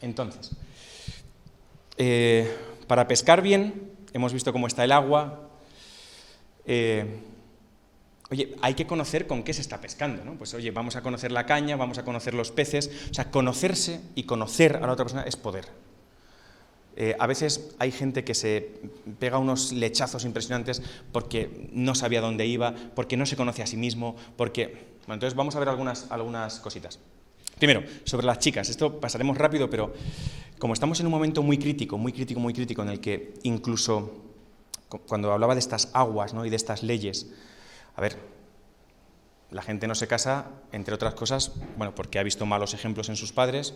Entonces, 0.00 0.52
eh, 1.96 2.54
para 2.86 3.08
pescar 3.08 3.42
bien, 3.42 3.92
hemos 4.12 4.32
visto 4.32 4.52
cómo 4.52 4.66
está 4.66 4.84
el 4.84 4.92
agua. 4.92 5.48
Eh, 6.66 7.20
oye, 8.30 8.56
hay 8.60 8.74
que 8.74 8.86
conocer 8.86 9.26
con 9.26 9.42
qué 9.42 9.52
se 9.54 9.60
está 9.60 9.80
pescando, 9.80 10.24
¿no? 10.24 10.34
Pues 10.34 10.54
oye, 10.54 10.70
vamos 10.70 10.96
a 10.96 11.02
conocer 11.02 11.32
la 11.32 11.46
caña, 11.46 11.76
vamos 11.76 11.98
a 11.98 12.04
conocer 12.04 12.34
los 12.34 12.50
peces. 12.50 12.90
O 13.10 13.14
sea, 13.14 13.30
conocerse 13.30 14.00
y 14.14 14.24
conocer 14.24 14.76
a 14.76 14.86
la 14.86 14.92
otra 14.92 15.04
persona 15.04 15.22
es 15.22 15.36
poder. 15.36 15.66
Eh, 16.98 17.14
a 17.18 17.26
veces 17.26 17.74
hay 17.78 17.92
gente 17.92 18.24
que 18.24 18.34
se 18.34 18.80
pega 19.18 19.36
unos 19.36 19.72
lechazos 19.72 20.24
impresionantes 20.24 20.82
porque 21.12 21.68
no 21.72 21.94
sabía 21.94 22.22
dónde 22.22 22.46
iba, 22.46 22.74
porque 22.94 23.18
no 23.18 23.26
se 23.26 23.36
conoce 23.36 23.62
a 23.62 23.66
sí 23.66 23.76
mismo, 23.76 24.16
porque... 24.36 24.96
Bueno, 25.06 25.14
entonces 25.14 25.36
vamos 25.36 25.54
a 25.54 25.60
ver 25.60 25.68
algunas, 25.68 26.10
algunas 26.10 26.58
cositas. 26.58 26.98
Primero, 27.58 27.84
sobre 28.04 28.26
las 28.26 28.38
chicas. 28.38 28.68
Esto 28.68 29.00
pasaremos 29.00 29.38
rápido, 29.38 29.70
pero 29.70 29.94
como 30.58 30.74
estamos 30.74 31.00
en 31.00 31.06
un 31.06 31.12
momento 31.12 31.42
muy 31.42 31.56
crítico, 31.56 31.96
muy 31.96 32.12
crítico, 32.12 32.38
muy 32.38 32.52
crítico, 32.52 32.82
en 32.82 32.90
el 32.90 33.00
que 33.00 33.32
incluso 33.44 34.12
cuando 35.08 35.32
hablaba 35.32 35.54
de 35.54 35.60
estas 35.60 35.88
aguas 35.94 36.34
¿no? 36.34 36.44
y 36.44 36.50
de 36.50 36.56
estas 36.56 36.82
leyes, 36.82 37.32
a 37.94 38.02
ver, 38.02 38.18
la 39.50 39.62
gente 39.62 39.86
no 39.86 39.94
se 39.94 40.06
casa, 40.06 40.50
entre 40.70 40.94
otras 40.94 41.14
cosas, 41.14 41.52
bueno, 41.78 41.94
porque 41.94 42.18
ha 42.18 42.22
visto 42.22 42.44
malos 42.44 42.74
ejemplos 42.74 43.08
en 43.08 43.16
sus 43.16 43.32
padres, 43.32 43.72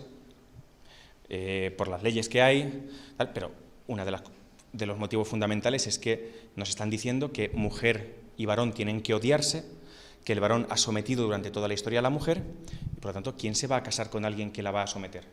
eh, 1.30 1.74
por 1.78 1.88
las 1.88 2.02
leyes 2.02 2.28
que 2.28 2.42
hay, 2.42 2.86
pero 3.32 3.50
uno 3.86 4.04
de, 4.04 4.14
de 4.74 4.86
los 4.86 4.98
motivos 4.98 5.26
fundamentales 5.26 5.86
es 5.86 5.98
que 5.98 6.50
nos 6.54 6.68
están 6.68 6.90
diciendo 6.90 7.32
que 7.32 7.48
mujer 7.54 8.16
y 8.36 8.44
varón 8.44 8.74
tienen 8.74 9.00
que 9.00 9.14
odiarse, 9.14 9.64
que 10.24 10.32
el 10.32 10.40
varón 10.40 10.66
ha 10.70 10.76
sometido 10.76 11.24
durante 11.24 11.50
toda 11.50 11.68
la 11.68 11.74
historia 11.74 12.00
a 12.00 12.02
la 12.02 12.10
mujer, 12.10 12.42
y 12.96 13.00
por 13.00 13.10
lo 13.10 13.12
tanto, 13.14 13.36
¿quién 13.36 13.54
se 13.54 13.66
va 13.66 13.76
a 13.76 13.82
casar 13.82 14.10
con 14.10 14.24
alguien 14.24 14.52
que 14.52 14.62
la 14.62 14.70
va 14.70 14.82
a 14.82 14.86
someter? 14.86 15.24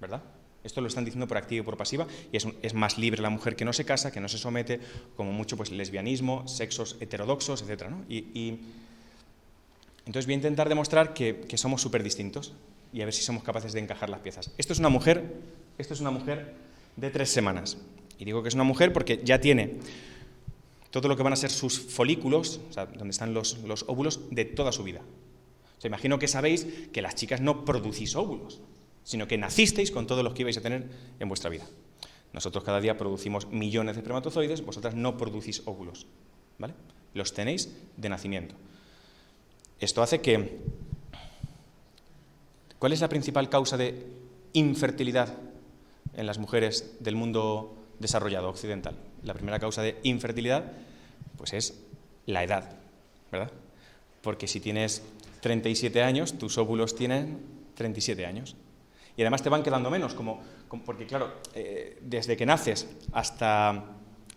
¿Verdad? 0.00 0.22
Esto 0.64 0.80
lo 0.80 0.88
están 0.88 1.04
diciendo 1.04 1.28
por 1.28 1.36
activa 1.36 1.62
y 1.62 1.64
por 1.64 1.76
pasiva, 1.76 2.06
y 2.32 2.36
es, 2.36 2.74
más 2.74 2.96
libre 2.96 3.20
la 3.20 3.28
mujer 3.28 3.54
que 3.54 3.66
no 3.66 3.72
se 3.72 3.84
casa, 3.84 4.10
que 4.10 4.20
no 4.20 4.28
se 4.28 4.38
somete, 4.38 4.80
como 5.14 5.30
mucho 5.30 5.56
pues 5.56 5.70
lesbianismo, 5.70 6.48
sexos 6.48 6.96
heterodoxos, 7.00 7.62
etc. 7.62 7.84
Y, 8.08 8.60
entonces 10.06 10.26
voy 10.26 10.34
a 10.34 10.36
intentar 10.36 10.68
demostrar 10.68 11.14
que, 11.14 11.40
que 11.48 11.56
somos 11.56 11.80
súper 11.80 12.02
distintos 12.02 12.52
y 12.92 13.00
a 13.00 13.06
ver 13.06 13.14
si 13.14 13.22
somos 13.22 13.42
capaces 13.42 13.72
de 13.72 13.80
encajar 13.80 14.10
las 14.10 14.20
piezas. 14.20 14.50
Esto 14.58 14.72
es 14.72 14.78
una 14.78 14.90
mujer, 14.90 15.34
esto 15.78 15.94
es 15.94 16.00
una 16.00 16.10
mujer 16.10 16.54
de 16.96 17.10
tres 17.10 17.30
semanas. 17.30 17.78
Y 18.18 18.24
digo 18.24 18.42
que 18.42 18.48
es 18.48 18.54
una 18.54 18.64
mujer 18.64 18.92
porque 18.92 19.20
ya 19.24 19.40
tiene 19.40 19.78
todo 20.94 21.08
lo 21.08 21.16
que 21.16 21.24
van 21.24 21.32
a 21.32 21.36
ser 21.36 21.50
sus 21.50 21.80
folículos, 21.80 22.60
o 22.70 22.72
sea, 22.72 22.86
donde 22.86 23.10
están 23.10 23.34
los, 23.34 23.56
óvulos, 23.88 24.20
de 24.30 24.44
toda 24.44 24.70
su 24.70 24.84
vida. 24.84 25.00
O 25.82 25.86
imagino 25.88 26.20
que 26.20 26.28
sabéis 26.28 26.68
que 26.92 27.02
las 27.02 27.16
chicas 27.16 27.40
no 27.40 27.64
producís 27.64 28.14
óvulos, 28.14 28.60
sino 29.02 29.26
que 29.26 29.36
nacisteis 29.36 29.90
con 29.90 30.06
todos 30.06 30.22
los 30.22 30.34
que 30.34 30.42
ibais 30.42 30.56
a 30.56 30.60
tener 30.60 30.88
en 31.18 31.28
vuestra 31.28 31.50
vida. 31.50 31.66
Nosotros 32.32 32.62
cada 32.62 32.80
día 32.80 32.96
producimos 32.96 33.48
millones 33.48 33.96
de 33.96 34.02
espermatozoides, 34.02 34.64
vosotras 34.64 34.94
no 34.94 35.16
producís 35.18 35.62
óvulos, 35.64 36.06
¿vale? 36.58 36.74
Los 37.12 37.34
tenéis 37.34 37.74
de 37.96 38.08
nacimiento. 38.08 38.54
Esto 39.80 40.00
hace 40.00 40.20
que... 40.20 40.60
¿Cuál 42.78 42.92
es 42.92 43.00
la 43.00 43.08
principal 43.08 43.48
causa 43.48 43.76
de 43.76 44.06
infertilidad 44.52 45.36
en 46.12 46.26
las 46.26 46.38
mujeres 46.38 46.94
del 47.00 47.16
mundo 47.16 47.83
desarrollado 48.04 48.50
occidental? 48.50 48.94
La 49.22 49.32
primera 49.32 49.58
causa 49.58 49.80
de 49.82 49.98
infertilidad 50.02 50.64
pues 51.38 51.54
es 51.54 51.80
la 52.26 52.44
edad, 52.44 52.76
¿verdad? 53.32 53.50
Porque 54.20 54.46
si 54.46 54.60
tienes 54.60 55.02
37 55.40 56.02
años, 56.02 56.38
tus 56.38 56.56
óvulos 56.58 56.94
tienen 56.94 57.40
37 57.74 58.26
años. 58.26 58.56
Y 59.16 59.22
además 59.22 59.42
te 59.42 59.48
van 59.48 59.62
quedando 59.62 59.90
menos, 59.90 60.14
como, 60.14 60.42
porque 60.84 61.06
claro, 61.06 61.32
eh, 61.54 61.98
desde 62.02 62.36
que 62.36 62.46
naces 62.46 62.88
hasta... 63.12 63.84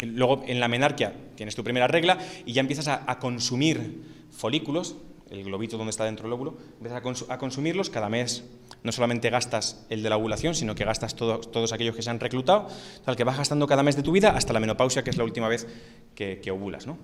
Luego 0.02 0.44
en 0.46 0.59
la 0.59 0.68
menarquia 0.68 1.12
tienes 1.36 1.56
tu 1.56 1.64
primera 1.64 1.88
regla 1.88 2.20
y 2.46 2.54
ya 2.54 2.62
empiezas 2.62 2.88
a, 2.88 3.18
consumir 3.18 4.03
folículos, 4.30 4.96
el 5.31 5.44
globito 5.44 5.75
donde 5.75 5.90
está 5.90 6.06
dentro 6.06 6.24
del 6.24 6.34
óvulo, 6.34 6.56
empiezas 6.78 7.30
a, 7.30 7.38
consumirlos 7.40 7.90
cada 7.90 8.08
mes. 8.08 8.44
No 8.84 8.92
solamente 8.92 9.30
gastas 9.30 9.86
el 9.90 10.04
de 10.04 10.10
la 10.10 10.18
ovulación, 10.18 10.56
sino 10.56 10.76
que 10.76 10.86
gastas 10.86 11.16
todos 11.16 11.74
aquellos 11.74 11.96
que 11.96 12.02
se 12.02 12.10
han 12.10 12.20
reclutado, 12.20 12.68
tal 13.04 13.16
que 13.16 13.24
vas 13.24 13.38
gastando 13.38 13.68
cada 13.68 13.84
mes 13.84 13.96
de 13.96 14.04
tu 14.04 14.12
vida 14.12 14.32
hasta 14.32 14.54
la 14.54 14.60
menopausia, 14.60 15.04
que 15.04 15.10
es 15.10 15.18
la 15.18 15.24
última 15.24 15.48
vez 15.48 15.68
que, 16.16 16.52
ovulas. 16.52 16.88
¿no? 16.88 16.98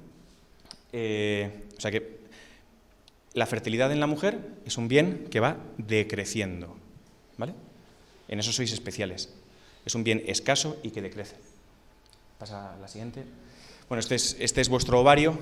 Eh, 0.91 1.65
o 1.77 1.81
sea 1.81 1.91
que 1.91 2.19
la 3.33 3.45
fertilidad 3.45 3.91
en 3.91 3.99
la 3.99 4.07
mujer 4.07 4.39
es 4.65 4.77
un 4.77 4.87
bien 4.87 5.27
que 5.29 5.39
va 5.39 5.57
decreciendo. 5.77 6.75
¿vale? 7.37 7.53
En 8.27 8.39
eso 8.39 8.51
sois 8.51 8.71
especiales. 8.71 9.33
Es 9.85 9.95
un 9.95 10.03
bien 10.03 10.23
escaso 10.27 10.77
y 10.83 10.91
que 10.91 11.01
decrece. 11.01 11.35
Pasa 12.37 12.75
la 12.79 12.87
siguiente. 12.87 13.23
Bueno, 13.89 13.99
este 13.99 14.15
es, 14.15 14.37
este 14.39 14.61
es 14.61 14.69
vuestro 14.69 14.99
ovario. 14.99 15.37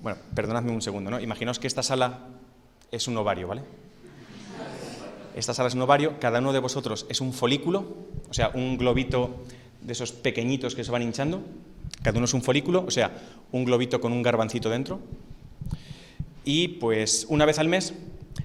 Bueno, 0.00 0.18
perdonadme 0.34 0.70
un 0.70 0.82
segundo, 0.82 1.10
¿no? 1.10 1.20
Imaginaos 1.20 1.58
que 1.58 1.66
esta 1.66 1.82
sala 1.82 2.20
es 2.90 3.08
un 3.08 3.16
ovario, 3.16 3.48
¿vale? 3.48 3.62
Esta 5.34 5.54
sala 5.54 5.68
es 5.68 5.74
un 5.74 5.82
ovario, 5.82 6.18
cada 6.20 6.40
uno 6.40 6.52
de 6.52 6.58
vosotros 6.58 7.06
es 7.08 7.20
un 7.20 7.32
folículo, 7.32 7.86
o 8.28 8.34
sea, 8.34 8.50
un 8.54 8.76
globito 8.76 9.44
de 9.80 9.92
esos 9.92 10.12
pequeñitos 10.12 10.74
que 10.74 10.84
se 10.84 10.90
van 10.90 11.02
hinchando. 11.02 11.42
Cada 12.02 12.18
uno 12.18 12.26
es 12.26 12.34
un 12.34 12.42
folículo, 12.42 12.84
o 12.86 12.90
sea, 12.90 13.12
un 13.52 13.64
globito 13.64 14.00
con 14.00 14.12
un 14.12 14.22
garbancito 14.22 14.68
dentro. 14.70 15.00
Y 16.44 16.68
pues 16.68 17.26
una 17.28 17.46
vez 17.46 17.58
al 17.58 17.68
mes 17.68 17.94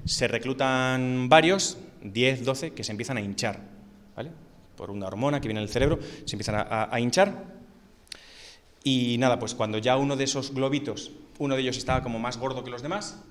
se 0.06 0.28
reclutan 0.28 1.28
varios, 1.30 1.78
10, 2.04 2.46
12, 2.46 2.74
que 2.74 2.84
se 2.84 2.92
empiezan 2.92 3.18
a 3.18 3.22
hinchar, 3.22 3.60
¿vale? 4.16 4.32
Por 4.76 4.92
una 4.92 5.08
hormona 5.08 5.42
que 5.42 5.48
viene 5.48 5.60
del 5.60 5.70
cerebro, 5.70 6.00
se 6.26 6.36
empiezan 6.36 6.66
a, 6.70 7.00
hinchar. 7.00 7.58
Y 8.84 9.18
nada, 9.18 9.40
pues 9.40 9.56
cuando 9.56 9.80
ya 9.80 9.98
uno 9.98 10.16
de 10.16 10.24
esos 10.24 10.54
globitos, 10.54 11.12
uno 11.40 11.56
de 11.56 11.62
ellos 11.62 11.78
estaba 11.78 12.04
como 12.04 12.20
más 12.20 12.38
gordo 12.38 12.64
que 12.64 12.70
los 12.70 12.84
demás, 12.84 13.22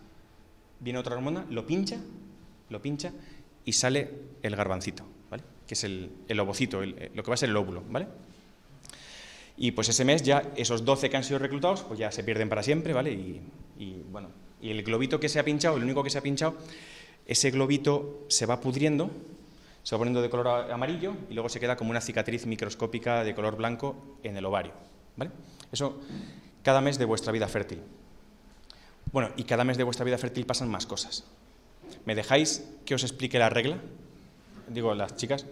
viene 0.81 0.99
otra 0.99 1.15
hormona, 1.15 1.47
lo 1.49 1.67
pincha, 1.67 1.97
lo 2.69 2.83
pincha 2.83 3.13
y 3.67 3.73
sale 3.73 4.09
el 4.43 4.57
garbancito, 4.57 5.05
¿vale? 5.29 5.43
Que 5.67 5.75
es 5.75 5.85
el, 5.85 6.11
el 6.29 6.41
ovocito, 6.41 6.81
lo 6.81 7.23
que 7.23 7.29
va 7.29 7.35
a 7.35 7.37
ser 7.37 7.51
el 7.51 7.57
óvulo, 7.57 7.83
¿vale? 7.91 8.07
Y 9.59 9.73
pues 9.73 9.89
ese 9.89 10.05
mes 10.05 10.23
ya 10.23 10.53
esos 10.57 10.85
12 10.85 11.11
que 11.11 11.17
han 11.17 11.25
sido 11.25 11.39
reclutados, 11.39 11.83
pues 11.83 11.99
ya 11.99 12.13
se 12.13 12.23
pierden 12.23 12.49
para 12.49 12.63
siempre, 12.63 12.93
¿vale? 12.93 13.13
Y, 13.13 14.03
bueno, 14.11 14.29
y 14.61 14.71
el 14.71 14.83
globito 14.83 15.19
que 15.19 15.29
se 15.29 15.39
ha 15.39 15.45
pinchado, 15.45 15.77
el 15.77 15.83
único 15.83 16.03
que 16.03 16.11
se 16.11 16.19
ha 16.19 16.23
pinchado, 16.23 16.57
ese 17.27 17.51
globito 17.51 18.25
se 18.29 18.47
va 18.47 18.61
pudriendo, 18.61 19.11
se 19.83 19.95
va 19.95 19.99
poniendo 19.99 20.23
de 20.23 20.31
color 20.31 20.71
amarillo 20.71 21.15
y 21.29 21.35
luego 21.35 21.49
se 21.49 21.59
queda 21.59 21.77
como 21.77 21.91
una 21.91 22.01
cicatriz 22.01 22.47
microscópica 22.47 23.25
de 23.25 23.35
color 23.35 23.57
blanco 23.57 24.19
en 24.23 24.37
el 24.37 24.45
ovario, 24.45 24.73
¿vale? 25.17 25.31
Eso 25.73 26.01
cada 26.63 26.81
mes 26.81 26.99
de 26.99 27.05
vuestra 27.05 27.33
vida 27.33 27.49
fértil. 27.49 27.81
Bueno, 29.13 29.31
y 29.37 29.45
cada 29.45 29.65
mes 29.65 29.77
de 29.77 29.85
vuestra 29.85 30.05
vida 30.05 30.19
fértil 30.19 30.47
pasan 30.47 30.69
más 30.69 30.87
cosas. 30.87 31.25
¿Me 32.05 32.15
dejáis 32.15 32.65
que 32.85 32.95
os 32.95 33.03
explique 33.03 33.39
la 33.39 33.51
regla? 33.51 33.79
Digo, 34.69 34.95
las 34.95 35.17
chicas. 35.17 35.47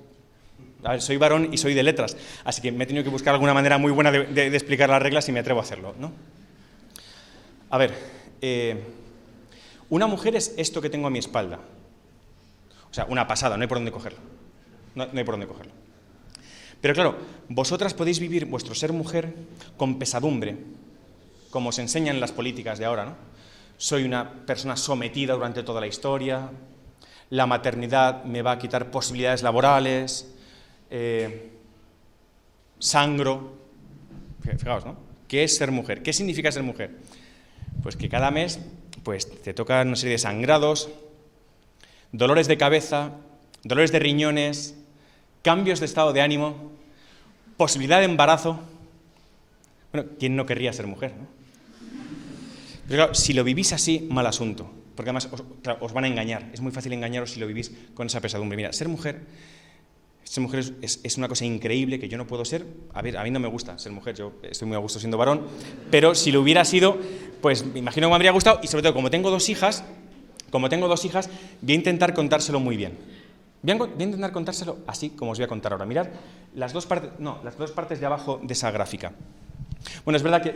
A 0.84 0.92
ver, 0.92 1.02
soy 1.02 1.16
varón 1.16 1.48
y 1.52 1.56
soy 1.56 1.74
de 1.74 1.82
letras, 1.82 2.16
así 2.44 2.60
que 2.60 2.70
me 2.70 2.84
he 2.84 2.86
tenido 2.86 3.02
que 3.02 3.10
buscar 3.10 3.32
alguna 3.32 3.54
manera 3.54 3.78
muy 3.78 3.90
buena 3.90 4.12
de, 4.12 4.46
explicar 4.48 4.90
las 4.90 5.00
reglas 5.00 5.28
y 5.28 5.32
me 5.32 5.40
atrevo 5.40 5.60
a 5.60 5.62
hacerlo, 5.62 5.94
¿no? 5.98 6.12
A 7.70 7.78
ver, 7.78 7.94
eh, 8.42 8.82
una 9.88 10.06
mujer 10.06 10.36
es 10.36 10.54
esto 10.58 10.82
que 10.82 10.90
tengo 10.90 11.06
a 11.06 11.10
mi 11.10 11.18
espalda. 11.18 11.58
O 12.90 12.94
sea, 12.94 13.06
una 13.06 13.26
pasada, 13.26 13.56
no 13.56 13.62
hay 13.62 13.68
por 13.68 13.78
dónde 13.78 13.90
cogerlo. 13.90 14.18
No, 14.94 15.04
hay 15.04 15.24
por 15.24 15.34
dónde 15.34 15.46
cogerlo. 15.46 15.72
Pero 16.80 16.94
claro, 16.94 17.16
vosotras 17.48 17.94
podéis 17.94 18.20
vivir 18.20 18.44
vuestro 18.44 18.74
ser 18.74 18.92
mujer 18.92 19.34
con 19.76 19.98
pesadumbre, 19.98 20.56
como 21.50 21.72
se 21.72 21.82
enseñan 21.82 22.20
las 22.20 22.32
políticas 22.32 22.78
de 22.78 22.84
ahora, 22.84 23.06
¿no? 23.06 23.16
Soy 23.76 24.04
una 24.04 24.30
persona 24.46 24.76
sometida 24.76 25.34
durante 25.34 25.62
toda 25.62 25.80
la 25.80 25.86
historia, 25.86 26.50
la 27.30 27.46
maternidad 27.46 28.24
me 28.24 28.42
va 28.42 28.52
a 28.52 28.58
quitar 28.58 28.90
posibilidades 28.90 29.42
laborales, 29.42 30.32
eh, 30.90 31.50
sangro. 32.78 33.54
Fijaos, 34.42 34.84
¿no? 34.84 34.96
¿Qué 35.26 35.44
es 35.44 35.56
ser 35.56 35.70
mujer? 35.70 36.02
¿Qué 36.02 36.12
significa 36.12 36.52
ser 36.52 36.62
mujer? 36.62 36.92
Pues 37.82 37.96
que 37.96 38.08
cada 38.08 38.30
mes 38.30 38.60
pues, 39.02 39.42
te 39.42 39.54
tocan 39.54 39.88
una 39.88 39.96
serie 39.96 40.12
de 40.12 40.18
sangrados, 40.18 40.90
dolores 42.12 42.46
de 42.46 42.56
cabeza, 42.56 43.12
dolores 43.64 43.90
de 43.90 43.98
riñones, 43.98 44.76
cambios 45.42 45.80
de 45.80 45.86
estado 45.86 46.12
de 46.12 46.20
ánimo, 46.20 46.72
posibilidad 47.56 47.98
de 47.98 48.04
embarazo. 48.04 48.60
Bueno, 49.92 50.10
¿quién 50.18 50.36
no 50.36 50.46
querría 50.46 50.72
ser 50.72 50.86
mujer? 50.86 51.12
Pero 52.88 52.96
claro, 53.02 53.14
si 53.14 53.32
lo 53.32 53.44
vivís 53.44 53.72
así, 53.72 54.06
mal 54.10 54.26
asunto, 54.26 54.70
porque 54.94 55.10
además 55.10 55.28
os, 55.32 55.42
os 55.80 55.92
van 55.92 56.04
a 56.04 56.08
engañar. 56.08 56.50
Es 56.52 56.60
muy 56.60 56.72
fácil 56.72 56.92
engañaros 56.92 57.32
si 57.32 57.40
lo 57.40 57.46
vivís 57.46 57.72
con 57.94 58.06
esa 58.06 58.20
pesadumbre. 58.20 58.56
Mira, 58.56 58.72
ser 58.72 58.88
mujer 58.88 59.22
ser 60.34 60.42
mujer 60.42 60.64
es, 60.80 61.18
una 61.18 61.28
cosa 61.28 61.44
increíble 61.44 62.00
que 62.00 62.08
yo 62.08 62.18
no 62.18 62.26
puedo 62.26 62.44
ser. 62.44 62.66
A 62.92 63.02
ver, 63.02 63.16
a 63.16 63.22
mí 63.22 63.30
no 63.30 63.38
me 63.38 63.48
gusta 63.48 63.78
ser 63.78 63.92
mujer, 63.92 64.16
yo 64.16 64.32
estoy 64.42 64.66
muy 64.66 64.74
a 64.76 64.80
gusto 64.80 64.98
siendo 64.98 65.16
varón, 65.16 65.42
pero 65.90 66.14
si 66.14 66.32
lo 66.32 66.40
hubiera 66.40 66.64
sido, 66.64 66.98
pues 67.40 67.64
me 67.64 67.78
imagino 67.78 68.06
que 68.06 68.10
me 68.10 68.14
habría 68.16 68.32
gustado 68.32 68.60
y 68.62 68.66
sobre 68.66 68.82
todo 68.82 68.94
como 68.94 69.10
tengo 69.10 69.30
dos 69.30 69.48
hijas, 69.48 69.84
como 70.50 70.68
tengo 70.68 70.88
dos 70.88 71.04
hijas, 71.04 71.30
voy 71.60 71.74
a 71.74 71.76
intentar 71.76 72.14
contárselo 72.14 72.58
muy 72.58 72.76
bien. 72.76 72.98
Voy 73.62 73.72
a, 73.72 74.02
intentar 74.02 74.32
contárselo 74.32 74.78
así 74.86 75.10
como 75.10 75.32
os 75.32 75.38
voy 75.38 75.44
a 75.44 75.48
contar 75.48 75.72
ahora. 75.72 75.86
Mirad 75.86 76.08
las 76.54 76.72
dos 76.72 76.86
partes, 76.86 77.10
no, 77.18 77.38
las 77.44 77.56
dos 77.56 77.70
partes 77.70 78.00
de 78.00 78.06
abajo 78.06 78.40
de 78.42 78.52
esa 78.54 78.70
gráfica. 78.70 79.12
Bueno, 80.04 80.16
es 80.16 80.22
verdad 80.22 80.42
que 80.42 80.54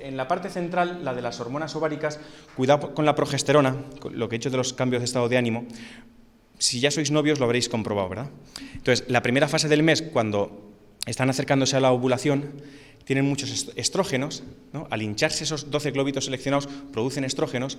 en 0.00 0.16
la 0.16 0.28
parte 0.28 0.50
central, 0.50 1.04
la 1.04 1.14
de 1.14 1.22
las 1.22 1.40
hormonas 1.40 1.74
ováricas, 1.76 2.20
cuidado 2.56 2.94
con 2.94 3.04
la 3.04 3.14
progesterona, 3.14 3.76
lo 4.10 4.28
que 4.28 4.36
he 4.36 4.38
hecho 4.38 4.50
de 4.50 4.56
los 4.56 4.72
cambios 4.72 5.00
de 5.00 5.04
estado 5.04 5.28
de 5.28 5.36
ánimo. 5.36 5.66
Si 6.58 6.80
ya 6.80 6.90
sois 6.90 7.10
novios 7.10 7.38
lo 7.38 7.46
habréis 7.46 7.68
comprobado, 7.68 8.08
¿verdad? 8.08 8.30
Entonces, 8.74 9.04
la 9.08 9.22
primera 9.22 9.48
fase 9.48 9.68
del 9.68 9.82
mes, 9.82 10.02
cuando 10.02 10.72
están 11.06 11.28
acercándose 11.28 11.76
a 11.76 11.80
la 11.80 11.92
ovulación, 11.92 12.52
tienen 13.04 13.26
muchos 13.26 13.70
estrógenos, 13.76 14.42
al 14.90 15.02
hincharse 15.02 15.44
esos 15.44 15.70
12 15.70 15.90
glóbitos 15.90 16.24
seleccionados 16.24 16.68
producen 16.92 17.24
estrógenos, 17.24 17.78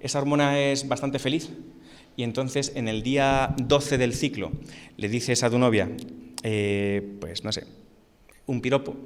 esa 0.00 0.18
hormona 0.18 0.60
es 0.60 0.86
bastante 0.86 1.18
feliz 1.18 1.50
y 2.16 2.22
entonces 2.22 2.72
en 2.74 2.88
el 2.88 3.02
día 3.02 3.54
12 3.56 3.98
del 3.98 4.12
ciclo 4.12 4.52
le 4.96 5.08
dices 5.08 5.42
a 5.42 5.50
tu 5.50 5.58
novia, 5.58 5.90
eh, 6.42 7.16
pues 7.20 7.42
no 7.42 7.52
sé, 7.52 7.64
un 8.44 8.60
piropo 8.60 8.96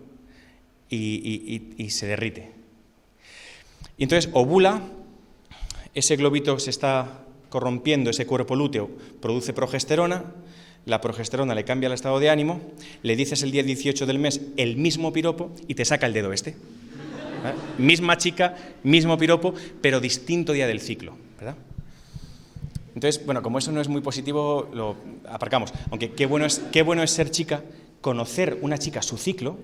y, 0.91 1.91
se 1.91 2.07
derrite. 2.07 2.51
Y 3.97 4.05
entonces 4.05 4.31
ovula, 4.33 4.83
ese 5.95 6.17
globito 6.17 6.59
se 6.59 6.71
está 6.71 7.25
corrompiendo, 7.49 8.11
ese 8.11 8.27
cuerpo 8.27 8.57
lúteo 8.57 8.91
produce 9.21 9.53
progesterona, 9.53 10.25
la 10.87 11.01
progesterona 11.01 11.55
le 11.55 11.65
cambia 11.65 11.89
el 11.89 11.93
estado 11.93 12.19
de 12.19 12.31
ánimo, 12.31 12.61
le 13.03 13.17
dices 13.17 13.43
el 13.43 13.51
día 13.51 13.63
18 13.63 14.07
del 14.07 14.19
mes 14.19 14.41
el 14.57 14.77
mismo 14.77 15.13
piropo 15.13 15.53
y 15.69 15.75
te 15.75 15.85
saca 15.85 16.07
el 16.07 16.13
dedo 16.13 16.33
este. 16.33 16.57
Misma 17.79 18.19
chica, 18.19 18.57
mismo 18.83 19.17
piropo, 19.17 19.55
pero 19.81 20.01
distinto 20.01 20.53
día 20.53 20.67
del 20.67 20.81
ciclo. 20.81 21.17
¿verdad? 21.39 21.57
Entonces, 22.95 23.25
bueno, 23.25 23.43
como 23.43 23.59
eso 23.59 23.73
no 23.73 23.81
es 23.81 23.89
muy 23.89 24.01
positivo, 24.01 24.69
lo 24.75 24.97
aparcamos. 25.29 25.73
Aunque 25.91 26.13
qué 26.13 26.27
bueno 26.27 26.47
es, 26.47 26.61
qué 26.73 26.83
bueno 26.83 27.03
es 27.03 27.11
ser 27.11 27.31
chica, 27.31 27.63
conocer 28.01 28.59
una 28.61 28.79
chica 28.79 29.03
su 29.03 29.17
ciclo, 29.17 29.57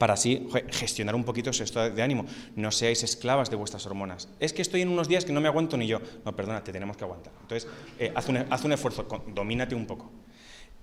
para 0.00 0.14
así 0.14 0.48
gestionar 0.70 1.14
un 1.14 1.24
poquito 1.24 1.52
su 1.52 1.62
estado 1.62 1.90
de 1.90 2.00
ánimo. 2.00 2.24
No 2.56 2.72
seáis 2.72 3.02
esclavas 3.02 3.50
de 3.50 3.56
vuestras 3.56 3.84
hormonas. 3.84 4.30
Es 4.40 4.54
que 4.54 4.62
estoy 4.62 4.80
en 4.80 4.88
unos 4.88 5.08
días 5.08 5.26
que 5.26 5.32
no 5.34 5.42
me 5.42 5.48
aguanto 5.48 5.76
ni 5.76 5.86
yo. 5.86 6.00
No, 6.24 6.34
perdona, 6.34 6.64
te 6.64 6.72
tenemos 6.72 6.96
que 6.96 7.04
aguantar. 7.04 7.34
Entonces, 7.42 7.68
eh, 7.98 8.10
haz, 8.14 8.26
un, 8.30 8.38
haz, 8.38 8.64
un, 8.64 8.72
esfuerzo, 8.72 9.06
domínate 9.34 9.74
un 9.74 9.84
poco. 9.84 10.10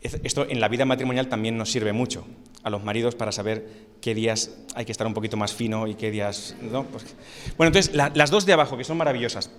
Esto 0.01 0.45
en 0.47 0.59
la 0.59 0.67
vida 0.67 0.85
matrimonial 0.85 1.29
también 1.29 1.57
nos 1.57 1.71
sirve 1.71 1.93
mucho 1.93 2.27
a 2.61 2.69
los 2.69 2.83
maridos 2.83 3.15
para 3.15 3.31
saber 3.31 3.87
qué 4.01 4.13
días 4.13 4.51
hay 4.75 4.85
que 4.85 4.91
estar 4.91 5.07
un 5.07 5.15
poquito 5.15 5.35
más 5.35 5.51
fino 5.51 5.87
y 5.87 5.95
qué 5.95 6.11
días... 6.11 6.55
¿no? 6.61 6.83
Pues, 6.83 7.15
bueno, 7.57 7.69
entonces, 7.69 7.95
las 7.95 8.29
dos 8.29 8.45
de 8.45 8.53
abajo, 8.53 8.77
que 8.77 8.83
son 8.83 8.97
maravillosas. 8.97 9.49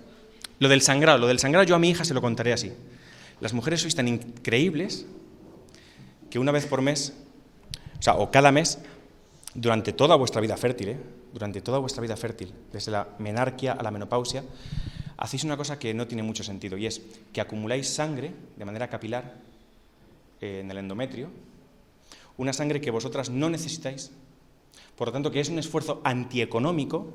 Lo 0.59 0.69
del 0.69 0.81
sangrado, 0.81 1.17
lo 1.17 1.27
del 1.27 1.39
sangrado 1.39 1.65
yo 1.65 1.75
a 1.75 1.79
mi 1.79 1.89
hija 1.89 2.05
se 2.05 2.13
lo 2.13 2.21
contaré 2.21 2.53
así. 2.53 2.71
Las 3.41 3.51
mujeres 3.51 3.81
sois 3.81 3.93
tan 3.93 4.07
increíbles 4.07 5.05
que 6.29 6.39
una 6.39 6.53
vez 6.53 6.65
por 6.65 6.81
mes, 6.81 7.13
o 8.07 8.31
cada 8.31 8.53
mes, 8.53 8.79
durante 9.53 9.93
toda 9.93 10.15
vuestra 10.15 10.41
vida 10.41 10.57
fértil, 10.57 10.89
¿eh? 10.89 10.99
durante 11.33 11.61
toda 11.61 11.79
vuestra 11.79 12.01
vida 12.01 12.15
fértil, 12.15 12.53
desde 12.71 12.91
la 12.91 13.07
menarquia 13.19 13.73
a 13.73 13.83
la 13.83 13.91
menopausia, 13.91 14.43
hacéis 15.17 15.43
una 15.43 15.57
cosa 15.57 15.79
que 15.79 15.93
no 15.93 16.07
tiene 16.07 16.23
mucho 16.23 16.43
sentido 16.43 16.77
y 16.77 16.85
es 16.85 17.01
que 17.33 17.41
acumuláis 17.41 17.89
sangre 17.89 18.33
de 18.55 18.65
manera 18.65 18.87
capilar 18.87 19.35
eh, 20.41 20.61
en 20.61 20.71
el 20.71 20.77
endometrio, 20.77 21.29
una 22.37 22.53
sangre 22.53 22.79
que 22.79 22.91
vosotras 22.91 23.29
no 23.29 23.49
necesitáis, 23.49 24.11
por 24.95 25.07
lo 25.07 25.11
tanto 25.11 25.31
que 25.31 25.39
es 25.39 25.49
un 25.49 25.59
esfuerzo 25.59 26.01
antieconómico 26.03 27.13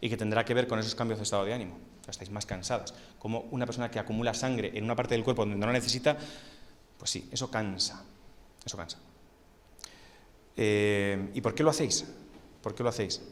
y 0.00 0.08
que 0.08 0.16
tendrá 0.16 0.44
que 0.44 0.54
ver 0.54 0.66
con 0.66 0.78
esos 0.78 0.94
cambios 0.94 1.18
de 1.18 1.24
estado 1.24 1.44
de 1.44 1.54
ánimo. 1.54 1.78
Estáis 2.06 2.30
más 2.30 2.44
cansadas. 2.44 2.92
Como 3.18 3.40
una 3.50 3.64
persona 3.64 3.90
que 3.90 3.98
acumula 3.98 4.34
sangre 4.34 4.72
en 4.74 4.84
una 4.84 4.94
parte 4.94 5.14
del 5.14 5.24
cuerpo 5.24 5.42
donde 5.42 5.56
no 5.56 5.66
la 5.66 5.72
necesita, 5.72 6.16
pues 6.98 7.10
sí, 7.10 7.28
eso 7.32 7.50
cansa. 7.50 8.04
Eso 8.64 8.76
cansa. 8.76 8.98
Eh, 10.56 11.30
¿Y 11.34 11.40
por 11.40 11.54
qué 11.54 11.62
lo 11.62 11.70
hacéis? 11.70 12.04
¿Por 12.62 12.74
qué 12.74 12.82
lo 12.82 12.88
hacéis? 12.88 13.22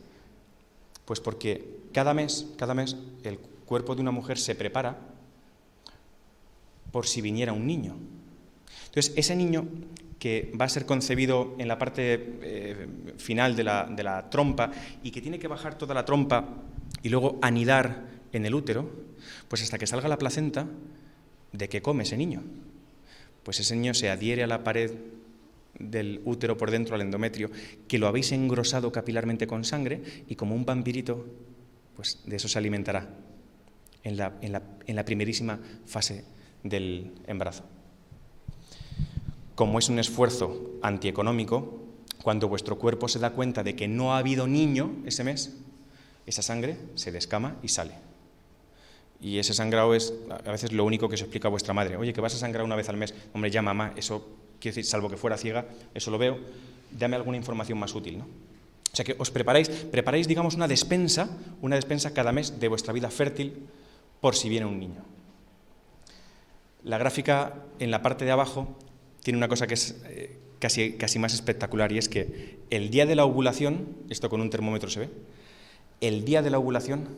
Pues 1.05 1.21
porque 1.21 1.81
cada 1.93 2.15
mes, 2.15 2.47
cada 2.57 2.75
mes, 2.75 2.97
el 3.25 3.39
cuerpo 3.39 3.95
de 3.95 4.03
una 4.03 4.11
mujer 4.11 4.39
se 4.39 4.55
prepara 4.55 4.99
por 6.91 7.07
si 7.07 7.21
viniera 7.21 7.53
un 7.53 7.67
niño. 7.67 7.97
Entonces, 8.87 9.13
ese 9.17 9.35
niño 9.35 9.67
que 10.19 10.53
va 10.59 10.67
a 10.67 10.69
ser 10.69 10.87
concebido 10.87 11.57
en 11.59 11.67
la 11.67 11.79
parte 11.79 12.39
eh, 12.43 12.87
final 13.17 13.57
de 13.57 13.65
la, 13.65 13.87
de 13.87 14.03
la 14.03 14.31
trompa 14.31 14.71
y 15.03 15.11
que 15.11 15.21
tiene 15.21 15.39
que 15.39 15.49
bajar 15.49 15.77
toda 15.77 15.95
la 15.95 16.05
trompa 16.05 16.49
y 17.03 17.09
luego 17.09 17.39
anidar 17.43 18.05
en 18.33 18.47
el 18.47 18.55
útero, 18.55 18.89
pues 19.49 19.63
hasta 19.63 19.79
que 19.79 19.87
salga 19.87 20.09
la 20.09 20.19
placenta, 20.19 20.67
¿de 21.53 21.69
qué 21.69 21.83
come 21.83 22.05
ese 22.05 22.17
niño? 22.17 22.43
Pues 23.43 23.59
ese 23.61 23.75
niño 23.75 23.95
se 23.95 24.11
adhiere 24.11 24.45
a 24.45 24.47
la 24.47 24.63
pared 24.63 24.93
del 25.79 26.21
útero 26.25 26.57
por 26.57 26.71
dentro 26.71 26.95
al 26.95 27.01
endometrio, 27.01 27.51
que 27.89 27.99
lo 27.99 28.07
habéis 28.07 28.33
engrosado 28.33 28.93
capilarmente 28.93 29.47
con 29.47 29.65
sangre 29.65 30.03
y 30.29 30.37
como 30.37 30.55
un 30.55 30.65
vampirito, 30.65 31.27
pues 31.97 32.23
de 32.27 32.37
eso 32.37 32.49
se 32.49 32.59
alimentará 32.59 33.09
en 34.03 34.17
la, 34.17 34.33
en 34.41 34.97
la 34.97 35.05
primerísima 35.05 35.59
fase 35.87 36.25
del 36.63 37.13
embarazo. 37.27 37.65
Como 39.55 39.79
es 39.79 39.89
un 39.89 39.99
esfuerzo 39.99 40.79
antieconómico, 40.83 41.83
cuando 42.23 42.49
vuestro 42.49 42.79
cuerpo 42.79 43.09
se 43.09 43.19
da 43.19 43.31
cuenta 43.31 43.63
de 43.63 43.77
que 43.77 43.89
no 43.89 44.15
ha 44.15 44.19
habido 44.19 44.47
niño 44.47 44.97
ese 45.05 45.25
mes, 45.25 45.57
esa 46.27 46.43
sangre 46.43 46.77
se 46.95 47.13
descama 47.13 47.57
y 47.63 47.69
sale. 47.69 47.95
Y 49.21 49.39
ese 49.39 49.55
sangrado 49.55 49.95
es 49.95 50.15
a 50.29 50.51
veces 50.51 50.73
lo 50.73 50.85
único 50.85 51.09
que 51.09 51.17
se 51.17 51.25
explica 51.25 51.49
a 51.49 51.51
vuestra 51.51 51.75
madre. 51.75 51.97
Oye, 51.97 52.13
que 52.13 52.21
vas 52.21 52.35
a 52.35 52.39
sangrar 52.39 52.65
una 52.65 52.77
vez 52.77 52.89
al 52.89 52.97
mes. 52.97 53.15
Hombre, 53.33 53.51
ya 53.51 53.63
mamá, 53.63 53.93
eso 53.97 54.27
quiero 54.63 54.77
decir, 54.77 54.89
salvo 54.89 55.11
que 55.11 55.17
fuera 55.17 55.37
ciega, 55.37 55.67
eso 55.93 56.13
lo 56.13 56.19
veo, 56.19 56.39
dame 56.93 57.17
alguna 57.17 57.37
información 57.37 57.79
más 57.79 57.95
útil, 57.95 58.19
¿no? 58.19 58.25
O 58.25 58.97
sea 58.97 59.05
que 59.05 59.17
os 59.19 59.31
preparáis, 59.31 59.69
preparáis, 59.69 60.29
digamos, 60.29 60.55
una 60.55 60.69
despensa, 60.69 61.29
una 61.63 61.77
despensa 61.77 62.13
cada 62.13 62.31
mes 62.31 62.61
de 62.61 62.69
vuestra 62.69 62.93
vida 62.93 63.11
fértil 63.11 63.67
por 64.21 64.37
si 64.37 64.49
viene 64.49 64.67
un 64.67 64.79
niño. 64.79 65.03
La 66.85 66.99
gráfica 66.99 67.55
en 67.79 67.91
la 67.91 68.03
parte 68.03 68.25
de 68.25 68.31
abajo 68.31 68.77
tiene 69.23 69.39
una 69.39 69.49
cosa 69.49 69.67
que 69.67 69.75
es 69.75 69.97
eh, 70.05 70.39
casi, 70.59 70.93
casi 70.93 71.19
más 71.19 71.33
espectacular 71.33 71.91
y 71.91 71.99
es 71.99 72.09
que 72.09 72.59
el 72.71 72.91
día 72.91 73.07
de 73.07 73.17
la 73.17 73.25
ovulación, 73.25 73.89
esto 74.11 74.29
con 74.29 74.41
un 74.41 74.51
termómetro 74.51 74.91
se 74.91 75.01
ve, 75.01 75.09
el 76.01 76.25
día 76.25 76.43
de 76.43 76.51
la 76.51 76.59
ovulación, 76.59 77.09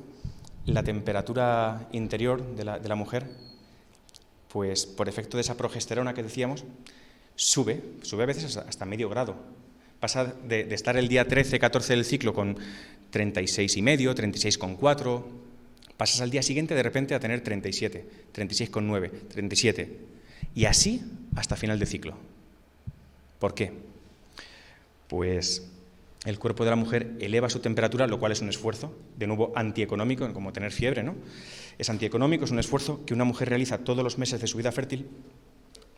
la 0.66 0.82
temperatura 0.82 1.88
interior 1.92 2.54
de 2.54 2.64
la, 2.64 2.78
de 2.78 2.88
la 2.88 2.94
mujer, 2.94 3.26
pues 4.48 4.86
por 4.86 5.08
efecto 5.08 5.36
de 5.36 5.40
esa 5.40 5.56
progesterona 5.56 6.14
que 6.14 6.22
decíamos, 6.22 6.64
sube, 7.36 7.82
sube 8.02 8.22
a 8.22 8.26
veces 8.26 8.56
hasta 8.56 8.84
medio 8.84 9.08
grado. 9.08 9.36
Pasa 10.00 10.24
de, 10.24 10.72
estar 10.74 10.96
el 10.96 11.08
día 11.08 11.26
13, 11.26 11.58
14 11.58 11.94
del 11.94 12.04
ciclo 12.04 12.34
con 12.34 12.56
36,5, 13.12 14.14
36,4, 14.14 15.24
pasas 15.96 16.20
al 16.20 16.30
día 16.30 16.42
siguiente 16.42 16.74
de 16.74 16.82
repente 16.82 17.14
a 17.14 17.20
tener 17.20 17.40
37, 17.40 18.06
36,9, 18.34 19.10
37. 19.28 19.98
Y 20.54 20.66
así 20.66 21.02
hasta 21.36 21.56
final 21.56 21.78
de 21.78 21.86
ciclo. 21.86 22.16
¿Por 23.38 23.54
qué? 23.54 23.72
Pues 25.08 25.66
el 26.24 26.38
cuerpo 26.38 26.64
de 26.64 26.70
la 26.70 26.76
mujer 26.76 27.12
eleva 27.20 27.50
su 27.50 27.60
temperatura, 27.60 28.06
lo 28.06 28.18
cual 28.18 28.32
es 28.32 28.40
un 28.40 28.48
esfuerzo, 28.48 28.96
de 29.16 29.26
nuevo 29.26 29.52
antieconómico, 29.56 30.32
como 30.32 30.52
tener 30.52 30.72
fiebre, 30.72 31.02
¿no? 31.02 31.14
Es 31.78 31.90
antieconómico, 31.90 32.44
es 32.44 32.50
un 32.50 32.58
esfuerzo 32.58 33.04
que 33.04 33.14
una 33.14 33.24
mujer 33.24 33.48
realiza 33.48 33.78
todos 33.78 34.04
los 34.04 34.16
meses 34.16 34.40
de 34.40 34.46
su 34.46 34.56
vida 34.56 34.72
fértil 34.72 35.06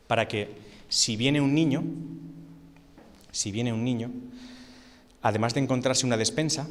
para 0.06 0.28
que 0.28 0.56
si 0.88 1.16
viene 1.16 1.40
un 1.40 1.54
niño, 1.54 1.82
si 3.32 3.50
viene 3.50 3.72
un 3.72 3.84
niño, 3.84 4.10
además 5.22 5.54
de 5.54 5.60
encontrarse 5.60 6.06
una 6.06 6.16
despensa, 6.16 6.68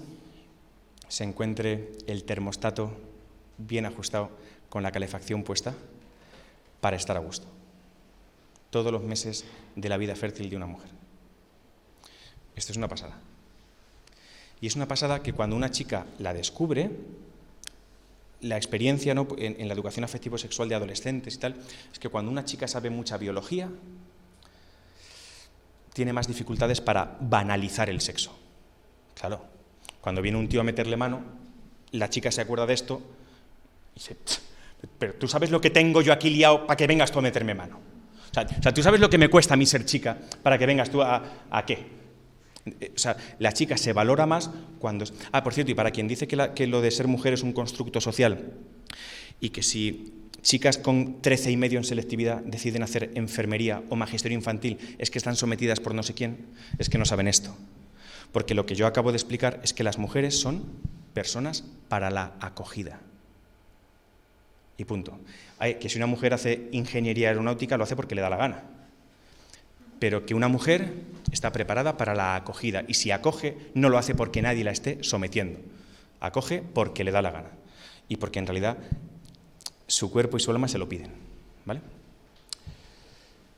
se 1.07 1.23
encuentre 1.23 1.91
el 2.07 2.23
termostato 2.23 2.91
bien 3.57 3.85
ajustado 3.85 4.31
con 4.69 4.83
la 4.83 4.91
calefacción 4.91 5.43
puesta 5.43 5.73
para 6.81 6.97
estar 6.97 7.17
a 7.17 7.21
gusto. 7.21 7.47
Todos 8.69 8.91
los 8.91 9.03
meses 9.03 9.45
de 9.75 9.89
la 9.89 9.97
vida 9.97 10.15
fértil 10.15 10.49
de 10.49 10.57
una 10.57 10.65
mujer. 10.65 10.89
Esto 12.55 12.71
es 12.71 12.77
una 12.77 12.87
pasada. 12.87 13.17
Y 14.61 14.67
es 14.67 14.75
una 14.75 14.87
pasada 14.87 15.21
que 15.21 15.33
cuando 15.33 15.55
una 15.55 15.71
chica 15.71 16.05
la 16.19 16.33
descubre, 16.33 16.89
la 18.41 18.57
experiencia 18.57 19.13
en, 19.37 19.67
la 19.67 19.73
educación 19.73 20.03
afectivo-sexual 20.03 20.69
de 20.69 20.75
adolescentes 20.75 21.35
y 21.35 21.37
tal, 21.37 21.55
es 21.91 21.99
que 21.99 22.09
cuando 22.09 22.31
una 22.31 22.45
chica 22.45 22.67
sabe 22.67 22.89
mucha 22.89 23.17
biología, 23.17 23.69
tiene 25.93 26.13
más 26.13 26.27
dificultades 26.27 26.81
para 26.81 27.17
banalizar 27.21 27.89
el 27.89 28.01
sexo. 28.01 28.37
Claro, 29.13 29.45
cuando 30.01 30.21
viene 30.21 30.37
un 30.37 30.49
tío 30.49 30.61
a 30.61 30.63
meterle 30.63 30.97
mano, 30.97 31.21
la 31.91 32.09
chica 32.09 32.31
se 32.31 32.41
acuerda 32.41 32.65
de 32.65 32.73
esto 32.73 33.01
y 33.95 33.99
dice, 33.99 34.17
pero 34.99 35.13
tú 35.13 35.27
sabes 35.27 35.51
lo 35.51 35.61
que 35.61 35.69
tengo 35.69 36.01
yo 36.01 36.11
aquí 36.11 36.29
liado 36.29 36.67
para 36.67 36.77
que 36.77 36.87
vengas 36.87 37.11
tú 37.11 37.19
a 37.19 37.21
meterme 37.21 37.55
mano. 37.55 37.79
O 38.29 38.61
sea, 38.61 38.73
tú 38.73 38.83
sabes 38.83 38.99
lo 38.99 39.09
que 39.09 39.17
me 39.17 39.29
cuesta 39.29 39.53
a 39.53 39.57
mí 39.57 39.65
ser 39.65 39.85
chica 39.85 40.17
para 40.43 40.57
que 40.57 40.65
vengas 40.65 40.89
tú 40.89 41.01
a, 41.01 41.23
a 41.49 41.65
qué. 41.65 42.04
Eh, 42.65 42.91
o 42.95 42.99
sea, 42.99 43.17
la 43.39 43.53
chica 43.53 43.77
se 43.77 43.93
valora 43.93 44.25
más 44.25 44.49
cuando... 44.79 45.05
Ah, 45.31 45.43
por 45.43 45.53
cierto, 45.53 45.71
y 45.71 45.75
para 45.75 45.91
quien 45.91 46.07
dice 46.07 46.27
que, 46.27 46.51
que 46.55 46.67
lo 46.67 46.81
de 46.81 46.91
ser 46.91 47.07
mujer 47.07 47.33
es 47.33 47.43
un 47.43 47.53
constructo 47.53 48.01
social 48.01 48.53
y 49.39 49.49
que 49.49 49.63
si 49.63 50.13
chicas 50.41 50.77
con 50.77 51.21
13 51.21 51.51
y 51.51 51.57
medio 51.57 51.79
en 51.79 51.83
selectividad 51.83 52.41
deciden 52.43 52.83
hacer 52.83 53.11
enfermería 53.15 53.83
o 53.89 53.95
magisterio 53.95 54.37
infantil, 54.37 54.77
es 54.97 55.09
que 55.09 55.17
están 55.17 55.35
sometidas 55.35 55.79
por 55.79 55.95
no 55.95 56.03
sé 56.03 56.13
quién, 56.13 56.45
es 56.77 56.89
que 56.89 56.97
no 56.97 57.05
saben 57.05 57.27
esto. 57.27 57.55
Porque 58.31 58.53
lo 58.53 58.65
que 58.65 58.75
yo 58.75 58.85
acabo 58.85 59.11
de 59.11 59.17
explicar 59.17 59.59
es 59.63 59.73
que 59.73 59.83
las 59.83 59.97
mujeres 59.97 60.39
son 60.39 60.63
personas 61.13 61.63
para 61.89 62.09
la 62.11 62.35
acogida. 62.41 62.99
Y 64.77 64.85
punto. 64.85 65.17
Que 65.79 65.89
si 65.89 65.97
una 65.97 66.05
mujer 66.05 66.33
hace 66.33 66.67
ingeniería 66.71 67.29
aeronáutica, 67.29 67.77
lo 67.77 67.85
hace 67.85 67.95
porque 67.95 68.13
le 68.13 68.21
da 68.21 68.29
la 68.29 68.37
gana. 68.37 68.63
Pero 69.99 70.25
que 70.25 70.33
una 70.33 70.47
mujer 70.47 70.93
está 71.31 71.51
preparada 71.51 71.97
para 71.97 72.15
la 72.15 72.35
acogida. 72.35 72.83
Y 72.87 72.95
si 72.95 73.11
acoge, 73.11 73.57
no 73.73 73.89
lo 73.89 73.97
hace 73.97 74.15
porque 74.15 74.41
nadie 74.41 74.63
la 74.63 74.71
esté 74.71 75.03
sometiendo. 75.03 75.59
Acoge 76.19 76.61
porque 76.61 77.03
le 77.03 77.11
da 77.11 77.21
la 77.21 77.31
gana. 77.31 77.49
Y 78.07 78.17
porque 78.17 78.39
en 78.39 78.47
realidad 78.47 78.77
su 79.87 80.11
cuerpo 80.11 80.37
y 80.37 80.39
su 80.39 80.51
alma 80.51 80.67
se 80.67 80.77
lo 80.77 80.89
piden. 80.89 81.11
¿Vale? 81.65 81.81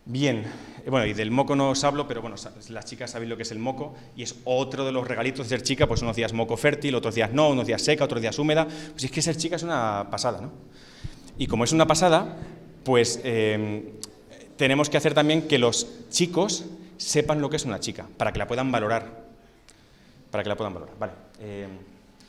Bien, 0.09 0.45
eh, 0.85 0.89
bueno, 0.89 1.05
y 1.05 1.13
del 1.13 1.31
moco 1.31 1.53
no 1.53 1.71
os 1.71 1.83
hablo, 1.83 2.07
pero 2.07 2.21
bueno, 2.21 2.37
las 2.69 2.85
chicas 2.85 3.11
saben 3.11 3.27
lo 3.27 3.35
que 3.35 3.43
es 3.43 3.51
el 3.51 3.59
moco 3.59 3.93
y 4.15 4.23
es 4.23 4.35
otro 4.45 4.85
de 4.85 4.93
los 4.93 5.05
regalitos 5.05 5.49
de 5.49 5.57
ser 5.57 5.63
chica, 5.63 5.85
pues 5.85 6.01
unos 6.01 6.15
días 6.15 6.31
moco 6.31 6.55
fértil, 6.55 6.95
otros 6.95 7.13
días 7.13 7.33
no, 7.33 7.49
unos 7.49 7.67
días 7.67 7.81
seca, 7.81 8.05
otros 8.05 8.21
días 8.21 8.39
húmeda. 8.39 8.65
Pues 8.91 9.03
es 9.03 9.11
que 9.11 9.21
ser 9.21 9.35
chica 9.35 9.57
es 9.57 9.63
una 9.63 10.07
pasada, 10.09 10.39
¿no? 10.39 10.51
Y 11.37 11.47
como 11.47 11.65
es 11.65 11.73
una 11.73 11.87
pasada, 11.87 12.37
pues 12.85 13.19
em, 13.25 13.96
tenemos 14.57 14.89
que 14.89 14.97
hacer 14.97 15.13
también 15.13 15.47
que 15.47 15.57
los 15.57 15.87
chicos 16.09 16.65
sepan 16.97 17.41
lo 17.41 17.49
que 17.49 17.57
es 17.57 17.65
una 17.65 17.79
chica, 17.79 18.07
para 18.17 18.33
que 18.33 18.39
la 18.39 18.47
puedan 18.47 18.71
valorar. 18.71 19.25
Para 20.31 20.43
que 20.43 20.49
la 20.49 20.55
puedan 20.55 20.73
valorar. 20.73 20.95
Vale, 20.99 21.13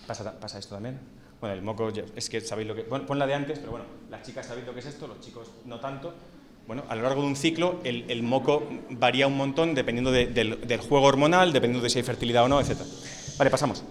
pasa, 0.07 0.39
pasa 0.39 0.59
esto 0.59 0.75
también. 0.75 0.99
Bueno, 1.41 1.55
el 1.55 1.63
moco, 1.63 1.91
es 2.17 2.29
que 2.29 2.41
sabéis 2.41 2.69
lo 2.69 2.75
que... 2.75 2.83
Bueno, 2.83 3.07
pon 3.07 3.19
la 3.19 3.27
de 3.27 3.35
antes, 3.35 3.59
pero 3.59 3.71
bueno, 3.71 3.87
las 4.11 4.23
chicas 4.23 4.47
sabéis 4.47 4.67
lo 4.67 4.75
que 4.75 4.81
es 4.81 4.87
esto, 4.87 5.07
los 5.07 5.21
chicos 5.21 5.51
no 5.67 5.79
tanto. 5.79 6.15
Bueno, 6.67 6.85
a 6.89 6.97
lo 6.97 7.03
largo 7.03 7.23
de 7.23 7.29
un 7.29 7.37
ciclo 7.37 7.81
el, 7.85 8.23
moco 8.23 8.69
varía 8.91 9.27
un 9.27 9.37
montón 9.37 9.75
dependiendo 9.75 10.13
del, 10.13 10.81
juego 10.87 11.07
hormonal, 11.07 11.53
dependiendo 11.53 11.83
de 11.83 11.91
si 11.91 11.99
hay 11.99 12.05
fertilidad 12.05 12.45
o 12.45 12.49
no, 12.49 12.61
etc. 12.61 12.77
Vale, 13.39 13.51
pasamos. 13.51 13.85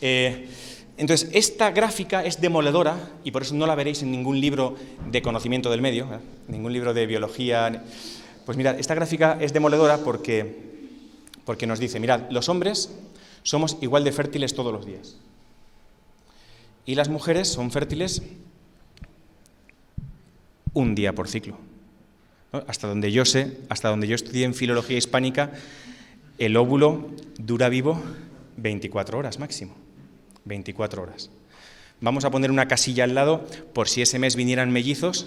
Eh, 0.00 0.48
entonces, 0.96 1.28
esta 1.32 1.72
gráfica 1.72 2.24
es 2.24 2.40
demoledora 2.40 2.96
y 3.24 3.32
por 3.32 3.42
eso 3.42 3.54
no 3.54 3.66
la 3.66 3.74
veréis 3.74 4.02
en 4.02 4.12
ningún 4.12 4.40
libro 4.40 4.76
de 5.10 5.22
conocimiento 5.22 5.70
del 5.70 5.80
medio, 5.82 6.04
¿eh? 6.04 6.18
ningún 6.46 6.72
libro 6.72 6.94
de 6.94 7.06
biología. 7.06 7.82
Pues 8.46 8.56
mirad, 8.56 8.78
esta 8.78 8.94
gráfica 8.94 9.36
es 9.40 9.52
demoledora 9.52 9.98
porque, 9.98 10.54
porque 11.44 11.66
nos 11.66 11.80
dice, 11.80 11.98
mirad, 11.98 12.30
los 12.30 12.48
hombres 12.48 12.94
somos 13.42 13.76
igual 13.80 14.04
de 14.04 14.12
fértiles 14.12 14.54
todos 14.54 14.72
los 14.72 14.86
días. 14.86 15.16
Y 16.86 16.94
las 16.94 17.08
mujeres 17.08 17.48
son 17.48 17.72
fértiles 17.72 18.22
un 20.74 20.94
día 20.94 21.12
por 21.12 21.28
ciclo. 21.28 21.58
Hasta 22.68 22.86
donde 22.86 23.10
yo 23.10 23.24
sé, 23.24 23.58
hasta 23.68 23.88
donde 23.88 24.06
yo 24.06 24.14
estudié 24.14 24.44
en 24.44 24.54
filología 24.54 24.96
hispánica, 24.96 25.50
el 26.38 26.56
óvulo 26.56 27.08
dura 27.36 27.68
vivo 27.68 28.00
24 28.58 29.18
horas 29.18 29.40
máximo. 29.40 29.83
24 30.44 31.02
horas. 31.02 31.30
Vamos 32.00 32.24
a 32.24 32.30
poner 32.30 32.50
una 32.50 32.68
casilla 32.68 33.04
al 33.04 33.14
lado 33.14 33.46
por 33.72 33.88
si 33.88 34.02
ese 34.02 34.18
mes 34.18 34.36
vinieran 34.36 34.70
mellizos. 34.70 35.26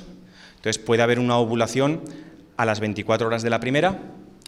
Entonces 0.58 0.78
puede 0.78 1.02
haber 1.02 1.20
una 1.20 1.38
ovulación 1.38 2.02
a 2.58 2.66
las 2.66 2.80
24 2.80 3.28
horas 3.28 3.44
de 3.44 3.50
la 3.50 3.60
primera. 3.60 4.00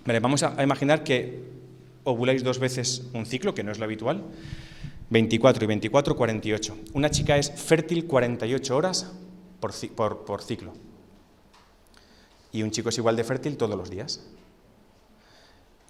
vamos 0.05 0.43
a 0.43 0.61
imaginar 0.63 1.03
que 1.03 1.43
ovuláis 2.03 2.43
dos 2.43 2.59
veces 2.59 3.03
un 3.13 3.25
ciclo, 3.25 3.53
que 3.53 3.63
no 3.63 3.71
es 3.71 3.79
lo 3.79 3.85
habitual. 3.85 4.23
24 5.09 5.63
y 5.63 5.67
24, 5.67 6.15
48. 6.15 6.77
Una 6.93 7.09
chica 7.09 7.37
es 7.37 7.51
fértil 7.51 8.05
48 8.05 8.75
horas 8.75 9.11
por, 9.59 10.25
por 10.25 10.41
ciclo 10.41 10.73
y 12.51 12.63
un 12.63 12.71
chico 12.71 12.89
es 12.89 12.97
igual 12.97 13.15
de 13.15 13.23
fértil 13.23 13.57
todos 13.57 13.77
los 13.77 13.89
días. 13.89 14.21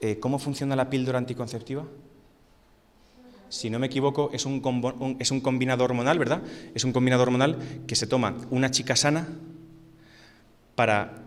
Eh, 0.02 0.20
¿Cómo 0.20 0.40
funciona 0.40 0.76
la 0.76 0.90
píldora 0.90 1.18
anticonceptiva? 1.18 1.86
Si 3.50 3.70
no 3.70 3.80
me 3.80 3.88
equivoco, 3.88 4.30
es 4.32 4.46
un, 4.46 5.18
es 5.20 5.32
un 5.32 5.42
combinado 5.42 5.84
hormonal, 5.84 6.20
¿verdad? 6.20 6.44
Es 6.74 6.84
un 6.84 6.94
combinado 6.94 7.24
hormonal 7.24 7.58
que 7.88 7.96
se 7.96 8.08
toma 8.08 8.38
una 8.52 8.72
chica 8.72 8.96
sana 8.96 9.28
para 10.76 11.26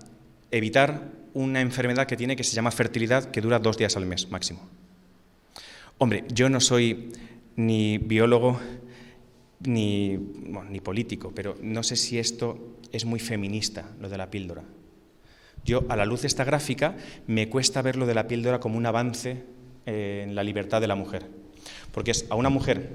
evitar 0.50 1.10
una 1.34 1.60
enfermedad 1.60 2.06
que 2.06 2.16
tiene 2.16 2.36
que 2.36 2.44
se 2.44 2.54
llama 2.54 2.70
fertilidad, 2.70 3.30
que 3.30 3.40
dura 3.40 3.58
dos 3.58 3.76
días 3.76 3.96
al 3.96 4.06
mes 4.06 4.30
máximo. 4.30 4.60
Hombre, 5.98 6.24
yo 6.32 6.48
no 6.48 6.60
soy 6.60 7.12
ni 7.56 7.98
biólogo 7.98 8.60
ni, 9.60 10.16
ni 10.16 10.80
político, 10.80 11.32
pero 11.34 11.56
no 11.62 11.82
sé 11.82 11.96
si 11.96 12.18
esto 12.18 12.76
es 12.92 13.04
muy 13.04 13.20
feminista, 13.20 13.90
lo 14.00 14.08
de 14.08 14.18
la 14.18 14.30
píldora. 14.30 14.64
Yo, 15.64 15.84
a 15.88 15.96
la 15.96 16.04
luz 16.04 16.22
de 16.22 16.26
esta 16.28 16.44
gráfica, 16.44 16.96
me 17.26 17.48
cuesta 17.48 17.82
ver 17.82 17.96
lo 17.96 18.06
de 18.06 18.14
la 18.14 18.26
píldora 18.26 18.58
como 18.58 18.76
un 18.76 18.86
avance 18.86 19.44
eh, 19.86 20.24
en 20.26 20.34
la 20.34 20.42
libertad 20.42 20.80
de 20.80 20.88
la 20.88 20.96
mujer. 20.96 21.41
Porque 21.92 22.10
es 22.10 22.26
a 22.30 22.34
una 22.34 22.48
mujer 22.48 22.90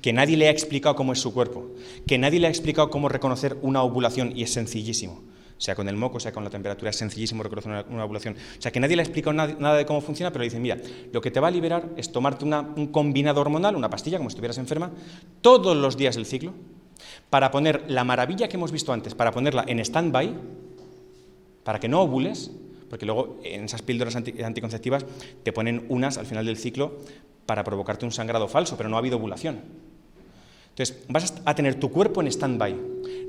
que 0.00 0.12
nadie 0.12 0.36
le 0.36 0.48
ha 0.48 0.50
explicado 0.50 0.96
cómo 0.96 1.12
es 1.12 1.20
su 1.20 1.32
cuerpo, 1.32 1.70
que 2.06 2.18
nadie 2.18 2.40
le 2.40 2.48
ha 2.48 2.50
explicado 2.50 2.90
cómo 2.90 3.08
reconocer 3.08 3.56
una 3.62 3.82
ovulación, 3.82 4.32
y 4.36 4.42
es 4.42 4.52
sencillísimo. 4.52 5.22
Sea 5.58 5.76
con 5.76 5.88
el 5.88 5.96
moco, 5.96 6.18
sea 6.18 6.32
con 6.32 6.42
la 6.42 6.50
temperatura, 6.50 6.90
es 6.90 6.96
sencillísimo 6.96 7.44
reconocer 7.44 7.86
una, 7.88 8.04
ovulación. 8.04 8.34
O 8.34 8.60
sea, 8.60 8.72
que 8.72 8.80
nadie 8.80 8.96
le 8.96 9.02
ha 9.02 9.04
explicado 9.04 9.32
nada, 9.32 9.76
de 9.76 9.86
cómo 9.86 10.00
funciona, 10.00 10.32
pero 10.32 10.40
le 10.40 10.46
dicen, 10.46 10.60
mira, 10.60 10.76
lo 11.12 11.20
que 11.20 11.30
te 11.30 11.38
va 11.38 11.48
a 11.48 11.50
liberar 11.52 11.88
es 11.96 12.10
tomarte 12.10 12.44
un 12.44 12.88
combinado 12.88 13.40
hormonal, 13.40 13.76
una 13.76 13.88
pastilla, 13.88 14.18
como 14.18 14.28
si 14.28 14.34
estuvieras 14.34 14.58
enferma, 14.58 14.90
todos 15.40 15.76
los 15.76 15.96
días 15.96 16.16
del 16.16 16.26
ciclo, 16.26 16.52
para 17.30 17.52
poner 17.52 17.84
la 17.88 18.02
maravilla 18.02 18.48
que 18.48 18.56
hemos 18.56 18.72
visto 18.72 18.92
antes, 18.92 19.14
para 19.14 19.30
ponerla 19.30 19.64
en 19.68 19.78
stand-by, 19.78 20.34
para 21.62 21.78
que 21.78 21.88
no 21.88 22.02
ovules, 22.02 22.50
porque 22.92 23.06
luego 23.06 23.40
en 23.42 23.64
esas 23.64 23.80
píldoras 23.80 24.14
anticonceptivas 24.16 25.06
te 25.42 25.50
ponen 25.50 25.86
unas 25.88 26.18
al 26.18 26.26
final 26.26 26.44
del 26.44 26.58
ciclo 26.58 26.98
para 27.46 27.64
provocarte 27.64 28.04
un 28.04 28.12
sangrado 28.12 28.48
falso, 28.48 28.76
pero 28.76 28.90
no 28.90 28.96
ha 28.96 28.98
habido 28.98 29.16
ovulación. 29.16 29.62
Entonces, 30.68 30.98
vas 31.08 31.32
a 31.42 31.54
tener 31.54 31.80
tu 31.80 31.90
cuerpo 31.90 32.20
en 32.20 32.26
stand-by. 32.26 32.76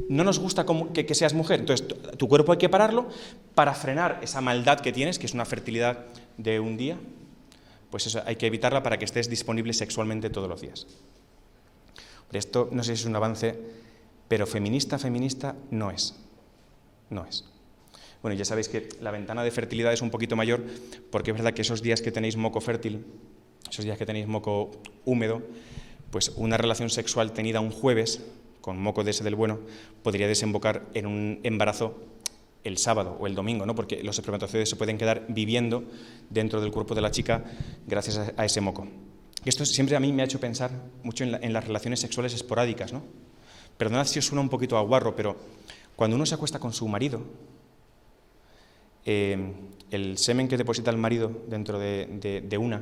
No 0.09 0.25
nos 0.25 0.39
gusta 0.39 0.65
que, 0.93 1.15
seas 1.15 1.33
mujer, 1.33 1.61
entonces 1.61 1.87
tu, 2.17 2.27
cuerpo 2.27 2.51
hay 2.51 2.57
que 2.57 2.67
pararlo 2.67 3.07
para 3.55 3.73
frenar 3.73 4.19
esa 4.21 4.41
maldad 4.41 4.81
que 4.81 4.91
tienes, 4.91 5.17
que 5.17 5.27
es 5.27 5.33
una 5.33 5.45
fertilidad 5.45 6.07
de 6.35 6.59
un 6.59 6.75
día, 6.75 6.97
pues 7.89 8.05
eso 8.05 8.21
hay 8.25 8.35
que 8.35 8.47
evitarla 8.47 8.83
para 8.83 8.99
que 8.99 9.05
estés 9.05 9.29
disponible 9.29 9.71
sexualmente 9.71 10.29
todos 10.29 10.49
los 10.49 10.59
días. 10.59 10.87
Esto 12.33 12.67
no 12.69 12.83
sé 12.83 12.97
si 12.97 13.03
es 13.03 13.07
un 13.07 13.15
avance, 13.15 13.57
pero 14.27 14.45
feminista, 14.45 14.99
feminista 14.99 15.55
no 15.71 15.89
es. 15.89 16.19
No 17.09 17.25
es. 17.25 17.45
Bueno, 18.23 18.37
ya 18.37 18.45
sabéis 18.45 18.69
que 18.69 18.87
la 19.01 19.11
ventana 19.11 19.43
de 19.43 19.51
fertilidad 19.51 19.91
es 19.91 20.01
un 20.01 20.09
poquito 20.09 20.37
mayor 20.37 20.63
porque 21.11 21.31
es 21.31 21.37
verdad 21.37 21.53
que 21.53 21.61
esos 21.61 21.83
días 21.83 22.01
que 22.01 22.09
tenéis 22.09 22.37
moco 22.37 22.61
fértil, 22.61 23.05
esos 23.69 23.83
días 23.83 23.97
que 23.97 24.05
tenéis 24.05 24.27
moco 24.27 24.71
húmedo, 25.03 25.43
pues 26.09 26.29
una 26.37 26.55
relación 26.55 26.89
sexual 26.89 27.33
tenida 27.33 27.59
un 27.59 27.69
jueves 27.69 28.23
con 28.61 28.81
moco 28.81 29.03
de 29.03 29.11
ese 29.11 29.25
del 29.25 29.35
bueno 29.35 29.59
podría 30.03 30.25
desembocar 30.25 30.85
en 30.93 31.05
un 31.05 31.41
embarazo 31.43 31.99
el 32.63 32.77
sábado 32.77 33.17
o 33.19 33.27
el 33.27 33.35
domingo, 33.35 33.65
¿no? 33.65 33.75
porque 33.75 34.01
los 34.03 34.17
espermatozoides 34.17 34.69
se 34.69 34.77
pueden 34.77 34.97
quedar 34.97 35.25
viviendo 35.27 35.83
dentro 36.29 36.61
del 36.61 36.71
cuerpo 36.71 36.95
de 36.95 37.01
la 37.01 37.11
chica 37.11 37.43
gracias 37.85 38.31
a, 38.37 38.45
ese 38.45 38.61
moco. 38.61 38.87
Esto 39.43 39.65
siempre 39.65 39.97
a 39.97 39.99
mí 39.99 40.13
me 40.13 40.21
ha 40.21 40.25
hecho 40.25 40.39
pensar 40.39 40.71
mucho 41.03 41.25
en, 41.25 41.51
las 41.51 41.67
relaciones 41.67 41.99
sexuales 41.99 42.33
esporádicas. 42.33 42.93
¿no? 42.93 43.03
Perdonad 43.77 44.07
si 44.07 44.19
os 44.19 44.25
suena 44.25 44.39
un 44.39 44.47
poquito 44.47 44.77
a 44.77 44.81
guarro, 44.81 45.13
pero 45.13 45.35
cuando 45.97 46.15
uno 46.15 46.25
se 46.25 46.35
acuesta 46.35 46.57
con 46.57 46.71
su 46.71 46.87
marido, 46.87 47.21
eh, 49.05 49.53
el 49.91 50.17
semen 50.17 50.47
que 50.47 50.57
deposita 50.57 50.91
el 50.91 50.97
marido 50.97 51.31
dentro 51.47 51.77
de, 51.79 52.57
una, 52.59 52.81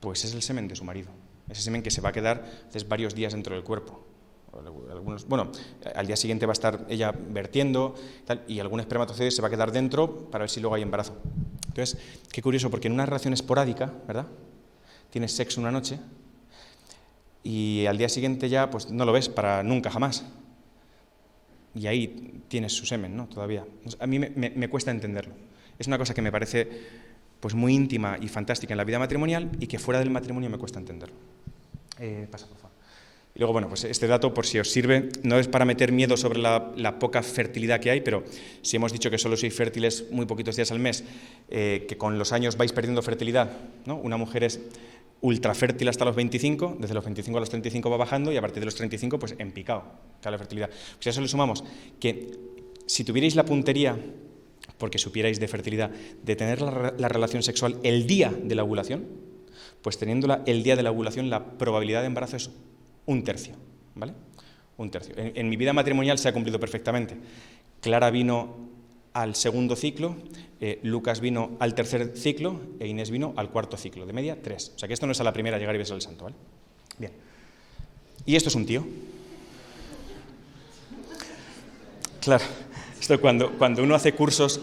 pues 0.00 0.24
es 0.24 0.34
el 0.34 0.42
semen 0.42 0.68
de 0.68 0.76
su 0.76 0.84
marido. 0.84 1.08
Ese 1.48 1.62
semen 1.62 1.82
que 1.82 1.90
se 1.90 2.00
va 2.00 2.10
a 2.10 2.12
quedar 2.12 2.44
varios 2.88 3.14
días 3.14 3.32
dentro 3.32 3.54
del 3.54 3.64
cuerpo. 3.64 4.04
bueno, 5.26 5.50
al 5.94 6.06
día 6.06 6.16
siguiente 6.16 6.44
va 6.46 6.52
a 6.52 6.54
estar 6.54 6.86
ella 6.88 7.12
vertiendo 7.12 7.94
y 8.48 8.58
algún 8.58 8.80
espermatozoide 8.80 9.30
se 9.30 9.40
va 9.40 9.48
a 9.48 9.50
quedar 9.50 9.72
dentro 9.72 10.28
para 10.30 10.42
ver 10.42 10.50
si 10.50 10.60
luego 10.60 10.74
hay 10.74 10.82
embarazo. 10.82 11.16
Entonces, 11.68 11.98
qué 12.32 12.42
curioso, 12.42 12.70
porque 12.70 12.88
en 12.88 12.94
una 12.94 13.06
relación 13.06 13.32
esporádica, 13.32 13.92
¿verdad? 14.06 14.26
Tienes 15.10 15.32
sexo 15.32 15.60
una 15.60 15.70
noche 15.70 15.98
y 17.42 17.86
al 17.86 17.96
día 17.96 18.08
siguiente 18.08 18.48
ya 18.48 18.70
pues 18.70 18.90
no 18.90 19.04
lo 19.04 19.12
ves 19.12 19.28
para 19.28 19.62
nunca 19.62 19.90
jamás 19.90 20.24
y 21.76 21.86
ahí 21.86 22.42
tienes 22.48 22.72
su 22.72 22.86
semen, 22.86 23.16
¿no? 23.16 23.26
Todavía. 23.26 23.64
A 24.00 24.06
mí 24.06 24.18
me, 24.18 24.68
cuesta 24.68 24.90
entenderlo. 24.90 25.34
Es 25.78 25.86
una 25.86 25.98
cosa 25.98 26.14
que 26.14 26.22
me 26.22 26.32
parece 26.32 26.68
pues 27.38 27.54
muy 27.54 27.74
íntima 27.74 28.16
y 28.20 28.28
fantástica 28.28 28.72
en 28.72 28.78
la 28.78 28.84
vida 28.84 28.98
matrimonial 28.98 29.50
y 29.60 29.66
que 29.66 29.78
fuera 29.78 30.00
del 30.00 30.10
matrimonio 30.10 30.48
me 30.48 30.56
cuesta 30.56 30.78
entenderlo. 30.78 31.16
Eh, 32.00 32.26
pasa, 32.30 32.46
por 32.46 32.56
favor. 32.56 32.76
Y 33.34 33.40
luego, 33.40 33.52
bueno, 33.52 33.68
pues 33.68 33.84
este 33.84 34.06
dato, 34.06 34.32
por 34.32 34.46
si 34.46 34.58
os 34.58 34.70
sirve, 34.70 35.10
no 35.22 35.38
es 35.38 35.46
para 35.46 35.66
meter 35.66 35.92
miedo 35.92 36.16
sobre 36.16 36.38
la, 36.38 36.98
poca 36.98 37.22
fertilidad 37.22 37.80
que 37.80 37.90
hay, 37.90 38.00
pero 38.00 38.24
si 38.62 38.76
hemos 38.76 38.92
dicho 38.92 39.10
que 39.10 39.18
solo 39.18 39.36
sois 39.36 39.52
fértiles 39.52 40.06
muy 40.10 40.24
poquitos 40.24 40.56
días 40.56 40.72
al 40.72 40.78
mes, 40.78 41.04
eh, 41.50 41.84
que 41.86 41.98
con 41.98 42.18
los 42.18 42.32
años 42.32 42.56
vais 42.56 42.72
perdiendo 42.72 43.02
fertilidad, 43.02 43.52
¿no? 43.84 43.96
Una 43.96 44.16
mujer 44.16 44.44
es 44.44 44.58
ultra 45.20 45.54
fértil 45.54 45.88
hasta 45.88 46.04
los 46.04 46.14
25, 46.14 46.76
desde 46.78 46.94
los 46.94 47.04
25 47.04 47.36
a 47.36 47.40
los 47.40 47.50
35 47.50 47.90
va 47.90 47.96
bajando 47.96 48.32
y 48.32 48.36
a 48.36 48.40
partir 48.40 48.60
de 48.60 48.66
los 48.66 48.74
35 48.74 49.18
pues 49.18 49.34
en 49.38 49.52
picado, 49.52 49.84
cae 50.20 50.32
la 50.32 50.38
fertilidad. 50.38 50.70
Si 50.98 51.08
a 51.08 51.10
eso 51.10 51.20
le 51.20 51.28
sumamos 51.28 51.64
que 51.98 52.30
si 52.86 53.04
tuvierais 53.04 53.34
la 53.34 53.44
puntería, 53.44 53.98
porque 54.78 54.98
supierais 54.98 55.40
de 55.40 55.48
fertilidad, 55.48 55.90
de 55.90 56.36
tener 56.36 56.60
la, 56.62 57.08
relación 57.08 57.42
sexual 57.42 57.78
el 57.82 58.06
día 58.06 58.30
de 58.30 58.54
la 58.54 58.64
ovulación, 58.64 59.06
pues 59.82 59.98
teniéndola 59.98 60.42
el 60.46 60.62
día 60.62 60.76
de 60.76 60.82
la 60.82 60.90
ovulación 60.90 61.30
la 61.30 61.44
probabilidad 61.58 62.00
de 62.00 62.06
embarazo 62.06 62.36
es 62.36 62.50
un 63.06 63.24
tercio, 63.24 63.54
¿vale? 63.94 64.12
Un 64.76 64.90
tercio. 64.90 65.14
En, 65.16 65.48
mi 65.48 65.56
vida 65.56 65.72
matrimonial 65.72 66.18
se 66.18 66.28
ha 66.28 66.32
cumplido 66.32 66.60
perfectamente. 66.60 67.16
Clara 67.80 68.10
vino 68.10 68.56
al 69.16 69.34
segundo 69.34 69.76
ciclo, 69.76 70.14
eh, 70.60 70.78
Lucas 70.82 71.20
vino 71.20 71.56
al 71.58 71.74
tercer 71.74 72.12
ciclo 72.16 72.60
e 72.78 72.86
Inés 72.86 73.10
vino 73.10 73.32
al 73.36 73.48
cuarto 73.48 73.78
ciclo. 73.78 74.04
De 74.04 74.12
media, 74.12 74.36
tres. 74.42 74.72
O 74.76 74.78
sea 74.78 74.86
que 74.86 74.92
esto 74.92 75.06
no 75.06 75.12
es 75.12 75.20
a 75.20 75.24
la 75.24 75.32
primera 75.32 75.58
llegar 75.58 75.74
y 75.74 75.78
besar 75.78 75.96
el 75.96 76.02
santo. 76.02 76.28
Bien. 76.98 77.12
Y 78.26 78.36
esto 78.36 78.50
es 78.50 78.54
un 78.54 78.66
tío. 78.66 78.86
Claro, 82.20 82.44
esto 83.00 83.18
cuando, 83.18 83.52
cuando 83.52 83.82
uno 83.82 83.94
hace 83.94 84.12
cursos 84.12 84.60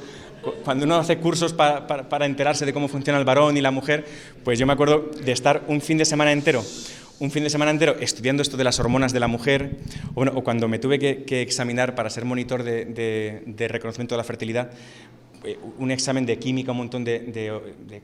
cuando 0.66 0.84
uno 0.84 0.98
hace 0.98 1.20
cursos 1.20 1.54
para, 1.54 1.88
para, 1.88 2.26
enterarse 2.26 2.66
de 2.66 2.74
cómo 2.74 2.90
funciona 2.90 3.18
el 3.18 3.24
varón 3.24 3.56
y 3.56 3.62
la 3.62 3.72
mujer, 3.72 4.06
pues 4.44 4.60
yo 4.60 4.68
me 4.68 4.74
acuerdo 4.74 5.10
de 5.24 5.32
estar 5.32 5.64
un 5.70 5.80
fin 5.80 5.98
de 5.98 6.04
semana 6.04 6.34
entero 6.34 6.62
un 7.24 7.32
fin 7.32 7.42
de 7.42 7.50
semana 7.50 7.72
entero 7.72 7.96
estudiando 8.02 8.42
esto 8.42 8.58
de 8.58 8.66
las 8.66 8.82
hormonas 8.82 9.14
de 9.14 9.22
la 9.22 9.28
mujer, 9.28 9.78
o, 10.14 10.44
cuando 10.44 10.68
me 10.68 10.78
tuve 10.78 11.00
que, 11.00 11.42
examinar 11.42 11.96
para 11.96 12.10
ser 12.10 12.26
monitor 12.26 12.64
de, 12.64 13.70
reconocimiento 13.70 14.16
de 14.16 14.18
la 14.18 14.26
fertilidad, 14.26 14.72
eh, 15.46 15.58
un 15.78 15.92
examen 15.92 16.26
de 16.26 16.38
química, 16.38 16.72
un 16.72 16.80
montón 16.80 17.06
de, 17.06 18.02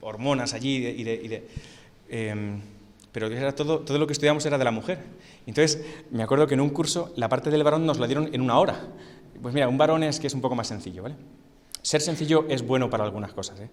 hormonas 0.00 0.54
allí 0.54 0.76
y 0.76 1.04
de... 1.04 1.46
Em, 2.08 2.60
pero 3.12 3.26
era 3.26 3.54
todo, 3.54 3.80
todo 3.80 3.98
lo 3.98 4.06
que 4.06 4.14
estudiamos 4.14 4.46
era 4.46 4.56
de 4.56 4.64
la 4.64 4.70
mujer. 4.70 4.98
Entonces, 5.46 5.84
me 6.10 6.22
acuerdo 6.22 6.46
que 6.46 6.54
en 6.54 6.62
un 6.62 6.70
curso 6.70 7.12
la 7.16 7.28
parte 7.28 7.50
del 7.50 7.62
varón 7.64 7.84
nos 7.84 7.98
la 7.98 8.06
dieron 8.06 8.30
en 8.32 8.40
una 8.40 8.58
hora. 8.58 8.88
Pues 9.42 9.52
mira, 9.52 9.68
un 9.68 9.76
varón 9.76 10.02
es 10.02 10.18
que 10.18 10.26
es 10.26 10.34
un 10.34 10.40
poco 10.40 10.54
más 10.54 10.68
sencillo, 10.68 11.02
¿vale? 11.02 11.16
Ser 11.82 12.00
sencillo 12.00 12.46
es 12.48 12.62
bueno 12.66 12.88
para 12.88 13.04
algunas 13.04 13.34
cosas, 13.34 13.60
¿eh? 13.60 13.68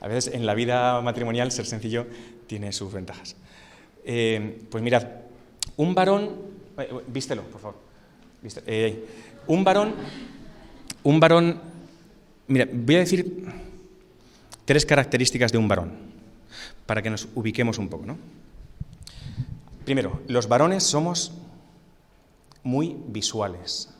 A 0.00 0.08
veces 0.08 0.34
en 0.34 0.44
la 0.44 0.54
vida 0.54 1.00
matrimonial 1.02 1.52
ser 1.52 1.66
sencillo 1.66 2.06
tiene 2.46 2.72
sus 2.72 2.92
ventajas. 2.92 3.36
Eh, 4.04 4.66
pues 4.70 4.82
mirad, 4.84 5.06
un 5.76 5.94
varón, 5.94 6.30
eh, 6.78 6.90
vístelo, 7.08 7.42
por 7.44 7.60
favor. 7.60 7.76
Eh, 8.66 9.04
un 9.46 9.64
varón, 9.64 9.94
un 11.02 11.20
varón, 11.20 11.60
mira, 12.46 12.68
voy 12.70 12.96
a 12.96 12.98
decir 12.98 13.46
tres 14.64 14.84
características 14.84 15.52
de 15.52 15.58
un 15.58 15.68
varón, 15.68 15.92
para 16.86 17.02
que 17.02 17.10
nos 17.10 17.28
ubiquemos 17.34 17.78
un 17.78 17.88
poco, 17.88 18.06
¿no? 18.06 18.18
Primero, 19.84 20.20
los 20.28 20.48
varones 20.48 20.82
somos 20.82 21.32
muy 22.62 22.96
visuales. 23.08 23.90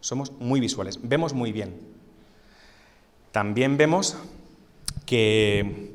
Somos 0.00 0.32
muy 0.32 0.60
visuales, 0.60 0.98
vemos 1.02 1.32
muy 1.32 1.50
bien. 1.50 1.74
También 3.32 3.76
vemos 3.76 4.16
que 5.06 5.93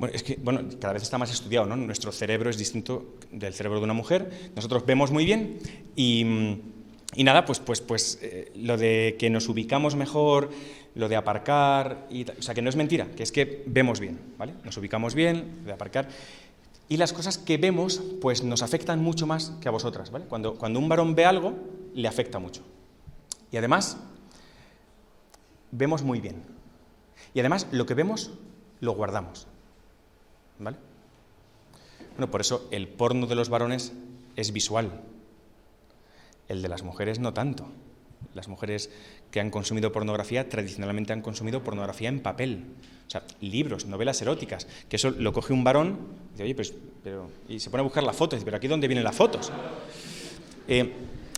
bueno, 0.00 0.14
es 0.14 0.22
que 0.22 0.38
bueno, 0.42 0.62
cada 0.80 0.94
vez 0.94 1.02
está 1.02 1.18
más 1.18 1.30
estudiado, 1.30 1.66
¿no? 1.66 1.76
Nuestro 1.76 2.10
cerebro 2.10 2.48
es 2.48 2.56
distinto 2.56 3.16
del 3.30 3.52
cerebro 3.52 3.80
de 3.80 3.84
una 3.84 3.92
mujer. 3.92 4.50
Nosotros 4.56 4.86
vemos 4.86 5.10
muy 5.10 5.26
bien 5.26 5.58
y, 5.94 6.24
y 7.16 7.22
nada, 7.22 7.44
pues, 7.44 7.60
pues, 7.60 7.82
pues 7.82 8.18
eh, 8.22 8.50
lo 8.56 8.78
de 8.78 9.16
que 9.18 9.28
nos 9.28 9.46
ubicamos 9.50 9.96
mejor, 9.96 10.48
lo 10.94 11.10
de 11.10 11.16
aparcar, 11.16 12.06
y, 12.08 12.24
o 12.30 12.40
sea, 12.40 12.54
que 12.54 12.62
no 12.62 12.70
es 12.70 12.76
mentira, 12.76 13.08
que 13.14 13.22
es 13.22 13.30
que 13.30 13.62
vemos 13.66 14.00
bien, 14.00 14.18
¿vale? 14.38 14.54
Nos 14.64 14.74
ubicamos 14.78 15.14
bien, 15.14 15.66
de 15.66 15.72
aparcar. 15.72 16.08
Y 16.88 16.96
las 16.96 17.12
cosas 17.12 17.36
que 17.36 17.58
vemos, 17.58 18.00
pues 18.22 18.42
nos 18.42 18.62
afectan 18.62 19.02
mucho 19.02 19.26
más 19.26 19.52
que 19.60 19.68
a 19.68 19.70
vosotras, 19.70 20.10
¿vale? 20.10 20.24
Cuando, 20.24 20.54
cuando 20.54 20.78
un 20.78 20.88
varón 20.88 21.14
ve 21.14 21.26
algo, 21.26 21.52
le 21.92 22.08
afecta 22.08 22.38
mucho. 22.38 22.62
Y 23.52 23.58
además, 23.58 23.98
vemos 25.72 26.02
muy 26.02 26.22
bien. 26.22 26.36
Y 27.34 27.40
además, 27.40 27.66
lo 27.70 27.84
que 27.84 27.92
vemos, 27.92 28.30
lo 28.80 28.92
guardamos. 28.92 29.46
¿Vale? 30.60 30.76
Bueno, 32.16 32.30
por 32.30 32.40
eso 32.40 32.68
el 32.70 32.86
porno 32.86 33.26
de 33.26 33.34
los 33.34 33.48
varones 33.48 33.92
es 34.36 34.52
visual, 34.52 35.00
el 36.48 36.62
de 36.62 36.68
las 36.68 36.82
mujeres 36.82 37.18
no 37.18 37.32
tanto. 37.32 37.66
Las 38.34 38.48
mujeres 38.48 38.90
que 39.30 39.40
han 39.40 39.50
consumido 39.50 39.92
pornografía 39.92 40.48
tradicionalmente 40.48 41.12
han 41.12 41.22
consumido 41.22 41.64
pornografía 41.64 42.08
en 42.08 42.20
papel, 42.20 42.64
o 43.06 43.10
sea, 43.10 43.24
libros, 43.40 43.86
novelas 43.86 44.20
eróticas, 44.20 44.66
que 44.88 44.96
eso 44.96 45.10
lo 45.10 45.32
coge 45.32 45.52
un 45.52 45.64
varón 45.64 45.98
y 46.28 46.32
dice, 46.32 46.42
oye, 46.44 46.54
pues, 46.54 46.74
pero, 47.02 47.30
y 47.48 47.58
se 47.58 47.70
pone 47.70 47.80
a 47.80 47.84
buscar 47.84 48.02
la 48.02 48.12
foto, 48.12 48.36
y 48.36 48.38
dice, 48.38 48.44
pero 48.44 48.58
aquí 48.58 48.68
dónde 48.68 48.86
vienen 48.86 49.04
las 49.04 49.16
fotos. 49.16 49.50
Eh, 50.68 50.92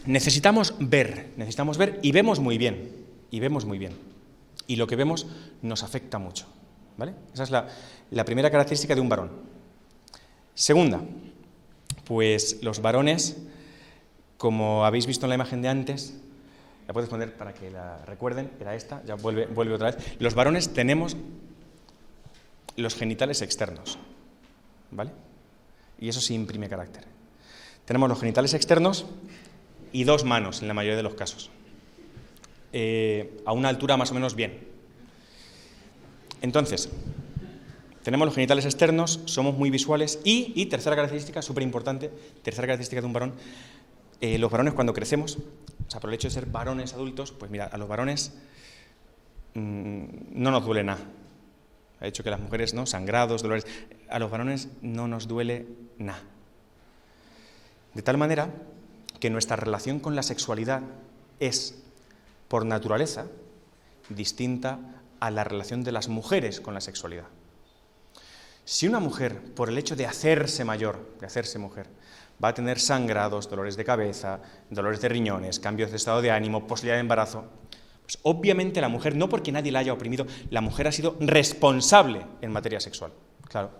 necesitamos 0.07 0.75
ver, 0.81 1.31
necesitamos 1.37 1.79
ver 1.79 2.01
y 2.03 2.13
vemos 2.13 2.41
muy 2.41 2.59
bien, 2.59 2.91
y 3.31 3.41
vemos 3.41 3.65
muy 3.65 3.79
bien. 3.79 3.93
Y 4.67 4.77
lo 4.77 4.87
que 4.87 4.97
vemos 4.97 5.27
nos 5.63 5.83
afecta 5.83 6.19
mucho. 6.19 6.47
¿Vale? 6.97 7.15
Esa 7.33 7.45
es 7.45 7.51
la, 7.51 8.25
primera 8.25 8.51
característica 8.51 8.95
de 8.95 9.01
un 9.01 9.09
varón. 9.09 9.31
Segunda, 10.55 11.01
pues 12.05 12.63
los 12.63 12.81
varones, 12.83 13.37
como 14.37 14.85
habéis 14.85 15.07
visto 15.07 15.27
en 15.27 15.31
la 15.31 15.35
imagen 15.37 15.63
de 15.63 15.69
antes, 15.69 16.15
la 16.87 16.93
puedes 16.93 17.09
poner 17.09 17.37
para 17.37 17.55
que 17.55 17.71
la 17.71 18.05
recuerden, 18.05 18.51
era 18.61 18.75
esta, 18.75 19.03
ya 19.05 19.15
vuelve, 19.15 19.47
vuelve 19.47 19.75
otra 19.75 19.93
vez. 19.93 20.17
Los 20.19 20.35
varones 20.35 20.73
tenemos 20.73 21.17
los 22.77 22.95
genitales 22.95 23.43
externos, 23.43 23.99
¿vale? 24.91 25.11
Y 25.99 26.09
eso 26.09 26.21
sí 26.21 26.35
imprime 26.35 26.69
carácter. 26.69 27.05
Tenemos 27.85 28.09
los 28.09 28.21
genitales 28.21 28.55
externos 28.55 29.07
y 29.93 30.05
dos 30.05 30.25
manos 30.25 30.63
en 30.63 30.69
la 30.69 30.75
mayoría 30.75 30.97
de 30.97 31.03
los 31.03 31.15
casos, 31.15 31.51
eh, 32.73 33.43
a 33.45 33.53
una 33.53 33.69
altura 33.69 33.97
más 33.97 34.11
o 34.11 34.15
menos 34.15 34.35
bien. 34.35 34.72
Entonces, 36.43 36.91
tenemos 38.03 38.27
los 38.27 38.35
genitales 38.35 38.65
externos, 38.65 39.21
somos 39.27 39.57
muy 39.57 39.71
visuales 39.71 40.19
y, 40.25 40.67
tercera 40.67 40.97
característica, 40.97 41.41
súper 41.41 41.63
importante, 41.63 42.11
tercera 42.43 42.67
característica 42.67 43.01
de 43.01 43.07
un 43.07 43.13
varón, 43.13 43.35
eh, 44.21 44.39
los 44.39 44.51
varones 44.51 44.75
cuando 44.75 44.93
crecemos, 44.93 45.39
o 45.87 45.91
sea, 45.91 46.01
por 46.01 46.11
el 46.11 46.15
hecho 46.15 46.27
de 46.27 46.35
ser 46.35 46.47
varones 46.47 46.95
adultos, 46.95 47.31
pues 47.33 47.51
mira, 47.51 47.67
a 47.67 47.79
los 47.79 47.89
varones 47.89 48.35
mm, 49.55 50.05
no 50.33 50.51
nos 50.51 50.65
duele 50.65 50.83
nada. 50.83 51.01
Ha 52.01 52.07
dicho 52.07 52.25
que 52.25 52.31
las 52.31 52.41
mujeres, 52.41 52.75
¿no? 52.75 52.85
Sangrados, 52.87 53.43
dolores. 53.43 53.65
A 54.09 54.19
los 54.19 54.29
varones 54.29 54.69
no 54.83 55.07
nos 55.07 55.29
duele 55.29 55.67
nada. 55.99 56.23
De 57.95 58.03
tal 58.03 58.19
manera 58.19 58.51
que 59.21 59.31
nuestra 59.31 59.55
relación 59.55 60.01
con 60.01 60.17
la 60.17 60.25
sexualidad 60.25 60.83
es, 61.39 61.81
por 62.49 62.67
naturaleza, 62.67 63.27
distinta 64.09 64.81
a 65.23 65.31
la 65.31 65.45
relación 65.45 65.85
de 65.85 65.93
las 65.93 66.09
mujeres 66.09 66.61
con 66.61 66.75
la 66.75 66.81
sexualidad. 66.81 67.29
Si 68.65 68.89
una 68.89 68.99
mujer, 68.99 69.41
por 69.55 69.69
el 69.69 69.79
hecho 69.79 69.95
de 69.95 70.05
hacerse 70.05 70.65
mayor, 70.65 71.15
de 71.21 71.27
hacerse 71.27 71.61
mujer, 71.61 71.87
va 72.43 72.49
a 72.49 72.55
tener 72.55 72.81
sangrados, 72.81 73.49
dolores 73.49 73.77
de 73.77 73.85
cabeza, 73.85 74.41
dolores 74.69 75.01
de 75.01 75.09
riñones, 75.09 75.61
cambios 75.61 75.93
de 75.93 75.99
estado 75.99 76.23
de 76.23 76.33
ánimo, 76.33 76.67
posibilidad 76.67 76.97
de 76.97 77.03
embarazo, 77.03 77.45
pues 78.03 78.19
obviamente 78.25 78.81
la 78.81 78.89
mujer, 78.89 79.15
no 79.15 79.29
porque 79.29 79.53
nadie 79.53 79.71
la 79.71 79.79
haya 79.79 79.93
oprimido, 79.93 80.27
la 80.51 80.61
mujer 80.61 80.89
ha 80.89 80.93
sido 80.93 81.17
responsable 81.21 82.27
en 82.41 82.51
materia 82.51 82.81
sexual, 82.81 83.13
claro, 83.49 83.71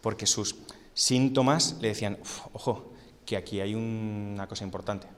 porque 0.00 0.26
sus 0.26 0.54
síntomas 0.94 1.76
le 1.80 1.88
decían, 1.88 2.18
ojo, 2.52 2.92
que 3.26 3.36
aquí 3.36 3.60
hay 3.60 3.74
una 3.74 4.46
cosa 4.46 4.62
importante. 4.62 5.08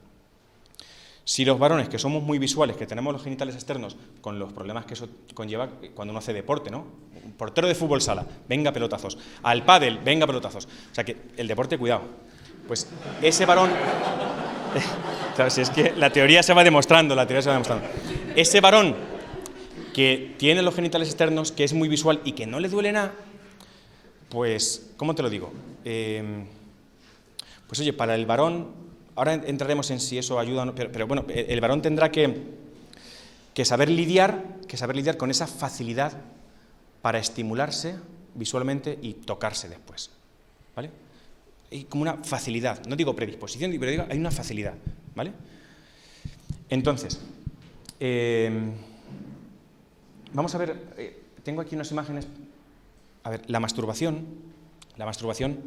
Si 1.25 1.45
los 1.45 1.57
varones, 1.57 1.87
que 1.87 1.97
somos 1.97 2.21
muy 2.21 2.37
visuales, 2.37 2.75
que 2.75 2.85
tenemos 2.85 3.13
los 3.13 3.23
genitales 3.23 3.55
externos, 3.55 3.95
con 4.19 4.39
los 4.39 4.51
problemas 4.51 4.85
que 4.85 4.93
eso 4.93 5.07
conlleva 5.33 5.69
cuando 5.95 6.11
uno 6.11 6.19
hace 6.19 6.33
deporte, 6.33 6.69
¿no? 6.69 6.85
Portero 7.37 7.67
de 7.67 7.75
fútbol 7.75 8.01
sala, 8.01 8.25
venga 8.49 8.73
pelotazos. 8.73 9.17
Al 9.41 9.63
pádel, 9.63 9.99
venga 9.99 10.27
pelotazos. 10.27 10.65
O 10.65 10.95
sea 10.95 11.05
que 11.05 11.15
el 11.37 11.47
deporte, 11.47 11.77
cuidado. 11.77 12.01
Pues 12.67 12.89
ese 13.21 13.45
varón... 13.45 13.71
claro, 15.35 15.49
si 15.49 15.61
es 15.61 15.69
que 15.69 15.93
la 15.95 16.09
teoría 16.09 16.43
se 16.43 16.53
va 16.53 16.63
demostrando, 16.63 17.15
la 17.15 17.25
teoría 17.25 17.41
se 17.41 17.49
va 17.49 17.53
demostrando. 17.53 17.87
Ese 18.35 18.59
varón 18.59 18.95
que 19.93 20.35
tiene 20.37 20.61
los 20.61 20.75
genitales 20.75 21.07
externos, 21.07 21.53
que 21.53 21.63
es 21.63 21.73
muy 21.73 21.87
visual 21.87 22.19
y 22.25 22.33
que 22.33 22.45
no 22.45 22.59
le 22.59 22.67
duele 22.67 22.91
nada, 22.91 23.13
pues, 24.27 24.91
¿cómo 24.97 25.15
te 25.15 25.23
lo 25.23 25.29
digo? 25.29 25.53
Eh, 25.85 26.43
pues 27.67 27.79
oye, 27.79 27.93
para 27.93 28.15
el 28.15 28.25
varón 28.25 28.82
Ahora 29.15 29.33
entraremos 29.33 29.91
en 29.91 29.99
si 29.99 30.17
eso 30.17 30.39
ayuda 30.39 30.63
o 30.63 30.65
no, 30.65 30.75
pero, 30.75 31.07
bueno, 31.07 31.25
el 31.29 31.61
varón 31.61 31.81
tendrá 31.81 32.11
que, 32.11 32.41
que, 33.53 33.65
saber 33.65 33.89
lidiar, 33.89 34.43
que 34.67 34.77
saber 34.77 34.95
lidiar 34.95 35.17
con 35.17 35.29
esa 35.29 35.45
facilidad 35.45 36.13
para 37.01 37.19
estimularse 37.19 37.95
visualmente 38.33 38.97
y 39.01 39.13
tocarse 39.13 39.69
después. 39.69 40.09
¿Vale? 40.75 40.89
Hay 41.71 41.83
como 41.85 42.01
una 42.01 42.17
facilidad, 42.23 42.83
no 42.87 42.95
digo 42.95 43.15
predisposición, 43.15 43.71
pero 43.79 43.91
digo, 43.91 44.05
hay 44.09 44.17
una 44.17 44.31
facilidad. 44.31 44.73
¿Vale? 45.15 45.31
Entonces, 46.69 47.19
em, 47.99 48.71
vamos 50.33 50.55
a 50.55 50.57
ver, 50.57 50.75
eh, 50.97 51.21
tengo 51.43 51.61
aquí 51.61 51.75
unas 51.75 51.91
imágenes. 51.91 52.27
A 53.23 53.29
ver, 53.29 53.41
la 53.47 53.59
masturbación 53.59 54.25
La 54.97 55.05
masturbación 55.05 55.59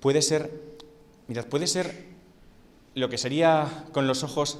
puede 0.00 0.22
ser, 0.22 0.50
mirad, 1.28 1.46
puede 1.46 1.66
ser 1.66 2.17
lo 2.98 3.08
que 3.08 3.18
sería 3.18 3.84
con 3.92 4.06
los 4.06 4.22
ojos 4.22 4.58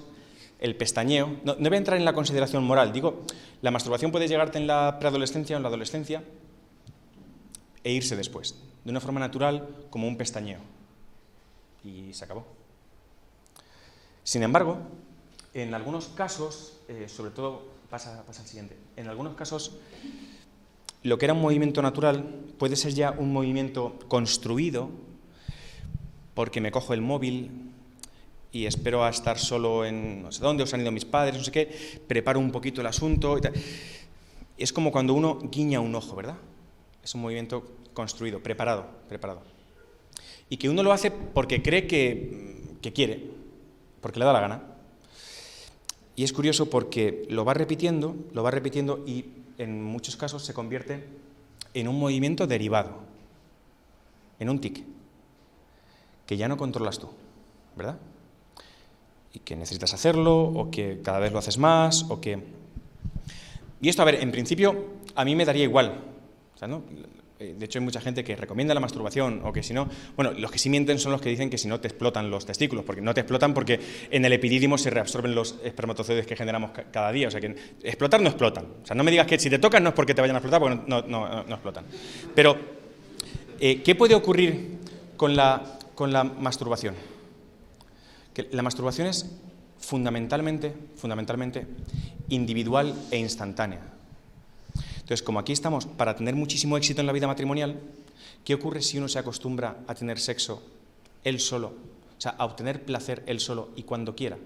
el 0.61 0.77
pestañeo. 0.77 1.37
No, 1.44 1.57
no 1.59 1.68
voy 1.68 1.77
a 1.77 1.79
entrar 1.79 1.98
en 1.98 2.05
la 2.05 2.12
consideración 2.12 2.64
moral, 2.64 2.92
digo, 2.92 3.24
la 3.62 3.70
masturbación 3.70 4.11
puede 4.11 4.29
llegarte 4.29 4.59
en 4.59 4.66
la 4.66 4.98
preadolescencia 4.98 5.57
o 5.57 5.59
en 5.59 5.62
la 5.62 5.68
adolescencia 5.68 6.22
e 7.85 7.92
irse 7.92 8.16
después, 8.16 8.57
de 8.85 8.90
una 8.90 9.01
forma 9.01 9.20
natural 9.20 9.68
como 9.90 10.09
un 10.09 10.16
pestañeo. 10.16 10.61
Y 11.85 12.12
se 12.12 12.24
acabó. 12.24 12.46
Sin 14.24 14.42
embargo, 14.42 14.79
en 15.55 15.74
algunos 15.74 16.09
casos, 16.09 16.81
eh, 16.88 17.07
sobre 17.09 17.31
todo, 17.31 17.62
pasa, 17.88 18.24
pasa 18.27 18.42
el 18.42 18.48
siguiente, 18.48 18.77
en 18.96 19.09
algunos 19.09 19.35
casos 19.35 19.79
lo 21.03 21.16
que 21.16 21.27
era 21.27 21.35
un 21.35 21.40
movimiento 21.40 21.81
natural 21.81 22.24
puede 22.59 22.77
ser 22.77 22.92
ya 22.92 23.12
un 23.12 23.33
movimiento 23.33 23.98
construido 24.09 24.90
porque 26.35 26.61
me 26.61 26.70
cojo 26.70 26.92
el 26.92 27.01
móvil 27.01 27.67
y 28.52 28.66
espero 28.66 29.04
a 29.04 29.11
estar 29.11 29.38
solo 29.38 29.84
en 29.84 30.22
no 30.22 30.32
sé 30.32 30.42
dónde, 30.42 30.62
os 30.62 30.72
han 30.72 30.80
ido 30.80 30.90
mis 30.90 31.04
padres, 31.04 31.37
no 31.37 31.44
sé 31.44 31.52
qué, 31.52 32.00
preparo 32.06 32.40
un 32.40 32.50
poquito 32.50 32.80
el 32.80 32.87
asunto 32.87 33.37
y 33.38 33.40
tal. 33.40 33.52
Es 34.56 34.72
como 34.72 34.90
cuando 34.90 35.14
uno 35.14 35.38
guiña 35.50 35.80
un 35.80 35.94
ojo, 35.94 36.16
¿verdad? 36.16 36.37
Es 37.04 37.14
un 37.14 37.20
movimiento 37.20 37.64
construido, 37.94 38.42
preparado, 38.42 38.87
preparado. 39.08 39.42
Y 40.48 40.56
que 40.56 40.68
uno 40.68 40.82
lo 40.82 40.92
hace 40.92 41.11
porque 41.11 41.62
cree 41.62 41.87
que, 41.87 42.76
que 42.80 42.92
quiere, 42.92 43.24
porque 44.00 44.18
le 44.18 44.24
da 44.24 44.32
la 44.32 44.40
gana. 44.40 44.62
Y 46.16 46.24
es 46.24 46.32
curioso 46.32 46.68
porque 46.70 47.26
lo 47.28 47.44
va 47.44 47.54
repitiendo, 47.54 48.16
lo 48.32 48.42
va 48.42 48.50
repitiendo 48.50 49.04
y 49.06 49.26
en 49.58 49.82
muchos 49.82 50.16
casos 50.16 50.44
se 50.44 50.54
convierte 50.54 51.04
en 51.74 51.87
un 51.87 51.98
movimiento 51.98 52.46
derivado, 52.46 52.96
en 54.40 54.48
un 54.48 54.61
tic, 54.61 54.84
que 56.26 56.37
ya 56.37 56.48
no 56.48 56.56
controlas 56.56 56.98
tú, 56.98 57.08
¿verdad? 57.76 57.98
Y 59.32 59.40
que 59.40 59.56
necesitas 59.56 59.92
hacerlo, 59.94 60.42
o 60.42 60.70
que 60.70 61.00
cada 61.02 61.18
vez 61.18 61.32
lo 61.32 61.38
haces 61.38 61.58
más, 61.58 62.04
o 62.08 62.20
que... 62.20 62.38
Y 63.80 63.88
esto, 63.88 64.02
a 64.02 64.04
ver, 64.04 64.16
en 64.16 64.32
principio 64.32 64.98
a 65.14 65.24
mí 65.24 65.34
me 65.34 65.44
daría 65.44 65.64
igual. 65.64 65.92
O 66.54 66.58
sea, 66.58 66.68
¿no? 66.68 66.82
De 67.38 67.64
hecho, 67.64 67.78
hay 67.78 67.84
mucha 67.84 68.00
gente 68.00 68.24
que 68.24 68.34
recomienda 68.34 68.74
la 68.74 68.80
masturbación 68.80 69.42
o 69.44 69.52
que 69.52 69.62
si 69.62 69.72
no, 69.72 69.88
bueno, 70.16 70.32
los 70.32 70.50
que 70.50 70.58
sí 70.58 70.68
mienten 70.68 70.98
son 70.98 71.12
los 71.12 71.20
que 71.20 71.28
dicen 71.28 71.48
que 71.48 71.56
si 71.56 71.68
no 71.68 71.78
te 71.78 71.86
explotan 71.86 72.30
los 72.30 72.44
testículos, 72.44 72.84
porque 72.84 73.00
no 73.00 73.14
te 73.14 73.20
explotan 73.20 73.54
porque 73.54 73.78
en 74.10 74.24
el 74.24 74.32
epidídimo 74.32 74.76
se 74.76 74.90
reabsorben 74.90 75.36
los 75.36 75.54
espermatozoides 75.62 76.26
que 76.26 76.34
generamos 76.34 76.72
cada 76.90 77.12
día, 77.12 77.28
o 77.28 77.30
sea 77.30 77.40
que 77.40 77.54
explotar 77.84 78.20
no 78.20 78.28
explotan. 78.28 78.66
O 78.82 78.86
sea, 78.86 78.96
no 78.96 79.04
me 79.04 79.12
digas 79.12 79.28
que 79.28 79.38
si 79.38 79.48
te 79.48 79.60
tocan 79.60 79.84
no 79.84 79.90
es 79.90 79.94
porque 79.94 80.14
te 80.14 80.20
vayan 80.20 80.34
a 80.34 80.40
explotar, 80.40 80.60
porque 80.60 80.80
no, 80.88 81.02
no, 81.02 81.44
no, 81.44 81.54
explotan. 81.54 81.84
Pero, 82.34 82.58
eh, 83.60 83.82
¿qué 83.82 83.94
puede 83.94 84.16
ocurrir 84.16 84.78
con 85.16 85.36
la, 85.36 85.78
con 85.94 86.12
la 86.12 86.24
masturbación? 86.24 86.96
La 88.51 88.62
masturbación 88.62 89.09
es 89.09 89.27
fundamentalmente, 89.79 90.74
fundamentalmente 90.96 91.66
individual 92.29 92.94
e 93.11 93.18
instantánea. 93.18 93.81
Entonces, 94.94 95.22
como 95.22 95.38
aquí 95.38 95.53
estamos 95.53 95.87
para 95.87 96.16
tener 96.16 96.35
muchísimo 96.35 96.77
éxito 96.77 97.01
en 97.01 97.07
la 97.07 97.12
vida 97.12 97.27
matrimonial, 97.27 97.81
¿qué 98.44 98.55
ocurre 98.55 98.83
si 98.83 98.98
uno 98.98 99.09
se 99.09 99.18
acostumbra 99.18 99.79
a 99.87 99.94
tener 99.94 100.18
sexo 100.18 100.62
él 101.24 101.40
solo? 101.40 101.68
O 102.18 102.20
sea, 102.20 102.33
a 102.33 102.44
obtener 102.44 102.85
placer 102.85 103.22
él 103.27 103.40
solo 103.40 103.70
y 103.77 103.85
cuando 103.85 104.14
quiera. 104.14 104.37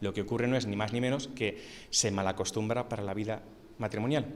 Lo 0.00 0.12
que 0.14 0.20
ocurre 0.20 0.46
no 0.46 0.56
es 0.56 0.66
ni 0.66 0.76
más 0.76 0.92
ni 0.92 1.00
menos 1.00 1.28
que 1.28 1.62
se 1.90 2.10
malacostumbra 2.10 2.88
para 2.88 3.02
la 3.02 3.14
vida 3.14 3.42
matrimonial. 3.78 4.26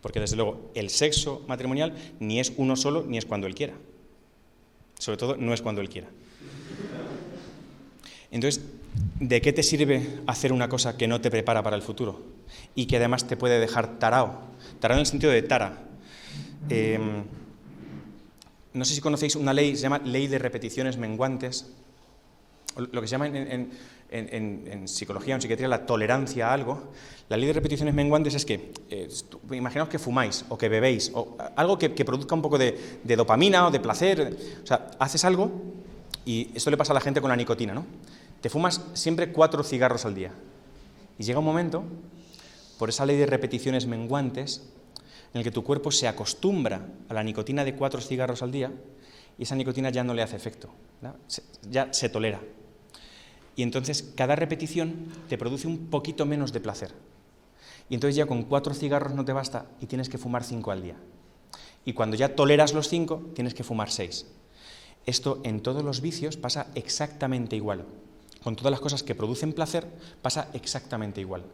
Porque 0.00 0.20
desde 0.20 0.36
luego 0.36 0.70
el 0.74 0.88
sexo 0.88 1.44
matrimonial 1.46 1.94
ni 2.20 2.40
es 2.40 2.52
uno 2.56 2.76
solo 2.76 3.04
ni 3.06 3.18
es 3.18 3.26
cuando 3.26 3.46
él 3.46 3.54
quiera. 3.54 3.74
Sobre 4.98 5.18
todo 5.18 5.36
no 5.36 5.52
es 5.52 5.62
cuando 5.62 5.80
él 5.80 5.90
quiera. 5.90 6.08
Entonces, 8.30 8.62
¿de 9.18 9.40
qué 9.40 9.52
te 9.52 9.62
sirve 9.62 10.20
hacer 10.26 10.52
una 10.52 10.68
cosa 10.68 10.96
que 10.96 11.08
no 11.08 11.20
te 11.20 11.30
prepara 11.30 11.62
para 11.62 11.76
el 11.76 11.82
futuro 11.82 12.22
y 12.74 12.86
que 12.86 12.96
además 12.96 13.26
te 13.26 13.36
puede 13.36 13.58
dejar 13.58 13.98
tarao? 13.98 14.40
Tarao 14.78 14.96
en 14.96 15.00
el 15.00 15.06
sentido 15.06 15.32
de 15.32 15.42
tara. 15.42 15.78
Em, 16.68 17.24
no 18.72 18.84
sé 18.84 18.94
si 18.94 19.00
conocéis 19.00 19.34
una 19.34 19.52
ley, 19.52 19.74
se 19.74 19.82
llama 19.82 19.98
ley 19.98 20.28
de 20.28 20.38
repeticiones 20.38 20.96
menguantes, 20.96 21.72
lo 22.76 23.00
que 23.00 23.08
se 23.08 23.12
llama 23.12 23.26
en, 23.26 24.88
psicología 24.88 25.34
o 25.34 25.36
en 25.36 25.40
psiquiatría 25.40 25.68
la 25.68 25.86
tolerancia 25.86 26.50
a 26.50 26.52
algo. 26.52 26.92
La 27.28 27.36
ley 27.36 27.46
de 27.46 27.52
repeticiones 27.52 27.94
menguantes 27.94 28.34
es 28.34 28.44
que, 28.44 28.72
eh, 28.90 29.08
imaginaos 29.52 29.88
que 29.88 29.98
fumáis 29.98 30.44
o 30.48 30.56
que 30.56 30.68
bebéis, 30.68 31.10
o 31.14 31.36
algo 31.56 31.78
que, 31.78 31.90
produzca 31.90 32.34
un 32.34 32.42
poco 32.42 32.58
de, 32.58 32.78
dopamina 33.04 33.66
o 33.66 33.70
de 33.70 33.80
placer. 33.80 34.36
O 34.62 34.66
sea, 34.66 34.90
haces 35.00 35.24
algo 35.24 35.50
y 36.24 36.50
esto 36.54 36.70
le 36.70 36.76
pasa 36.76 36.92
a 36.92 36.94
la 36.94 37.00
gente 37.00 37.20
con 37.20 37.30
la 37.30 37.36
nicotina, 37.36 37.74
¿no? 37.74 37.84
Te 38.40 38.48
fumas 38.48 38.80
siempre 38.94 39.32
cuatro 39.32 39.62
cigarros 39.62 40.06
al 40.06 40.14
día. 40.14 40.32
Y 41.18 41.24
llega 41.24 41.40
un 41.40 41.44
momento, 41.44 41.84
por 42.78 42.88
esa 42.88 43.04
ley 43.04 43.18
de 43.18 43.26
repeticiones 43.26 43.86
menguantes, 43.86 44.62
en 45.34 45.38
el 45.38 45.44
que 45.44 45.50
tu 45.50 45.62
cuerpo 45.62 45.92
se 45.92 46.08
acostumbra 46.08 46.88
a 47.08 47.14
la 47.14 47.22
nicotina 47.22 47.64
de 47.64 47.74
cuatro 47.74 48.00
cigarros 48.00 48.42
al 48.42 48.50
día 48.50 48.72
y 49.38 49.42
esa 49.42 49.54
nicotina 49.54 49.90
ya 49.90 50.02
no 50.02 50.14
le 50.14 50.22
hace 50.22 50.36
efecto, 50.36 50.70
ya 51.68 51.92
se 51.92 52.08
tolera. 52.08 52.40
Y 53.54 53.62
entonces 53.62 54.02
cada 54.16 54.34
repetición 54.34 55.08
te 55.28 55.38
produce 55.38 55.66
un 55.66 55.90
poquito 55.90 56.24
menos 56.24 56.52
de 56.52 56.60
placer. 56.60 56.92
Y 57.88 57.94
entonces 57.94 58.16
ya 58.16 58.26
con 58.26 58.44
cuatro 58.44 58.74
cigarros 58.74 59.14
no 59.14 59.24
te 59.24 59.32
basta 59.32 59.66
y 59.80 59.86
tienes 59.86 60.08
que 60.08 60.18
fumar 60.18 60.44
cinco 60.44 60.70
al 60.70 60.82
día. 60.82 60.96
Y 61.84 61.92
cuando 61.92 62.16
ya 62.16 62.34
toleras 62.34 62.72
los 62.72 62.88
cinco, 62.88 63.22
tienes 63.34 63.54
que 63.54 63.64
fumar 63.64 63.90
seis. 63.90 64.26
Esto 65.06 65.40
en 65.44 65.60
todos 65.60 65.84
los 65.84 66.00
vicios 66.00 66.36
pasa 66.36 66.68
exactamente 66.74 67.56
igual 67.56 67.84
con 68.42 68.56
todas 68.56 68.70
las 68.70 68.80
cosas 68.80 69.02
que 69.02 69.14
producen 69.14 69.52
placer, 69.52 69.86
pasa 70.22 70.48
exactamente 70.52 71.20
igual. 71.20 71.44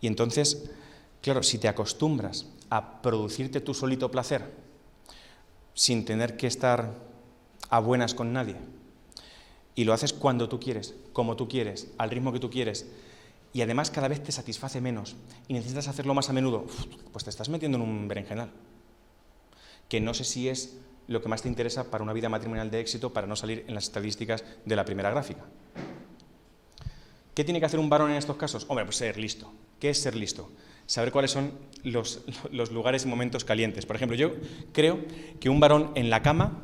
Y 0.00 0.06
entonces, 0.06 0.70
claro, 1.22 1.42
si 1.42 1.58
te 1.58 1.68
acostumbras 1.68 2.46
a 2.70 3.02
producirte 3.02 3.60
tu 3.60 3.74
solito 3.74 4.10
placer 4.10 4.52
sin 5.74 6.04
tener 6.04 6.36
que 6.36 6.46
estar 6.46 6.94
a 7.70 7.80
buenas 7.80 8.14
con 8.14 8.32
nadie, 8.32 8.56
y 9.74 9.84
lo 9.84 9.92
haces 9.92 10.12
cuando 10.12 10.48
tú 10.48 10.60
quieres, 10.60 10.94
como 11.12 11.36
tú 11.36 11.48
quieres, 11.48 11.88
al 11.98 12.10
ritmo 12.10 12.32
que 12.32 12.40
tú 12.40 12.50
quieres, 12.50 12.86
y 13.52 13.62
además 13.62 13.90
cada 13.90 14.08
vez 14.08 14.22
te 14.22 14.32
satisface 14.32 14.80
menos 14.80 15.16
y 15.48 15.54
necesitas 15.54 15.88
hacerlo 15.88 16.14
más 16.14 16.28
a 16.28 16.32
menudo, 16.32 16.66
pues 17.12 17.24
te 17.24 17.30
estás 17.30 17.48
metiendo 17.48 17.76
en 17.76 17.82
un 17.82 18.08
berenjenal. 18.08 18.50
Que 19.88 20.00
no 20.00 20.12
sé 20.12 20.24
si 20.24 20.48
es 20.48 20.76
lo 21.08 21.22
que 21.22 21.28
más 21.28 21.42
te 21.42 21.48
interesa 21.48 21.90
para 21.90 22.02
una 22.02 22.12
vida 22.12 22.28
matrimonial 22.28 22.70
de 22.70 22.80
éxito 22.80 23.12
para 23.12 23.26
no 23.26 23.36
salir 23.36 23.64
en 23.68 23.74
las 23.74 23.84
estadísticas 23.84 24.44
de 24.64 24.76
la 24.76 24.84
primera 24.84 25.10
gráfica. 25.10 25.42
¿Qué 27.34 27.44
tiene 27.44 27.60
que 27.60 27.66
hacer 27.66 27.80
un 27.80 27.88
varón 27.88 28.10
en 28.10 28.16
estos 28.16 28.36
casos? 28.36 28.64
Hombre, 28.68 28.84
pues 28.84 28.96
ser 28.96 29.18
listo. 29.18 29.52
¿Qué 29.80 29.90
es 29.90 30.00
ser 30.00 30.14
listo? 30.14 30.50
Saber 30.86 31.10
cuáles 31.10 31.30
son 31.30 31.52
los, 31.82 32.22
lugares 32.70 33.04
y 33.04 33.08
momentos 33.08 33.44
calientes. 33.44 33.86
Por 33.86 33.96
ejemplo, 33.96 34.16
yo 34.16 34.32
creo 34.72 35.00
que 35.40 35.48
un 35.48 35.60
varón 35.60 35.90
en 35.94 36.10
la 36.10 36.22
cama 36.22 36.62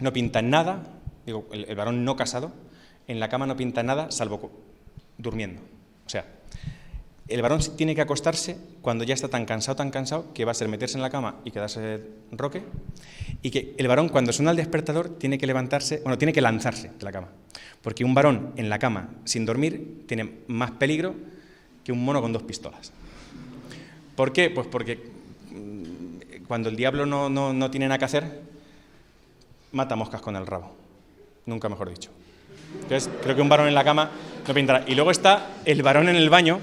no 0.00 0.12
pinta 0.12 0.42
nada, 0.42 1.00
digo, 1.24 1.46
el 1.52 1.74
varón 1.76 2.04
no 2.04 2.16
casado, 2.16 2.52
en 3.06 3.20
la 3.20 3.28
cama 3.28 3.46
no 3.46 3.56
pinta 3.56 3.82
nada 3.82 4.10
salvo 4.10 4.50
durmiendo. 5.16 5.62
O 6.06 6.10
sea, 6.10 6.26
el 7.28 7.42
varón 7.42 7.60
tiene 7.76 7.94
que 7.94 8.00
acostarse 8.00 8.56
cuando 8.80 9.04
ya 9.04 9.14
está 9.14 9.28
tan 9.28 9.44
cansado, 9.44 9.76
tan 9.76 9.90
cansado, 9.90 10.32
que 10.32 10.44
va 10.44 10.52
a 10.52 10.54
ser 10.54 10.68
meterse 10.68 10.96
en 10.96 11.02
la 11.02 11.10
cama 11.10 11.36
y 11.44 11.50
quedarse 11.50 12.00
roque, 12.32 12.62
y 13.42 13.50
que 13.50 13.74
el 13.76 13.86
varón 13.86 14.08
cuando 14.08 14.32
suena 14.32 14.50
el 14.50 14.56
despertador 14.56 15.10
tiene 15.10 15.38
que 15.38 15.46
levantarse, 15.46 16.00
bueno, 16.02 16.16
tiene 16.18 16.32
que 16.32 16.40
lanzarse 16.40 16.90
de 16.98 17.04
la 17.04 17.12
cama, 17.12 17.28
porque 17.82 18.04
un 18.04 18.14
varón 18.14 18.52
en 18.56 18.70
la 18.70 18.78
cama 18.78 19.10
sin 19.24 19.44
dormir 19.44 20.04
tiene 20.06 20.38
más 20.46 20.72
peligro 20.72 21.14
que 21.84 21.92
un 21.92 22.04
mono 22.04 22.22
con 22.22 22.32
dos 22.32 22.42
pistolas. 22.42 22.92
¿Por 24.16 24.32
qué? 24.32 24.50
Pues 24.50 24.66
porque 24.66 24.96
mm, 25.50 26.44
cuando 26.46 26.70
el 26.70 26.76
diablo 26.76 27.04
no, 27.06 27.28
no 27.28 27.70
tiene 27.70 27.86
nada 27.86 27.98
que 27.98 28.04
hacer, 28.06 28.40
mata 29.72 29.96
moscas 29.96 30.20
con 30.22 30.34
el 30.34 30.46
rabo, 30.46 30.74
nunca 31.46 31.68
mejor 31.68 31.90
dicho. 31.90 32.10
Entonces, 32.74 33.10
creo 33.22 33.36
que 33.36 33.42
un 33.42 33.48
varón 33.48 33.68
en 33.68 33.74
la 33.74 33.84
cama 33.84 34.10
no 34.46 34.54
pintará. 34.54 34.84
Y 34.86 34.94
luego 34.94 35.10
está 35.10 35.50
el 35.64 35.82
varón 35.82 36.08
en 36.08 36.16
el 36.16 36.30
baño, 36.30 36.58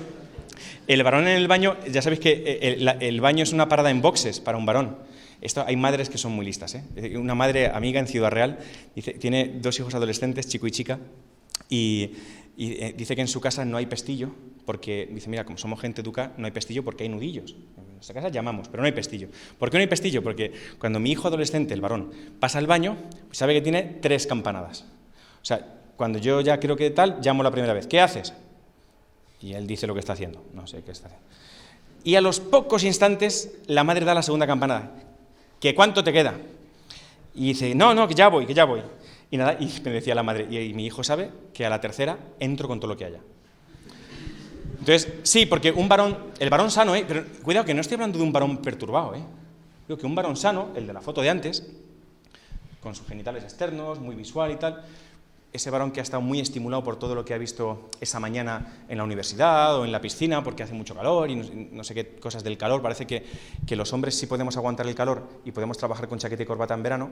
el 0.88 1.04
varón 1.04 1.28
en 1.28 1.38
el 1.38 1.48
baño, 1.48 1.78
ya 1.92 2.02
sabéis 2.02 2.20
que 2.20 2.44
eh, 2.46 2.98
el, 3.00 3.22
baño 3.22 3.44
es 3.44 3.54
una 3.54 3.68
parada 3.68 3.90
en 3.90 4.02
boxes 4.02 4.40
para 4.40 4.58
un 4.58 4.66
varón. 4.66 4.98
Esto, 5.42 5.64
hay 5.66 5.76
madres 5.76 6.10
que 6.10 6.18
son 6.18 6.32
muy 6.32 6.46
listas. 6.46 6.76
¿eh? 6.76 7.18
Una 7.18 7.36
madre 7.36 7.68
amiga 7.68 8.00
en 8.00 8.08
Ciudad 8.08 8.32
Real 8.32 8.60
dice, 8.96 9.14
tiene 9.14 9.60
dos 9.62 9.80
hijos 9.80 9.94
adolescentes, 9.96 10.48
chico 10.48 10.68
y 10.68 10.72
chica, 10.72 11.00
y, 11.70 12.12
eh, 12.58 12.94
dice 12.98 13.16
que 13.16 13.22
en 13.22 13.28
su 13.28 13.42
casa 13.42 13.66
no 13.66 13.78
hay 13.78 13.86
pestillo, 13.86 14.32
porque 14.66 15.10
dice, 15.12 15.30
mira, 15.30 15.44
como 15.44 15.58
somos 15.58 15.80
gente 15.80 16.02
educada, 16.02 16.34
no 16.38 16.46
hay 16.46 16.52
pestillo 16.52 16.84
porque 16.84 17.04
hay 17.04 17.10
nudillos. 17.10 17.56
En 17.78 17.96
nuestra 17.96 18.16
casa 18.16 18.30
llamamos, 18.30 18.70
pero 18.70 18.82
no 18.82 18.88
hay 18.88 18.94
pestillo. 18.94 19.30
¿Por 19.60 19.70
qué 19.70 19.78
no 19.78 19.82
hay 19.82 19.88
pestillo? 19.88 20.24
Porque 20.24 20.52
cuando 20.80 21.00
mi 21.00 21.12
hijo 21.12 21.28
adolescente, 21.28 21.74
el 21.74 21.82
varón, 21.82 22.12
pasa 22.40 22.60
al 22.60 22.68
baño, 22.68 22.98
pues 23.28 23.38
sabe 23.38 23.54
que 23.54 23.62
tiene 23.62 23.84
tres 24.02 24.26
campanadas. 24.26 24.86
O 25.42 25.46
sea, 25.46 25.76
cuando 25.96 26.20
yo 26.20 26.42
ya 26.42 26.60
creo 26.60 26.76
que 26.76 26.90
tal, 26.90 27.20
llamo 27.22 27.44
la 27.44 27.52
primera 27.52 27.74
vez. 27.74 27.88
¿Qué 27.88 28.02
haces? 28.02 28.34
Y 29.46 29.54
él 29.54 29.68
dice 29.68 29.86
lo 29.86 29.94
que 29.94 30.00
está 30.00 30.14
haciendo, 30.14 30.44
no 30.54 30.66
sé 30.66 30.82
qué 30.82 30.90
está 30.90 31.06
haciendo. 31.06 31.28
Y 32.04 32.16
a 32.16 32.22
los 32.22 32.40
pocos 32.40 32.84
instantes 32.84 33.52
la 33.68 33.84
madre 33.84 34.04
da 34.04 34.16
la 34.16 34.24
segunda 34.24 34.48
campanada. 34.48 34.92
¿Qué 35.60 35.76
cuánto 35.76 36.04
te 36.04 36.12
queda? 36.12 36.34
Y 37.36 37.50
dice, 37.50 37.76
no, 37.76 37.94
no, 37.94 38.08
que 38.08 38.16
ya 38.16 38.28
voy, 38.28 38.48
que 38.48 38.56
ya 38.56 38.66
voy. 38.66 38.82
Y 39.30 39.38
nada, 39.38 39.56
y 39.60 39.72
me 39.84 39.92
decía 39.92 40.16
la 40.16 40.24
madre, 40.24 40.48
y, 40.50 40.74
mi 40.74 40.88
hijo 40.88 41.04
sabe 41.04 41.30
que 41.54 41.64
a 41.64 41.70
la 41.70 41.80
tercera 41.80 42.18
entro 42.40 42.68
con 42.68 42.80
todo 42.80 42.90
lo 42.90 42.98
que 42.98 43.06
haya. 43.06 43.20
Entonces, 44.80 45.14
sí, 45.22 45.46
porque 45.46 45.72
un 45.72 45.88
varón, 45.88 46.18
el 46.40 46.50
varón 46.50 46.72
sano, 46.72 46.96
¿eh? 46.96 47.06
pero 47.08 47.24
cuidado 47.44 47.68
que 47.68 47.76
no 47.76 47.82
estoy 47.82 47.96
hablando 47.96 48.18
de 48.18 48.24
un 48.24 48.34
varón 48.34 48.58
perturbado, 48.58 49.14
¿eh? 49.14 49.22
Digo 49.88 50.00
que 50.00 50.08
un 50.08 50.16
varón 50.16 50.38
sano, 50.38 50.70
el 50.76 50.88
de 50.88 50.94
la 50.94 51.02
foto 51.02 51.22
de 51.22 51.30
antes, 51.30 51.72
con 52.82 52.96
sus 52.96 53.06
genitales 53.06 53.44
externos, 53.44 54.00
muy 54.00 54.16
visual 54.16 54.52
y 54.52 54.56
tal, 54.56 54.84
ese 55.56 55.70
varón 55.70 55.92
que 55.92 56.00
ha 56.00 56.04
estado 56.04 56.22
muy 56.22 56.40
estimulado 56.40 56.84
por 56.84 56.98
todo 56.98 57.16
lo 57.16 57.26
que 57.26 57.34
ha 57.34 57.38
visto 57.38 57.90
esa 58.00 58.20
mañana 58.20 58.86
en 58.88 58.98
la 58.98 59.04
universidad 59.04 59.80
o 59.80 59.86
en 59.86 59.92
la 59.92 60.02
piscina 60.02 60.44
porque 60.44 60.64
hace 60.64 60.74
mucho 60.74 60.96
calor 60.96 61.30
y 61.30 61.36
no, 61.36 61.84
sé 61.84 61.94
qué 61.94 62.16
cosas 62.16 62.44
del 62.44 62.58
calor. 62.58 62.82
Parece 62.82 63.06
que, 63.06 63.26
que, 63.66 63.76
los 63.76 63.92
hombres 63.94 64.16
sí 64.16 64.28
podemos 64.28 64.58
aguantar 64.58 64.88
el 64.88 64.96
calor 64.96 65.28
y 65.46 65.52
podemos 65.52 65.78
trabajar 65.78 66.08
con 66.08 66.20
chaqueta 66.20 66.44
y 66.44 66.46
corbata 66.46 66.74
en 66.74 66.84
verano, 66.84 67.10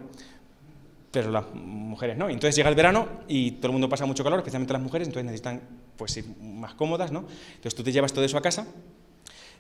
pero 1.12 1.30
las 1.32 1.46
mujeres 1.54 2.18
no. 2.18 2.28
entonces 2.28 2.56
llega 2.56 2.70
el 2.70 2.76
verano 2.76 3.08
y 3.28 3.52
todo 3.52 3.68
el 3.68 3.74
mundo 3.74 3.88
pasa 3.88 4.06
mucho 4.06 4.24
calor, 4.24 4.40
especialmente 4.40 4.74
las 4.74 4.82
mujeres, 4.82 5.08
entonces 5.08 5.26
necesitan 5.26 5.62
pues 5.96 6.18
ir 6.18 6.26
más 6.42 6.74
cómodas, 6.74 7.12
¿no? 7.12 7.20
Entonces 7.20 7.76
tú 7.76 7.84
te 7.84 7.92
llevas 7.92 8.12
todo 8.14 8.26
eso 8.26 8.38
a 8.38 8.42
casa 8.42 8.66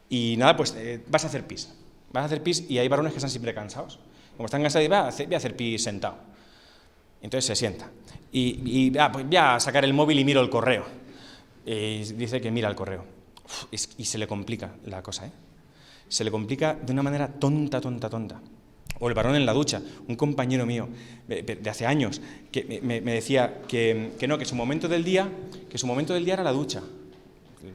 y 0.10 0.36
nada, 0.38 0.58
pues 0.58 0.74
eh, 0.78 1.04
vas 1.08 1.24
a 1.24 1.28
hacer 1.28 1.46
pis. 1.46 1.74
Vas 2.12 2.24
a 2.24 2.26
hacer 2.26 2.44
pis 2.44 2.66
y 2.70 2.80
hay 2.80 2.88
varones 2.88 3.14
que 3.14 3.18
están 3.18 3.30
siempre 3.30 3.54
cansados. 3.54 4.00
Como 4.36 4.46
están 4.46 4.62
cansados, 4.62 4.88
voy 4.88 4.98
a 4.98 5.38
hacer 5.38 5.56
pis 5.56 5.84
sentado. 5.84 6.18
Entonces 7.22 7.46
se 7.46 7.56
sienta. 7.56 7.90
Y, 8.34 8.90
y 8.90 8.98
ah, 8.98 9.12
pues 9.12 9.26
voy 9.26 9.38
a 9.38 9.60
sacar 9.60 9.86
el 9.86 9.94
móvil 9.94 10.20
y 10.20 10.26
miro 10.26 10.42
el 10.42 10.50
correo. 10.50 10.86
Y 11.66 12.04
dice 12.14 12.42
que 12.42 12.52
mira 12.52 12.68
el 12.68 12.76
correo. 12.76 13.06
y 13.72 13.78
se 13.78 14.18
le 14.18 14.28
complica 14.28 14.74
la 14.86 15.02
cosa, 15.02 15.28
¿eh? 15.28 15.32
Se 16.10 16.24
le 16.24 16.32
complica 16.32 16.74
de 16.76 16.92
una 16.92 17.02
manera 17.02 17.28
tonta, 17.28 17.80
tonta, 17.80 18.10
tonta 18.10 18.42
o 19.00 19.10
el 19.10 19.14
varón 19.14 19.36
en 19.36 19.46
la 19.46 19.54
ducha. 19.54 19.82
Un 20.08 20.16
compañero 20.16 20.66
mío 20.66 20.88
de 21.28 21.70
hace 21.70 21.86
años 21.86 22.22
que 22.52 22.80
me, 22.82 23.02
decía 23.02 23.62
que, 23.68 24.12
no, 24.28 24.38
que 24.38 24.46
su 24.46 24.56
momento 24.56 24.88
del 24.88 25.04
día, 25.04 25.30
que 25.70 25.78
su 25.78 25.88
momento 25.88 26.14
del 26.14 26.24
día 26.24 26.36
era 26.36 26.44
la 26.44 26.54
ducha. 26.54 26.82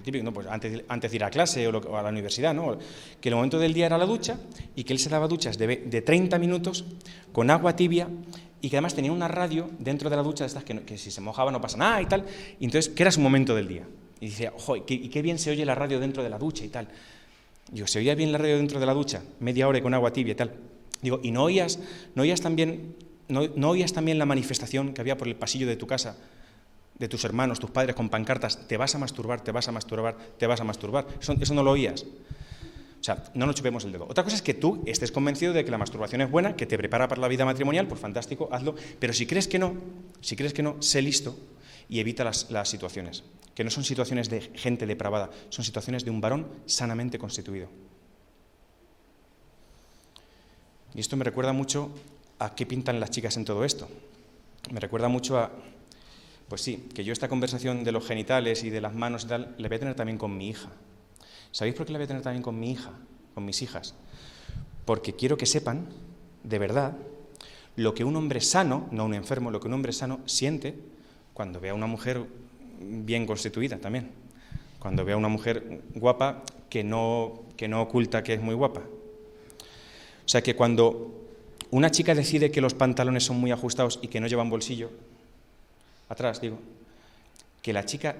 Típico, 0.02 0.24
¿no? 0.24 0.32
pues 0.32 0.46
antes, 0.46 0.82
antes 0.88 1.10
de 1.10 1.16
ir 1.16 1.24
a 1.24 1.30
clase 1.30 1.66
o, 1.66 1.96
a 1.96 2.02
la 2.02 2.08
universidad, 2.08 2.54
¿no? 2.54 2.78
que 3.20 3.28
el 3.28 3.34
momento 3.34 3.58
del 3.58 3.72
día 3.72 3.86
era 3.86 3.98
la 3.98 4.04
ducha 4.04 4.38
y 4.76 4.84
que 4.84 4.92
él 4.92 4.98
se 4.98 5.08
daba 5.08 5.28
duchas 5.28 5.56
de, 5.56 5.66
de 5.66 6.02
30 6.02 6.38
minutos 6.38 6.84
con 7.32 7.50
agua 7.50 7.74
tibia 7.74 8.08
y 8.60 8.70
que 8.70 8.76
además 8.76 8.94
tenía 8.94 9.12
una 9.12 9.28
radio 9.28 9.70
dentro 9.78 10.10
de 10.10 10.16
la 10.16 10.22
ducha 10.22 10.44
de 10.44 10.48
estas 10.48 10.64
que, 10.64 10.98
si 10.98 11.10
se 11.10 11.20
mojaba 11.20 11.50
no 11.52 11.60
pasa 11.60 11.76
nada 11.76 12.02
y 12.02 12.06
tal, 12.06 12.24
y 12.58 12.64
entonces 12.64 12.92
que 12.92 13.02
era 13.02 13.10
su 13.10 13.20
momento 13.20 13.54
del 13.54 13.68
día. 13.68 13.84
Y 14.20 14.30
decía, 14.30 14.52
ojo, 14.56 14.76
y 14.76 14.82
qué 14.82 15.22
bien 15.22 15.38
se 15.38 15.50
oye 15.50 15.64
la 15.64 15.76
radio 15.76 16.00
dentro 16.00 16.22
de 16.24 16.30
la 16.30 16.38
ducha 16.38 16.64
y 16.64 16.68
tal. 16.68 16.88
Yo, 17.72 17.86
¿se 17.86 17.98
oía 17.98 18.14
bien 18.14 18.32
la 18.32 18.38
radio 18.38 18.56
dentro 18.56 18.80
de 18.80 18.86
la 18.86 18.94
ducha? 18.94 19.22
Media 19.40 19.68
hora 19.68 19.78
y 19.78 19.82
con 19.82 19.92
agua 19.92 20.12
tibia 20.12 20.32
y 20.32 20.36
tal. 20.36 20.52
Digo, 21.02 21.20
¿y 21.22 21.30
no 21.30 21.44
oías, 21.44 21.78
no 22.14 22.22
oías, 22.22 22.40
también, 22.40 22.96
no, 23.28 23.68
oías 23.68 23.92
también 23.92 24.18
la 24.18 24.26
manifestación 24.26 24.94
que 24.94 25.00
había 25.00 25.18
por 25.18 25.28
el 25.28 25.36
pasillo 25.36 25.66
de 25.66 25.76
tu 25.76 25.86
casa, 25.86 26.16
de 26.98 27.08
tus 27.08 27.24
hermanos, 27.24 27.60
tus 27.60 27.70
padres, 27.70 27.94
con 27.94 28.08
pancartas, 28.08 28.66
te 28.66 28.76
vas 28.76 28.94
a 28.94 28.98
masturbar, 28.98 29.42
te 29.42 29.52
vas 29.52 29.68
a 29.68 29.72
masturbar, 29.72 30.16
te 30.38 30.46
vas 30.46 30.60
a 30.60 30.64
masturbar? 30.64 31.06
Eso, 31.20 31.36
eso 31.38 31.54
no 31.54 31.62
lo 31.62 31.72
oías. 31.72 32.06
O 33.00 33.04
sea, 33.04 33.22
no 33.34 33.46
nos 33.46 33.54
chupemos 33.54 33.84
el 33.84 33.92
dedo. 33.92 34.06
Otra 34.08 34.24
cosa 34.24 34.36
es 34.36 34.42
que 34.42 34.54
tú 34.54 34.82
estés 34.86 35.12
convencido 35.12 35.52
de 35.52 35.64
que 35.64 35.70
la 35.70 35.78
masturbación 35.78 36.20
es 36.20 36.30
buena, 36.30 36.56
que 36.56 36.66
te 36.66 36.76
prepara 36.76 37.06
para 37.06 37.20
la 37.20 37.28
vida 37.28 37.44
matrimonial, 37.44 37.86
pues 37.86 38.00
fantástico, 38.00 38.48
hazlo. 38.50 38.74
Pero 38.98 39.12
si 39.12 39.26
crees 39.26 39.46
que 39.46 39.58
no, 39.58 39.74
si 40.20 40.34
crees 40.34 40.52
que 40.52 40.62
no, 40.62 40.82
sé 40.82 41.00
listo 41.00 41.36
y 41.88 42.00
evita 42.00 42.24
las, 42.24 42.50
las 42.50 42.68
situaciones, 42.68 43.22
que 43.54 43.64
no 43.64 43.70
son 43.70 43.84
situaciones 43.84 44.28
de 44.28 44.40
gente 44.40 44.86
depravada, 44.86 45.30
son 45.48 45.64
situaciones 45.64 46.04
de 46.04 46.10
un 46.10 46.20
varón 46.20 46.48
sanamente 46.66 47.18
constituido. 47.18 47.68
Y 50.94 51.00
esto 51.00 51.16
me 51.16 51.24
recuerda 51.24 51.52
mucho 51.52 51.90
a 52.38 52.54
qué 52.54 52.66
pintan 52.66 52.98
las 52.98 53.10
chicas 53.10 53.36
en 53.36 53.44
todo 53.44 53.64
esto. 53.64 53.88
Me 54.72 54.80
recuerda 54.80 55.08
mucho 55.08 55.38
a, 55.38 55.52
pues 56.48 56.62
sí, 56.62 56.88
que 56.94 57.04
yo 57.04 57.12
esta 57.12 57.28
conversación 57.28 57.84
de 57.84 57.92
los 57.92 58.06
genitales 58.06 58.64
y 58.64 58.70
de 58.70 58.80
las 58.80 58.94
manos 58.94 59.24
y 59.24 59.28
tal, 59.28 59.54
la 59.58 59.68
voy 59.68 59.76
a 59.76 59.80
tener 59.80 59.94
también 59.94 60.18
con 60.18 60.36
mi 60.36 60.48
hija. 60.48 60.70
¿Sabéis 61.52 61.74
por 61.74 61.86
qué 61.86 61.92
la 61.92 61.98
voy 61.98 62.04
a 62.04 62.08
tener 62.08 62.22
también 62.22 62.42
con 62.42 62.58
mi 62.58 62.70
hija, 62.70 62.92
con 63.34 63.44
mis 63.44 63.62
hijas? 63.62 63.94
Porque 64.84 65.14
quiero 65.14 65.36
que 65.36 65.46
sepan, 65.46 65.86
de 66.44 66.58
verdad, 66.58 66.96
lo 67.76 67.94
que 67.94 68.04
un 68.04 68.16
hombre 68.16 68.40
sano, 68.40 68.88
no 68.90 69.04
un 69.04 69.14
enfermo, 69.14 69.50
lo 69.50 69.60
que 69.60 69.68
un 69.68 69.74
hombre 69.74 69.92
sano 69.92 70.20
siente 70.26 70.74
cuando 71.34 71.60
ve 71.60 71.70
a 71.70 71.74
una 71.74 71.86
mujer 71.86 72.24
bien 72.80 73.26
constituida 73.26 73.78
también. 73.78 74.10
Cuando 74.78 75.04
ve 75.04 75.12
a 75.12 75.16
una 75.16 75.28
mujer 75.28 75.82
guapa 75.94 76.42
que 76.68 76.84
no, 76.84 77.42
que 77.56 77.68
no 77.68 77.82
oculta 77.82 78.22
que 78.22 78.34
es 78.34 78.40
muy 78.40 78.54
guapa, 78.54 78.82
o 80.28 80.30
sea 80.30 80.42
que 80.42 80.54
cuando 80.54 81.26
una 81.70 81.90
chica 81.90 82.14
decide 82.14 82.50
que 82.50 82.60
los 82.60 82.74
pantalones 82.74 83.24
son 83.24 83.40
muy 83.40 83.50
ajustados 83.50 83.98
y 84.02 84.08
que 84.08 84.20
no 84.20 84.26
llevan 84.26 84.50
bolsillo, 84.50 84.90
atrás 86.08 86.40
digo, 86.42 86.58
que 87.62 87.72
la 87.72 87.86
chica 87.86 88.14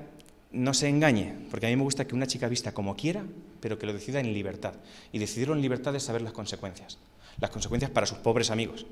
no 0.51 0.75
se 0.75 0.89
engañe, 0.89 1.35
porque 1.51 1.67
a 1.67 1.69
mí 1.69 1.77
me 1.77 1.83
gusta 1.83 2.07
que 2.07 2.15
una 2.15 2.27
chica 2.27 2.49
vista 2.49 2.73
como 2.73 2.97
quiera, 2.97 3.25
pero 3.61 3.79
que 3.79 3.87
lo 3.87 3.93
decida 3.93 4.21
en 4.21 4.33
libertad. 4.33 4.75
Y 5.13 5.19
decidirlo 5.19 5.55
en 5.55 5.63
libertad 5.63 5.95
es 5.95 6.05
saber 6.05 6.23
las 6.23 6.33
consecuencias, 6.33 6.99
las 7.41 7.51
consecuencias 7.51 7.91
para 7.91 8.07
sus 8.07 8.19
pobres 8.19 8.51
amigos. 8.51 8.87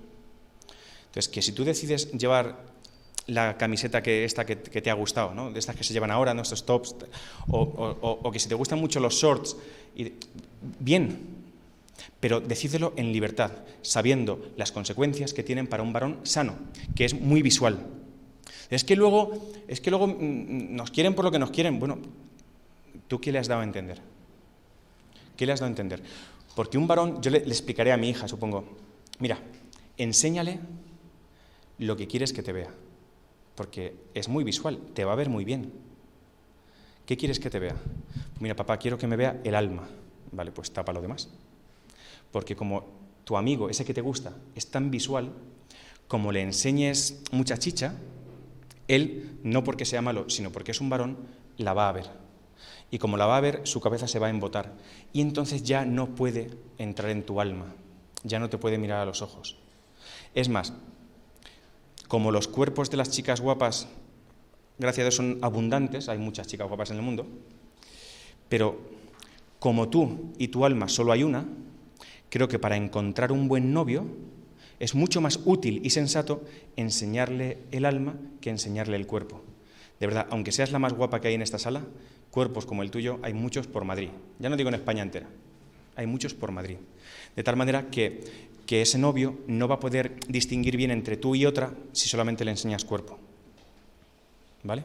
Entonces, 1.07 1.29
que 1.29 1.40
si 1.40 1.53
tú 1.53 1.64
decides 1.64 2.12
llevar 2.12 2.77
la 3.27 3.57
camiseta 3.57 4.03
que 4.03 4.25
esta 4.25 4.45
que, 4.45 4.57
te 4.57 4.90
ha 4.90 4.95
gustado, 4.95 5.35
¿no? 5.35 5.51
de 5.51 5.59
estas 5.59 5.75
que 5.75 5.83
se 5.83 5.92
llevan 5.92 6.11
ahora, 6.11 6.35
¿no? 6.35 6.42
estos 6.42 6.64
tops, 6.64 6.95
o, 7.49 8.31
que 8.31 8.38
si 8.38 8.49
te 8.49 8.55
gustan 8.55 8.79
mucho 8.79 9.01
los 9.01 9.14
shorts, 9.14 9.57
bien, 10.79 11.37
pero 12.21 12.40
decídelo 12.40 12.92
en 12.97 13.12
libertad, 13.12 13.53
sabiendo 13.83 14.53
las 14.57 14.73
consecuencias 14.73 15.33
que 15.33 15.42
tienen 15.42 15.66
para 15.66 15.83
un 15.83 15.92
varón 15.92 16.21
sano, 16.23 16.55
que 16.95 17.05
es 17.05 17.14
muy 17.14 17.42
visual. 17.42 17.79
Es 18.71 18.85
que 18.85 18.97
luego, 18.97 19.33
es 19.69 19.81
que 19.81 19.91
luego 19.91 20.07
mm, 20.07 20.13
mm, 20.13 20.77
nos 20.77 20.91
quieren 20.91 21.15
por 21.15 21.25
lo 21.25 21.31
que 21.31 21.39
nos 21.39 21.51
quieren. 21.51 21.79
Bueno, 21.79 21.99
¿tú 23.09 23.21
qué 23.21 23.33
le 23.33 23.39
has 23.39 23.49
dado 23.49 23.61
a 23.61 23.65
entender? 23.65 24.01
¿Qué 25.37 25.47
le 25.47 25.53
has 25.53 25.61
dado 25.61 25.69
a 25.69 25.73
entender? 25.73 26.03
Porque 26.55 26.79
un 26.79 26.89
varón, 26.89 27.21
yo 27.21 27.31
le, 27.31 27.39
explicaré 27.39 27.93
a 27.93 27.97
mi 27.97 28.09
hija, 28.09 28.27
supongo, 28.29 28.65
mira, 29.19 29.39
enséñale 29.99 30.59
lo 31.79 31.97
que 31.97 32.07
quieres 32.07 32.33
que 32.33 32.43
te 32.43 32.53
vea, 32.53 32.71
porque 33.55 33.95
es 34.15 34.29
muy 34.29 34.43
visual, 34.43 34.81
te 34.95 35.05
va 35.05 35.13
a 35.13 35.17
ver 35.17 35.29
muy 35.29 35.45
bien. 35.45 35.73
¿Qué 37.05 37.17
quieres 37.17 37.39
que 37.39 37.51
te 37.51 37.59
vea? 37.59 37.77
Mira, 38.41 38.57
papá, 38.57 38.79
quiero 38.79 38.99
que 38.99 39.07
me 39.07 39.17
vea 39.17 39.41
el 39.45 39.55
alma. 39.55 39.87
Vale, 40.33 40.51
pues 40.51 40.73
tapa 40.73 40.93
lo 40.93 41.01
demás. 41.01 41.29
Porque 42.33 42.57
como 42.57 42.87
tu 43.25 43.37
amigo, 43.37 43.69
ese 43.69 43.85
que 43.85 43.95
te 43.95 44.01
gusta, 44.01 44.35
es 44.55 44.71
tan 44.71 44.91
visual, 44.91 45.33
como 46.09 46.33
le 46.33 46.41
enseñes 46.41 47.21
mucha 47.33 47.59
chicha, 47.59 47.97
él, 48.88 49.38
no 49.42 49.64
porque 49.64 49.85
sea 49.85 50.03
malo, 50.03 50.29
sino 50.31 50.51
porque 50.51 50.72
es 50.72 50.81
un 50.81 50.90
varón, 50.90 51.18
la 51.57 51.75
va 51.75 51.88
a 51.88 51.92
ver. 51.92 52.07
Y 52.90 52.99
como 52.99 53.16
la 53.16 53.27
va 53.27 53.37
a 53.37 53.40
ver, 53.40 53.61
su 53.64 53.81
cabeza 53.81 54.07
se 54.07 54.18
va 54.18 54.29
a 54.29 54.31
embotar. 54.31 54.75
Y 55.12 55.20
entonces 55.20 55.62
ya 55.62 55.85
no 55.85 56.14
puede 56.14 56.51
entrar 56.79 57.11
en 57.11 57.25
tu 57.25 57.40
alma, 57.40 57.75
ya 58.22 58.38
no 58.38 58.49
te 58.49 58.59
puede 58.59 58.79
mirar 58.79 59.01
a 59.01 59.07
los 59.07 59.22
ojos. 59.22 59.57
Es 60.35 60.49
más, 60.49 60.72
como 62.09 62.31
los 62.31 62.49
cuerpos 62.49 62.90
de 62.90 62.96
las 62.96 63.11
chicas 63.11 63.40
guapas, 63.40 63.88
gracias 64.79 65.03
a 65.03 65.07
Dios, 65.07 65.16
son 65.16 65.38
abundantes, 65.42 66.09
hay 66.09 66.18
muchas 66.18 66.46
chicas 66.46 66.68
guapas 66.68 66.90
en 66.90 66.96
el 66.96 67.03
mundo, 67.03 67.27
pero 68.49 68.79
como 69.59 69.88
tú 69.88 70.33
y 70.38 70.49
tu 70.49 70.64
alma 70.64 70.88
solo 70.88 71.12
hay 71.12 71.25
una, 71.25 71.46
Creo 72.29 72.49
que 72.49 72.59
para 72.59 72.77
encontrar 72.77 73.33
un 73.33 73.49
buen 73.49 73.72
novio 73.72 74.07
es 74.81 74.95
mucho 74.95 75.21
más 75.21 75.41
útil 75.45 75.81
y 75.85 75.91
sensato 75.91 76.45
enseñarle 76.77 77.59
el 77.71 77.85
alma 77.85 78.17
que 78.41 78.51
enseñarle 78.51 78.97
el 78.97 79.07
cuerpo. 79.07 79.43
De 80.01 80.07
verdad, 80.07 80.27
aunque 80.31 80.53
seas 80.53 80.73
la 80.73 80.79
más 80.79 80.93
guapa 80.93 81.21
que 81.21 81.29
hay 81.29 81.35
en 81.35 81.43
esta 81.43 81.59
sala, 81.59 81.83
cuerpos 82.31 82.67
como 82.67 82.83
el 82.83 82.91
tuyo 82.91 83.19
hay 83.23 83.33
muchos 83.33 83.67
por 83.67 83.85
Madrid. 83.85 84.11
Ya 84.39 84.49
no 84.49 84.57
digo 84.57 84.69
en 84.69 84.75
España 84.75 85.03
entera, 85.03 85.29
hay 85.97 86.07
muchos 86.07 86.35
por 86.35 86.53
Madrid. 86.53 86.77
De 87.35 87.43
tal 87.43 87.57
manera 87.57 87.91
que, 87.91 88.21
que 88.67 88.83
ese 88.83 88.99
novio 88.99 89.39
no 89.47 89.69
va 89.69 89.77
a 89.77 89.81
poder 89.81 90.17
distinguir 90.29 90.77
bien 90.77 90.91
entre 90.91 91.17
tú 91.17 91.35
y 91.35 91.47
otra 91.47 91.73
si 91.93 92.09
solamente 92.09 92.45
le 92.45 92.51
enseñas 92.51 92.85
cuerpo. 92.85 93.19
¿Vale? 94.62 94.85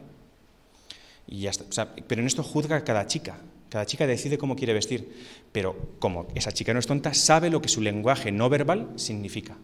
Pero 2.08 2.22
en 2.22 2.28
esto 2.28 2.44
juzga 2.44 2.84
cada 2.84 3.08
chica. 3.08 3.40
Cada 3.70 3.86
chica 3.86 4.06
decide 4.06 4.38
cómo 4.38 4.58
quiere 4.58 4.74
vestir, 4.74 5.14
pero 5.54 5.76
como 6.00 6.28
esa 6.36 6.52
chica 6.52 6.74
no 6.74 6.80
es 6.80 6.88
tonta, 6.88 7.14
sabe 7.14 7.50
lo 7.50 7.62
que 7.62 7.70
su 7.70 7.80
lenguaje 7.80 8.32
no 8.32 8.50
verbal 8.50 8.92
significa. 8.98 9.58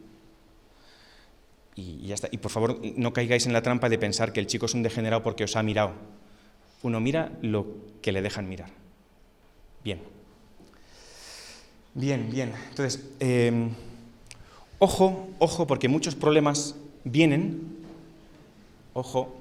Y 1.78 2.08
ya 2.08 2.16
está. 2.16 2.28
Y 2.32 2.38
por 2.38 2.52
favor, 2.52 2.82
no 2.96 3.14
caigáis 3.14 3.46
en 3.46 3.54
la 3.54 3.62
trampa 3.62 3.88
de 3.88 4.00
pensar 4.00 4.34
que 4.34 4.40
el 4.40 4.48
chico 4.48 4.66
es 4.66 4.74
un 4.74 4.82
degenerado 4.82 5.22
porque 5.22 5.44
os 5.44 5.56
ha 5.56 5.64
mirado. 5.64 5.94
Uno 6.82 7.00
mira 7.00 7.32
lo 7.42 7.68
que 8.02 8.12
le 8.12 8.22
dejan 8.24 8.50
mirar. 8.50 8.70
Bien. 9.84 10.02
Bien, 11.94 12.30
bien. 12.32 12.52
Entonces, 12.70 13.06
em, 13.20 13.70
ojo, 14.80 15.30
ojo, 15.38 15.68
porque 15.68 15.88
muchos 15.88 16.16
problemas 16.16 16.76
vienen, 17.04 17.62
ojo, 18.94 19.36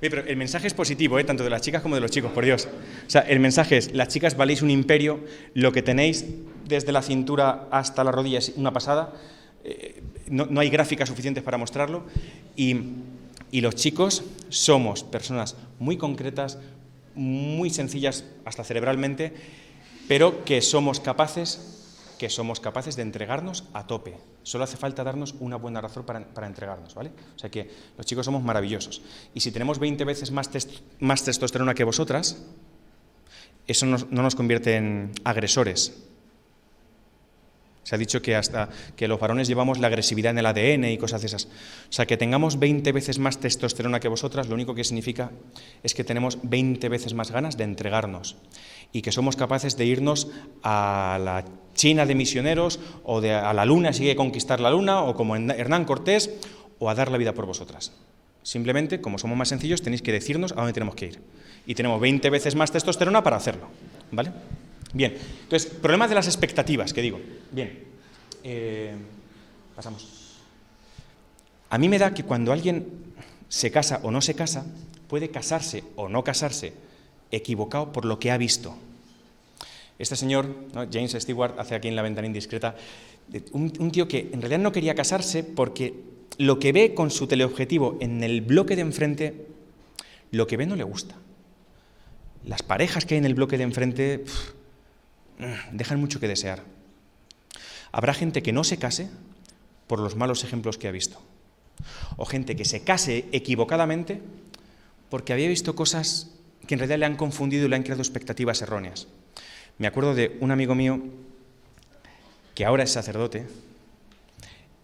pero 0.00 0.24
el 0.24 0.36
mensaje 0.36 0.66
es 0.66 0.74
positivo, 0.74 1.18
¿eh? 1.18 1.24
tanto 1.24 1.44
de 1.44 1.50
las 1.50 1.62
chicas 1.62 1.82
como 1.82 1.94
de 1.94 2.00
los 2.00 2.10
chicos, 2.10 2.32
por 2.32 2.44
Dios. 2.44 2.68
O 3.06 3.10
sea, 3.10 3.20
el 3.22 3.38
mensaje 3.38 3.76
es, 3.76 3.92
las 3.92 4.08
chicas 4.08 4.36
valéis 4.36 4.62
un 4.62 4.70
imperio, 4.70 5.20
lo 5.54 5.72
que 5.72 5.82
tenéis 5.82 6.24
desde 6.66 6.90
la 6.90 7.02
cintura 7.02 7.68
hasta 7.70 8.02
la 8.02 8.10
rodilla 8.10 8.38
es 8.38 8.54
una 8.56 8.72
pasada. 8.72 9.12
Eh, 9.62 10.02
no, 10.30 10.60
hay 10.60 10.70
gráficas 10.70 11.08
suficientes 11.08 11.42
para 11.42 11.58
mostrarlo. 11.58 12.04
Y, 12.56 12.76
y 13.50 13.60
los 13.60 13.74
chicos 13.74 14.24
somos 14.48 15.04
personas 15.04 15.56
muy 15.78 15.96
concretas, 15.96 16.58
muy 17.14 17.70
sencillas 17.70 18.24
hasta 18.44 18.64
cerebralmente, 18.64 19.34
pero 20.08 20.44
que 20.44 20.62
somos 20.62 21.00
capaces 21.00 21.76
que 22.20 22.28
somos 22.28 22.60
capaces 22.60 22.96
de 22.96 23.02
entregarnos 23.02 23.64
a 23.72 23.86
tope. 23.86 24.14
Solo 24.42 24.64
hace 24.64 24.76
falta 24.76 25.02
darnos 25.02 25.34
una 25.40 25.56
buena 25.56 25.80
razón 25.80 26.04
para, 26.04 26.46
entregarnos, 26.46 26.94
¿vale? 26.94 27.12
O 27.34 27.38
sea 27.38 27.50
que 27.50 27.70
los 27.96 28.04
chicos 28.04 28.26
somos 28.26 28.42
maravillosos. 28.42 29.00
Y 29.32 29.40
si 29.40 29.50
tenemos 29.50 29.78
20 29.78 30.04
veces 30.04 30.30
más, 30.30 30.50
más 30.98 31.24
testosterona 31.24 31.72
que 31.72 31.82
vosotras, 31.82 32.44
eso 33.66 33.86
no 33.86 34.04
nos 34.10 34.34
convierte 34.34 34.76
en 34.76 35.12
agresores, 35.24 36.09
se 37.90 37.96
ha 37.96 37.98
dicho 37.98 38.22
que 38.22 38.36
hasta 38.36 38.68
que 38.94 39.08
los 39.08 39.18
varones 39.18 39.48
llevamos 39.48 39.80
la 39.80 39.88
agresividad 39.88 40.30
en 40.30 40.38
el 40.38 40.46
ADN 40.46 40.84
y 40.84 40.96
cosas 40.96 41.22
de 41.22 41.26
esas. 41.26 41.46
O 41.46 41.92
sea, 41.92 42.06
que 42.06 42.16
tengamos 42.16 42.60
20 42.60 42.92
veces 42.92 43.18
más 43.18 43.40
testosterona 43.40 43.98
que 43.98 44.06
vosotras, 44.06 44.46
lo 44.46 44.54
único 44.54 44.76
que 44.76 44.84
significa 44.84 45.32
es 45.82 45.92
que 45.92 46.04
tenemos 46.04 46.38
20 46.44 46.88
veces 46.88 47.14
más 47.14 47.32
ganas 47.32 47.56
de 47.56 47.64
entregarnos 47.64 48.36
y 48.92 49.02
que 49.02 49.10
somos 49.10 49.34
capaces 49.34 49.76
de 49.76 49.86
irnos 49.86 50.28
a 50.62 51.18
la 51.20 51.44
China 51.74 52.06
de 52.06 52.14
misioneros 52.14 52.78
o 53.02 53.18
a 53.18 53.52
la 53.52 53.64
luna 53.64 53.92
si 53.92 54.08
hay 54.08 54.14
conquistar 54.14 54.60
la 54.60 54.70
luna 54.70 55.02
o 55.02 55.16
como 55.16 55.34
Hernán 55.34 55.84
Cortés 55.84 56.30
o 56.78 56.90
a 56.90 56.94
dar 56.94 57.10
la 57.10 57.18
vida 57.18 57.34
por 57.34 57.46
vosotras. 57.46 57.92
Simplemente, 58.44 59.00
como 59.00 59.18
somos 59.18 59.36
más 59.36 59.48
sencillos, 59.48 59.82
tenéis 59.82 60.02
que 60.02 60.12
decirnos 60.12 60.52
a 60.52 60.56
dónde 60.56 60.74
tenemos 60.74 60.94
que 60.94 61.06
ir. 61.06 61.20
Y 61.66 61.74
tenemos 61.74 62.00
20 62.00 62.30
veces 62.30 62.54
más 62.54 62.70
testosterona 62.70 63.24
para 63.24 63.36
hacerlo. 63.36 63.66
¿Vale? 64.12 64.30
Bien, 64.92 65.16
entonces, 65.42 65.70
problemas 65.70 66.08
de 66.08 66.16
las 66.16 66.26
expectativas, 66.26 66.92
que 66.92 67.02
digo. 67.02 67.20
Bien, 67.52 67.84
eh, 68.42 68.94
pasamos. 69.76 70.38
A 71.68 71.78
mí 71.78 71.88
me 71.88 71.98
da 71.98 72.12
que 72.12 72.24
cuando 72.24 72.52
alguien 72.52 72.86
se 73.48 73.70
casa 73.70 74.00
o 74.02 74.10
no 74.10 74.20
se 74.20 74.34
casa, 74.34 74.66
puede 75.08 75.30
casarse 75.30 75.84
o 75.96 76.08
no 76.08 76.24
casarse 76.24 76.72
equivocado 77.30 77.92
por 77.92 78.04
lo 78.04 78.18
que 78.18 78.30
ha 78.30 78.38
visto. 78.38 78.76
Este 79.98 80.16
señor, 80.16 80.54
James 80.90 81.12
Stewart, 81.12 81.58
hace 81.58 81.74
aquí 81.74 81.88
en 81.88 81.96
la 81.96 82.02
ventana 82.02 82.26
indiscreta, 82.26 82.74
un 83.52 83.90
tío 83.92 84.08
que 84.08 84.30
en 84.32 84.40
realidad 84.40 84.60
no 84.60 84.72
quería 84.72 84.94
casarse 84.94 85.44
porque 85.44 85.94
lo 86.38 86.58
que 86.58 86.72
ve 86.72 86.94
con 86.94 87.10
su 87.10 87.26
teleobjetivo 87.26 87.98
en 88.00 88.24
el 88.24 88.40
bloque 88.40 88.74
de 88.74 88.82
enfrente, 88.82 89.46
lo 90.30 90.46
que 90.46 90.56
ve 90.56 90.66
no 90.66 90.74
le 90.74 90.84
gusta. 90.84 91.16
Las 92.46 92.62
parejas 92.62 93.04
que 93.04 93.14
hay 93.14 93.18
en 93.18 93.26
el 93.26 93.34
bloque 93.34 93.58
de 93.58 93.64
enfrente, 93.64 94.24
dejan 95.72 96.00
mucho 96.00 96.20
que 96.20 96.28
desear. 96.28 96.62
Habrá 97.92 98.14
gente 98.14 98.42
que 98.42 98.52
no 98.52 98.64
se 98.64 98.78
case 98.78 99.08
por 99.86 99.98
los 99.98 100.16
malos 100.16 100.44
ejemplos 100.44 100.78
que 100.78 100.88
ha 100.88 100.92
visto. 100.92 101.20
O 102.16 102.24
gente 102.24 102.56
que 102.56 102.64
se 102.64 102.84
case 102.84 103.26
equivocadamente 103.32 104.20
porque 105.08 105.32
había 105.32 105.48
visto 105.48 105.74
cosas 105.74 106.30
que 106.66 106.74
en 106.74 106.78
realidad 106.78 106.98
le 106.98 107.06
han 107.06 107.16
confundido 107.16 107.66
y 107.66 107.68
le 107.68 107.76
han 107.76 107.82
creado 107.82 108.02
expectativas 108.02 108.62
erróneas. 108.62 109.08
Me 109.78 109.86
acuerdo 109.86 110.14
de 110.14 110.36
un 110.40 110.50
amigo 110.50 110.74
mío 110.74 111.00
que 112.54 112.64
ahora 112.64 112.84
es 112.84 112.92
sacerdote 112.92 113.46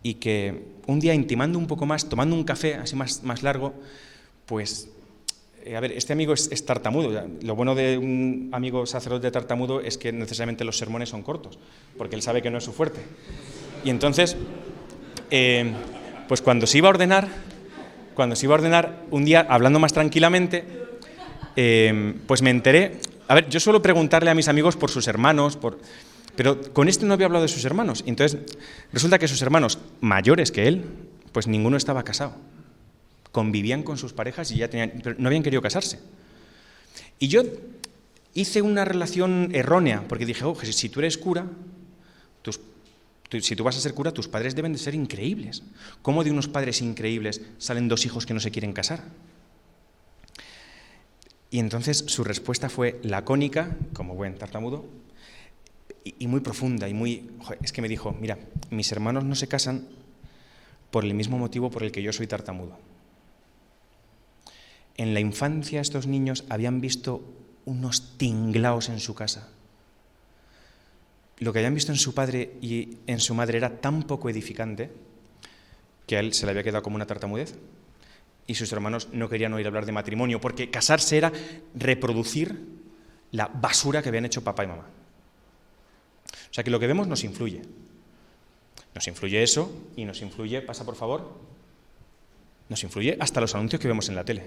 y 0.02 0.14
que 0.14 0.64
un 0.86 1.00
día 1.00 1.14
intimando 1.14 1.58
un 1.58 1.66
poco 1.66 1.86
más, 1.86 2.08
tomando 2.08 2.34
un 2.34 2.44
café 2.44 2.76
así 2.76 2.96
más, 2.96 3.22
más 3.22 3.42
largo, 3.42 3.74
pues 4.46 4.88
a 5.74 5.80
ver, 5.80 5.92
este 5.92 6.12
amigo 6.12 6.32
es, 6.32 6.64
tartamudo. 6.64 7.26
Lo 7.42 7.56
bueno 7.56 7.74
de 7.74 7.98
un 7.98 8.50
amigo 8.52 8.86
sacerdote 8.86 9.30
tartamudo 9.30 9.80
es 9.80 9.98
que 9.98 10.12
necesariamente 10.12 10.64
los 10.64 10.78
sermones 10.78 11.08
son 11.08 11.22
cortos, 11.22 11.58
porque 11.98 12.14
él 12.14 12.22
sabe 12.22 12.42
que 12.42 12.50
no 12.50 12.58
es 12.58 12.64
su 12.64 12.72
fuerte. 12.72 13.00
Y 13.84 13.90
entonces, 13.90 14.36
eh, 15.30 15.72
pues 16.28 16.42
cuando 16.42 16.66
se 16.66 16.78
iba 16.78 16.88
a 16.88 16.90
ordenar, 16.90 17.28
cuando 18.14 18.36
se 18.36 18.46
iba 18.46 18.54
a 18.54 18.58
ordenar, 18.58 19.02
un 19.10 19.24
día, 19.24 19.46
hablando 19.48 19.78
más 19.78 19.92
tranquilamente, 19.92 20.64
eh, 21.56 22.14
pues 22.26 22.42
me 22.42 22.50
enteré. 22.50 22.98
A 23.28 23.34
ver, 23.34 23.48
yo 23.48 23.58
suelo 23.58 23.82
preguntarle 23.82 24.30
a 24.30 24.34
mis 24.34 24.48
amigos 24.48 24.76
por 24.76 24.90
sus 24.90 25.08
hermanos, 25.08 25.56
por, 25.56 25.78
pero 26.36 26.60
con 26.72 26.88
este 26.88 27.06
no 27.06 27.14
había 27.14 27.26
hablado 27.26 27.42
de 27.42 27.48
sus 27.48 27.64
hermanos. 27.64 28.04
Entonces, 28.06 28.40
resulta 28.92 29.18
que 29.18 29.26
sus 29.26 29.42
hermanos 29.42 29.78
mayores 30.00 30.52
que 30.52 30.68
él, 30.68 30.84
pues 31.32 31.48
ninguno 31.48 31.76
estaba 31.76 32.04
casado 32.04 32.34
convivían 33.36 33.82
con 33.82 33.98
sus 33.98 34.14
parejas 34.14 34.50
y 34.50 34.56
ya 34.56 34.70
tenían, 34.70 34.94
pero 35.04 35.14
no 35.18 35.28
habían 35.28 35.42
querido 35.42 35.60
casarse. 35.60 35.98
Y 37.18 37.28
yo 37.28 37.42
hice 38.32 38.62
una 38.62 38.86
relación 38.86 39.50
errónea, 39.52 40.08
porque 40.08 40.24
dije, 40.24 40.42
oh, 40.42 40.56
si 40.58 40.88
tú 40.88 41.00
eres 41.00 41.18
cura, 41.18 41.44
si 43.38 43.54
tú 43.54 43.62
vas 43.62 43.76
a 43.76 43.80
ser 43.82 43.92
cura, 43.92 44.10
tus 44.12 44.26
padres 44.26 44.54
deben 44.54 44.72
de 44.72 44.78
ser 44.78 44.94
increíbles. 44.94 45.64
¿Cómo 46.00 46.24
de 46.24 46.30
unos 46.30 46.48
padres 46.48 46.80
increíbles 46.80 47.42
salen 47.58 47.88
dos 47.88 48.06
hijos 48.06 48.24
que 48.24 48.32
no 48.32 48.40
se 48.40 48.50
quieren 48.50 48.72
casar? 48.72 49.04
Y 51.50 51.58
entonces 51.58 52.04
su 52.06 52.24
respuesta 52.24 52.70
fue 52.70 52.98
lacónica, 53.02 53.76
como 53.92 54.14
buen 54.14 54.38
tartamudo, 54.38 54.86
y, 56.04 56.14
y 56.20 56.26
muy 56.26 56.40
profunda, 56.40 56.88
y 56.88 56.94
muy... 56.94 57.28
Es 57.62 57.70
que 57.70 57.82
me 57.82 57.88
dijo, 57.88 58.16
mira, 58.18 58.38
mis 58.70 58.90
hermanos 58.92 59.24
no 59.24 59.34
se 59.34 59.46
casan 59.46 59.88
por 60.90 61.04
el 61.04 61.12
mismo 61.12 61.36
motivo 61.36 61.70
por 61.70 61.82
el 61.82 61.92
que 61.92 62.02
yo 62.02 62.14
soy 62.14 62.26
tartamudo. 62.26 62.78
En 64.96 65.14
la 65.14 65.20
infancia 65.20 65.80
estos 65.80 66.06
niños 66.06 66.44
habían 66.48 66.80
visto 66.80 67.22
unos 67.64 68.16
tinglaos 68.16 68.88
en 68.88 69.00
su 69.00 69.14
casa. 69.14 69.48
Lo 71.38 71.52
que 71.52 71.58
habían 71.58 71.74
visto 71.74 71.92
en 71.92 71.98
su 71.98 72.14
padre 72.14 72.54
y 72.62 72.98
en 73.06 73.20
su 73.20 73.34
madre 73.34 73.58
era 73.58 73.80
tan 73.80 74.04
poco 74.04 74.30
edificante 74.30 74.90
que 76.06 76.16
a 76.16 76.20
él 76.20 76.32
se 76.32 76.46
le 76.46 76.50
había 76.50 76.62
quedado 76.62 76.82
como 76.82 76.96
una 76.96 77.06
tartamudez. 77.06 77.54
Y 78.46 78.54
sus 78.54 78.72
hermanos 78.72 79.08
no 79.12 79.28
querían 79.28 79.52
oír 79.52 79.66
hablar 79.66 79.86
de 79.86 79.92
matrimonio, 79.92 80.40
porque 80.40 80.70
casarse 80.70 81.18
era 81.18 81.32
reproducir 81.74 82.56
la 83.32 83.48
basura 83.48 84.02
que 84.02 84.08
habían 84.08 84.24
hecho 84.24 84.44
papá 84.44 84.64
y 84.64 84.68
mamá. 84.68 84.86
O 86.50 86.54
sea 86.54 86.62
que 86.64 86.70
lo 86.70 86.78
que 86.78 86.86
vemos 86.86 87.08
nos 87.08 87.24
influye. 87.24 87.62
Nos 88.94 89.08
influye 89.08 89.42
eso 89.42 89.70
y 89.96 90.04
nos 90.04 90.22
influye, 90.22 90.62
pasa 90.62 90.86
por 90.86 90.94
favor, 90.94 91.38
nos 92.68 92.82
influye 92.82 93.18
hasta 93.20 93.40
los 93.40 93.54
anuncios 93.54 93.80
que 93.82 93.88
vemos 93.88 94.08
en 94.08 94.14
la 94.14 94.24
tele. 94.24 94.44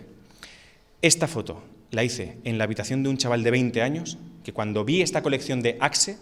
Esta 1.02 1.28
foto 1.28 1.64
la 1.92 2.04
hice 2.04 2.38
en 2.44 2.58
la 2.58 2.66
habitación 2.66 3.04
de 3.04 3.10
un 3.10 3.18
chaval 3.18 3.44
de 3.44 3.52
20 3.52 3.82
años 3.82 4.18
que 4.44 4.54
cuando 4.54 4.84
vi 4.84 5.02
esta 5.02 5.22
colección 5.22 5.62
de 5.62 5.78
Axe 5.80 6.18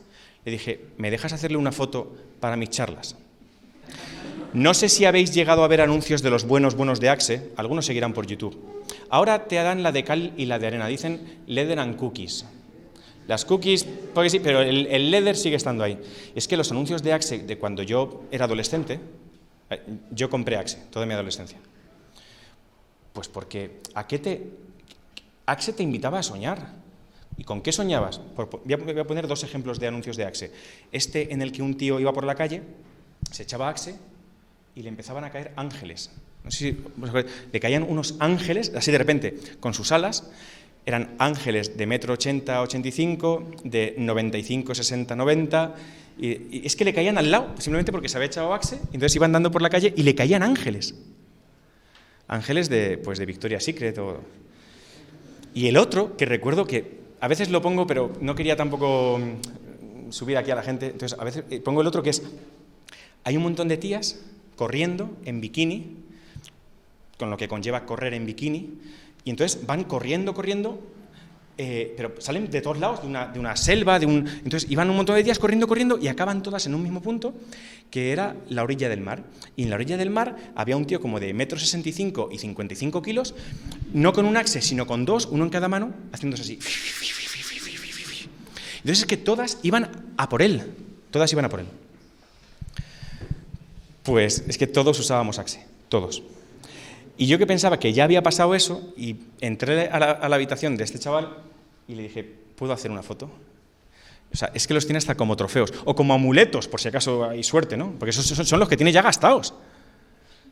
le 0.45 0.51
dije, 0.51 0.85
¿me 0.97 1.11
dejas 1.11 1.33
hacerle 1.33 1.57
una 1.57 1.71
foto 1.71 2.15
para 2.39 2.55
mis 2.55 2.69
charlas? 2.69 3.15
No 4.53 4.73
sé 4.73 4.87
si 4.87 5.05
habéis 5.05 5.33
llegado 5.33 5.63
a 5.63 5.67
ver 5.67 5.81
anuncios 5.81 6.21
de 6.21 6.29
los 6.29 6.45
buenos 6.45 6.75
buenos 6.75 6.99
de 6.99 7.09
Axe, 7.09 7.51
algunos 7.57 7.85
seguirán 7.85 8.13
por 8.13 8.27
YouTube. 8.27 8.57
Ahora 9.09 9.45
te 9.45 9.55
dan 9.55 9.83
la 9.83 9.91
de 9.91 10.03
cal 10.03 10.33
y 10.37 10.45
la 10.45 10.59
de 10.59 10.67
arena, 10.67 10.87
dicen 10.87 11.41
leather 11.47 11.79
and 11.79 11.97
cookies. 11.97 12.45
Las 13.27 13.43
cookies, 13.43 13.85
porque 14.13 14.29
sí, 14.29 14.39
pero 14.39 14.61
el, 14.61 14.87
el 14.87 15.11
leather 15.11 15.35
sigue 15.35 15.57
estando 15.57 15.83
ahí. 15.83 15.99
Es 16.33 16.47
que 16.47 16.55
los 16.55 16.71
anuncios 16.71 17.03
de 17.03 17.13
Axe, 17.13 17.39
de 17.39 17.57
cuando 17.57 17.83
yo 17.83 18.23
era 18.31 18.45
adolescente, 18.45 18.99
eh, 19.69 19.81
yo 20.11 20.29
compré 20.29 20.55
Axe 20.55 20.77
toda 20.91 21.05
mi 21.05 21.13
adolescencia. 21.13 21.57
Pues 23.11 23.27
porque, 23.27 23.81
¿a 23.95 24.07
qué 24.07 24.19
te, 24.19 24.49
Axe 25.47 25.73
te 25.73 25.81
invitaba 25.81 26.19
a 26.19 26.23
soñar. 26.23 26.59
¿Y 27.37 27.43
con 27.43 27.61
qué 27.61 27.71
soñabas? 27.71 28.19
Voy 28.35 28.73
a 28.73 29.07
poner 29.07 29.27
dos 29.27 29.43
ejemplos 29.43 29.79
de 29.79 29.87
anuncios 29.87 30.17
de 30.17 30.25
Axe. 30.25 30.51
Este 30.91 31.33
en 31.33 31.41
el 31.41 31.51
que 31.51 31.61
un 31.61 31.77
tío 31.77 31.99
iba 31.99 32.11
por 32.11 32.25
la 32.25 32.35
calle, 32.35 32.61
se 33.31 33.43
echaba 33.43 33.69
Axe 33.69 33.95
y 34.75 34.81
le 34.81 34.89
empezaban 34.89 35.23
a 35.23 35.31
caer 35.31 35.53
ángeles. 35.55 36.11
No 36.43 36.51
sé 36.51 36.57
si, 36.57 36.77
le 37.51 37.59
caían 37.59 37.83
unos 37.83 38.15
ángeles, 38.19 38.71
así 38.75 38.91
de 38.91 38.97
repente, 38.97 39.37
con 39.59 39.73
sus 39.73 39.91
alas. 39.91 40.29
Eran 40.85 41.15
ángeles 41.19 41.77
de 41.77 41.85
metro 41.85 42.13
80, 42.13 42.61
85, 42.61 43.51
de 43.63 43.95
95, 43.97 44.75
60, 44.75 45.15
90. 45.15 45.75
Y, 46.17 46.65
es 46.65 46.75
que 46.75 46.85
le 46.85 46.93
caían 46.93 47.17
al 47.17 47.29
lado, 47.29 47.53
simplemente 47.59 47.91
porque 47.91 48.09
se 48.09 48.17
había 48.17 48.27
echado 48.27 48.53
Axe. 48.53 48.79
Entonces 48.85 49.15
iban 49.15 49.31
dando 49.31 49.51
por 49.51 49.61
la 49.61 49.69
calle 49.69 49.93
y 49.95 50.03
le 50.03 50.15
caían 50.15 50.43
ángeles. 50.43 50.95
Ángeles 52.27 52.67
de, 52.69 52.97
pues, 52.97 53.19
de 53.19 53.25
Victoria's 53.25 53.63
Secret 53.63 53.97
o 53.99 54.21
y 55.53 55.67
el 55.67 55.77
otro, 55.77 56.15
que 56.17 56.25
recuerdo 56.25 56.65
que 56.65 56.97
a 57.19 57.27
veces 57.27 57.49
lo 57.49 57.61
pongo, 57.61 57.87
pero 57.87 58.11
no 58.21 58.35
quería 58.35 58.55
tampoco 58.55 59.19
mm, 59.19 60.11
subir 60.11 60.37
aquí 60.37 60.51
a 60.51 60.55
la 60.55 60.63
gente, 60.63 60.87
entonces 60.87 61.17
a 61.19 61.23
veces 61.23 61.45
eh, 61.49 61.59
pongo 61.59 61.81
el 61.81 61.87
otro 61.87 62.03
que 62.03 62.11
es, 62.11 62.23
hay 63.23 63.37
un 63.37 63.43
montón 63.43 63.67
de 63.67 63.77
tías 63.77 64.19
corriendo 64.55 65.09
en 65.25 65.41
bikini, 65.41 65.97
con 67.17 67.29
lo 67.29 67.37
que 67.37 67.47
conlleva 67.47 67.85
correr 67.85 68.13
en 68.13 68.25
bikini, 68.25 68.79
y 69.23 69.29
entonces 69.29 69.65
van 69.65 69.83
corriendo, 69.83 70.33
corriendo, 70.33 70.79
eh, 71.57 71.93
pero 71.97 72.13
salen 72.19 72.49
de 72.49 72.61
todos 72.61 72.77
lados, 72.77 73.01
de 73.01 73.07
una, 73.07 73.27
de 73.27 73.39
una, 73.39 73.55
selva, 73.55 73.99
de 73.99 74.05
un... 74.05 74.27
Entonces 74.43 74.69
iban 74.69 74.89
un 74.89 74.95
montón 74.95 75.15
de 75.15 75.23
días 75.23 75.39
corriendo, 75.39 75.67
corriendo 75.67 75.97
y 75.97 76.07
acaban 76.07 76.43
todas 76.43 76.65
en 76.67 76.75
un 76.75 76.83
mismo 76.83 77.01
punto, 77.01 77.33
que 77.89 78.11
era 78.11 78.35
la 78.49 78.63
orilla 78.63 78.89
del 78.89 79.01
mar. 79.01 79.23
Y 79.55 79.63
en 79.63 79.69
la 79.69 79.75
orilla 79.75 79.97
del 79.97 80.09
mar 80.09 80.35
había 80.55 80.77
un 80.77 80.85
tío 80.85 81.01
como 81.01 81.19
de 81.19 81.33
metro 81.33 81.57
sesenta 81.57 81.89
y 81.89 81.93
55 81.93 83.01
kilos, 83.01 83.33
no 83.93 84.13
con 84.13 84.25
un 84.25 84.37
axe, 84.37 84.61
sino 84.61 84.85
con 84.85 85.05
dos, 85.05 85.25
uno 85.25 85.43
en 85.45 85.49
cada 85.49 85.67
mano, 85.67 85.93
haciéndose 86.11 86.43
así. 86.43 86.59
Entonces 88.77 88.99
es 88.99 89.05
que 89.05 89.17
todas 89.17 89.59
iban 89.63 90.13
a 90.15 90.29
por 90.29 90.41
él, 90.41 90.63
todas 91.11 91.31
iban 91.33 91.45
a 91.45 91.49
por 91.49 91.59
él. 91.59 91.65
Pues 94.03 94.45
es 94.47 94.57
que 94.57 94.67
todos 94.67 94.97
usábamos 94.99 95.37
Axe, 95.37 95.65
todos. 95.89 96.23
Y 97.17 97.25
yo 97.25 97.37
que 97.37 97.47
pensaba 97.47 97.79
que 97.79 97.93
ya 97.93 98.03
había 98.03 98.21
pasado 98.21 98.53
eso, 98.53 98.93
y 98.95 99.15
entré 99.41 99.89
a 99.89 99.99
la, 99.99 100.35
habitación 100.35 100.77
de 100.77 100.83
este 100.83 100.99
chaval 100.99 101.37
y 101.87 101.95
le 101.95 102.03
dije, 102.03 102.23
¿puedo 102.55 102.73
hacer 102.73 102.91
una 102.91 103.01
foto? 103.01 103.29
O 104.31 104.37
sea, 104.37 104.51
es 104.53 104.67
que 104.67 104.73
los 104.73 104.85
tiene 104.85 104.97
hasta 104.97 105.15
como 105.15 105.35
trofeos, 105.35 105.73
o 105.85 105.95
como 105.95 106.13
amuletos, 106.13 106.67
por 106.67 106.79
si 106.79 106.89
acaso 106.89 107.25
hay 107.27 107.43
suerte, 107.43 107.75
¿no? 107.75 107.93
Porque 107.97 108.11
esos 108.11 108.25
son 108.25 108.59
los 108.59 108.69
que 108.69 108.77
tiene 108.77 108.91
ya 108.91 109.01
gastados. 109.01 109.53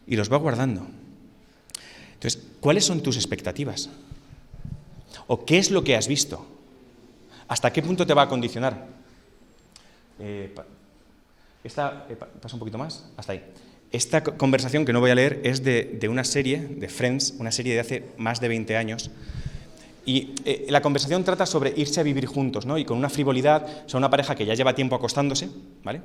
Y 0.07 0.16
los 0.16 0.32
va 0.32 0.38
guardando. 0.38 0.88
Entonces, 2.13 2.41
¿cuáles 2.59 2.86
son 2.86 3.01
tus 3.01 3.16
expectativas? 3.16 3.89
¿O 5.28 5.45
qué 5.45 5.57
es 5.57 5.70
lo 5.70 5.84
que 5.84 5.95
has 5.95 6.07
visto? 6.07 6.45
¿Hasta 7.47 7.72
qué 7.72 7.82
punto 7.82 8.07
te 8.07 8.13
va 8.13 8.24
a 8.24 8.30
condicionar? 8.30 8.88
Eh, 10.20 10.55
esta, 11.63 12.05
eh, 12.09 12.16
pasa 12.16 12.55
un 12.55 12.59
poquito 12.59 12.78
más, 12.78 13.05
hasta 13.18 13.34
ahí. 13.34 13.43
Esta 13.91 14.23
conversación 14.23 14.86
que 14.86 14.93
no 14.93 14.99
voy 14.99 15.11
a 15.11 15.15
leer 15.15 15.41
es 15.43 15.63
de, 15.63 16.07
una 16.09 16.23
serie, 16.23 16.59
de 16.59 16.89
Friends, 16.89 17.36
una 17.39 17.51
serie 17.51 17.73
de 17.73 17.79
hace 17.79 18.03
más 18.17 18.41
de 18.41 18.47
20 18.47 18.75
años. 18.75 19.11
Y 20.05 20.33
eh, 20.45 20.65
la 20.69 20.81
conversación 20.81 21.23
trata 21.23 21.45
sobre 21.45 21.73
irse 21.75 21.99
a 21.99 22.03
vivir 22.03 22.25
juntos, 22.25 22.65
¿no? 22.65 22.77
Y 22.77 22.86
con 22.86 22.97
una 22.97 23.09
frivolidad, 23.09 23.88
son 23.88 23.99
una 23.99 24.09
pareja 24.09 24.36
que 24.36 24.45
ya 24.45 24.53
lleva 24.53 24.75
tiempo 24.75 24.95
acostándose, 24.95 25.49
¿vale? 25.83 26.01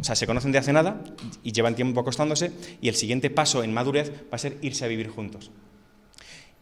O 0.00 0.04
sea, 0.04 0.14
se 0.14 0.26
conocen 0.26 0.52
de 0.52 0.58
hace 0.58 0.72
nada 0.72 1.02
y 1.42 1.52
llevan 1.52 1.74
tiempo 1.74 2.00
acostándose 2.00 2.52
y 2.80 2.88
el 2.88 2.94
siguiente 2.94 3.30
paso 3.30 3.62
en 3.64 3.72
madurez 3.72 4.10
va 4.10 4.36
a 4.36 4.38
ser 4.38 4.58
irse 4.60 4.84
a 4.84 4.88
vivir 4.88 5.08
juntos. 5.08 5.50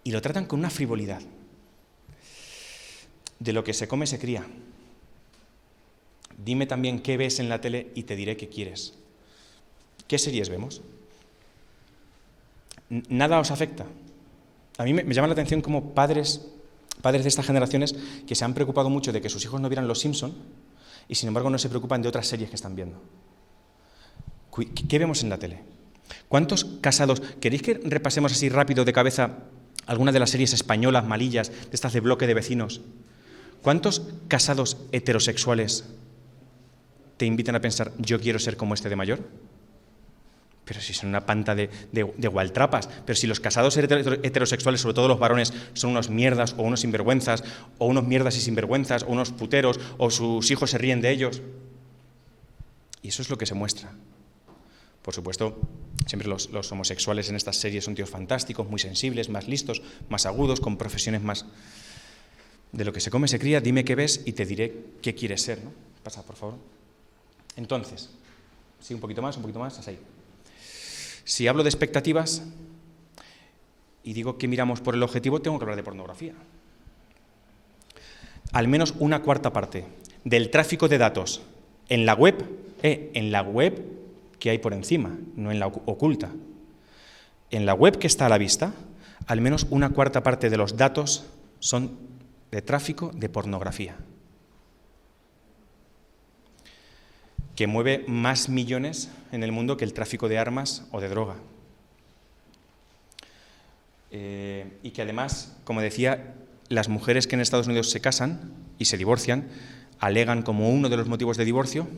Y 0.05 0.13
lo 0.13 0.23
tratan 0.23 0.47
con 0.47 0.61
una 0.61 0.71
frivolidad. 0.71 1.21
De 3.39 3.53
lo 3.53 3.65
que 3.65 3.75
se 3.75 3.89
come 3.89 4.07
se 4.07 4.19
cría. 4.19 4.47
Dime 6.43 6.67
también 6.67 7.01
qué 7.01 7.17
ves 7.17 7.41
en 7.41 7.49
la 7.49 7.61
tele 7.61 7.89
y 7.95 8.05
te 8.05 8.17
diré 8.17 8.37
qué 8.37 8.49
quieres. 8.49 8.95
¿Qué 10.09 10.19
series 10.19 10.49
vemos? 10.49 10.83
¿Nada 12.89 13.41
os 13.41 13.51
afecta? 13.51 13.87
A 14.79 14.85
mí 14.85 14.93
me, 14.93 15.03
llama 15.13 15.29
la 15.29 15.33
atención 15.33 15.61
como 15.61 15.95
padres, 15.95 16.47
padres 17.03 17.25
de 17.25 17.29
estas 17.29 17.47
generaciones 17.47 17.95
que 18.27 18.35
se 18.35 18.45
han 18.45 18.55
preocupado 18.55 18.91
mucho 18.91 19.13
de 19.13 19.21
que 19.21 19.29
sus 19.29 19.45
hijos 19.45 19.61
no 19.61 19.69
vieran 19.69 19.89
Los 19.89 20.01
Simpson 20.01 20.35
y 21.09 21.15
sin 21.15 21.29
embargo 21.29 21.51
no 21.51 21.59
se 21.59 21.69
preocupan 21.69 22.03
de 22.03 22.09
otras 22.09 22.27
series 22.27 22.51
que 22.51 22.57
están 22.57 22.77
viendo. 22.77 23.01
¿Qué 24.89 24.99
vemos 24.99 25.23
en 25.23 25.31
la 25.31 25.39
tele? 25.39 25.61
¿Cuántos 26.29 26.65
casados? 26.81 27.21
¿Queréis 27.41 27.63
que 27.63 27.75
repasemos 27.75 28.33
así 28.33 28.49
rápido 28.49 28.85
de 28.85 28.93
cabeza 28.93 29.39
algunas 29.87 30.15
de 30.15 30.21
las 30.21 30.31
series 30.31 30.53
españolas, 30.53 31.05
malillas, 31.05 31.51
de 31.51 31.71
estas 31.73 31.93
de 31.93 32.01
bloque 32.01 32.27
de 32.27 32.35
vecinos? 32.35 32.81
¿Cuántos 33.63 34.03
casados 34.29 34.79
heterosexuales 34.93 35.85
te 37.17 37.27
invitan 37.27 37.57
a 37.57 37.61
pensar, 37.61 37.93
yo 37.99 38.21
quiero 38.21 38.39
ser 38.39 38.57
como 38.57 38.75
este 38.75 38.89
de 38.89 38.97
mayor? 38.97 39.21
Pero 40.67 40.81
si 40.81 40.93
son 40.93 41.11
una 41.11 41.25
panta 41.25 41.55
de, 41.55 41.71
de, 41.93 42.29
gualtrapas, 42.29 42.89
pero 43.07 43.15
si 43.15 43.29
los 43.29 43.39
casados 43.39 43.77
heterosexuales, 43.77 44.81
sobre 44.81 44.95
todo 44.95 45.07
los 45.07 45.21
varones, 45.21 45.53
son 45.75 45.91
unos 45.91 46.11
mierdas 46.11 46.57
o 46.59 46.63
unos 46.63 46.81
sinvergüenzas, 46.81 47.45
o 47.79 47.87
unos 47.87 48.05
mierdas 48.05 48.37
y 48.37 48.41
sinvergüenzas, 48.41 49.05
o 49.05 49.07
unos 49.07 49.31
puteros, 49.31 49.79
o 49.97 50.11
sus 50.11 50.51
hijos 50.51 50.71
se 50.71 50.79
ríen 50.79 51.01
de 51.01 51.11
ellos. 51.13 51.41
Y 53.01 53.09
eso 53.09 53.23
es 53.23 53.31
lo 53.31 53.39
que 53.39 53.47
se 53.47 53.55
muestra. 53.55 53.93
Por 55.03 55.15
supuesto, 55.15 55.57
siempre 56.05 56.29
los, 56.29 56.51
los 56.51 56.73
homosexuales 56.73 57.29
en 57.29 57.37
estas 57.37 57.57
series 57.57 57.85
son 57.85 57.95
tíos 57.95 58.11
fantásticos, 58.11 58.69
muy 58.69 58.81
sensibles, 58.81 59.29
más 59.29 59.47
listos, 59.47 59.83
más 60.09 60.27
agudos, 60.27 60.61
con 60.61 60.77
profesiones 60.77 61.23
más... 61.23 61.47
De 62.73 62.85
lo 62.85 62.93
que 62.93 62.99
se 62.99 63.13
come 63.13 63.29
se 63.29 63.39
cría, 63.39 63.61
dime 63.61 63.85
qué 63.85 63.95
ves 63.95 64.23
y 64.25 64.33
te 64.33 64.45
diré 64.45 64.75
qué 65.01 65.15
quieres 65.15 65.43
ser. 65.43 65.63
¿no? 65.63 65.71
Pasa, 66.03 66.25
por 66.25 66.35
favor. 66.35 66.57
Entonces, 67.55 68.11
sí, 68.81 68.95
un 68.95 69.01
poquito 69.01 69.23
más, 69.23 69.37
un 69.37 69.43
poquito 69.43 69.61
más, 69.61 69.79
así. 69.79 69.97
Si 71.27 71.49
hablo 71.49 71.65
de 71.65 71.69
expectativas 71.69 72.45
y 74.05 74.13
digo 74.13 74.39
que 74.39 74.47
miramos 74.47 74.81
por 74.81 74.95
el 74.95 75.03
objetivo, 75.03 75.43
tengo 75.43 75.59
que 75.59 75.65
hablar 75.65 75.77
de 75.77 75.83
pornografía. 75.83 76.35
Al 78.53 78.69
menos 78.69 78.95
una 79.01 79.23
cuarta 79.23 79.53
parte 79.53 79.85
del 80.23 80.51
tráfico 80.51 80.87
de 80.87 80.99
datos 80.99 81.43
en 81.89 82.07
la 82.07 82.15
web, 82.15 82.37
eh, 82.85 83.11
en 83.15 83.33
la 83.33 83.43
web 83.43 83.85
que 84.39 84.51
hay 84.51 84.59
por 84.59 84.73
encima, 84.73 85.19
no 85.35 85.51
en 85.51 85.59
la 85.59 85.67
oculta. 85.67 86.31
En 87.51 87.67
la 87.67 87.75
web 87.75 87.99
que 87.99 88.07
está 88.07 88.27
a 88.27 88.29
la 88.29 88.39
vista, 88.39 88.73
al 89.27 89.41
menos 89.41 89.67
una 89.71 89.91
cuarta 89.91 90.23
parte 90.23 90.49
de 90.49 90.57
los 90.57 90.77
datos 90.77 91.27
son 91.59 91.99
de 92.53 92.63
tráfico 92.63 93.11
de 93.13 93.29
pornografía. 93.29 93.97
Que 97.57 97.67
mueve 97.67 98.05
más 98.07 98.49
millones 98.49 99.11
en 99.33 99.43
el 99.43 99.51
mundo 99.51 99.77
que 99.77 99.85
el 99.85 99.95
tráfico 99.95 100.29
de 100.29 100.39
armas 100.39 100.87
o 100.93 101.01
de 101.01 101.09
droga. 101.09 101.37
Eh, 104.13 104.79
y 104.83 104.91
que 104.91 105.03
además, 105.03 105.57
como 105.65 105.81
decía, 105.81 106.35
las 106.69 106.89
mujeres 106.89 107.27
que 107.27 107.35
en 107.35 107.41
Estados 107.41 107.67
Unidos 107.67 107.91
se 107.91 108.01
casan 108.01 108.53
y 108.79 108.85
se 108.85 108.97
divorcian 108.97 109.49
alegan 109.99 110.43
como 110.43 110.69
uno 110.69 110.89
de 110.89 110.97
los 110.97 111.09
motivos 111.09 111.37
de 111.37 111.45
divorcio, 111.45 111.89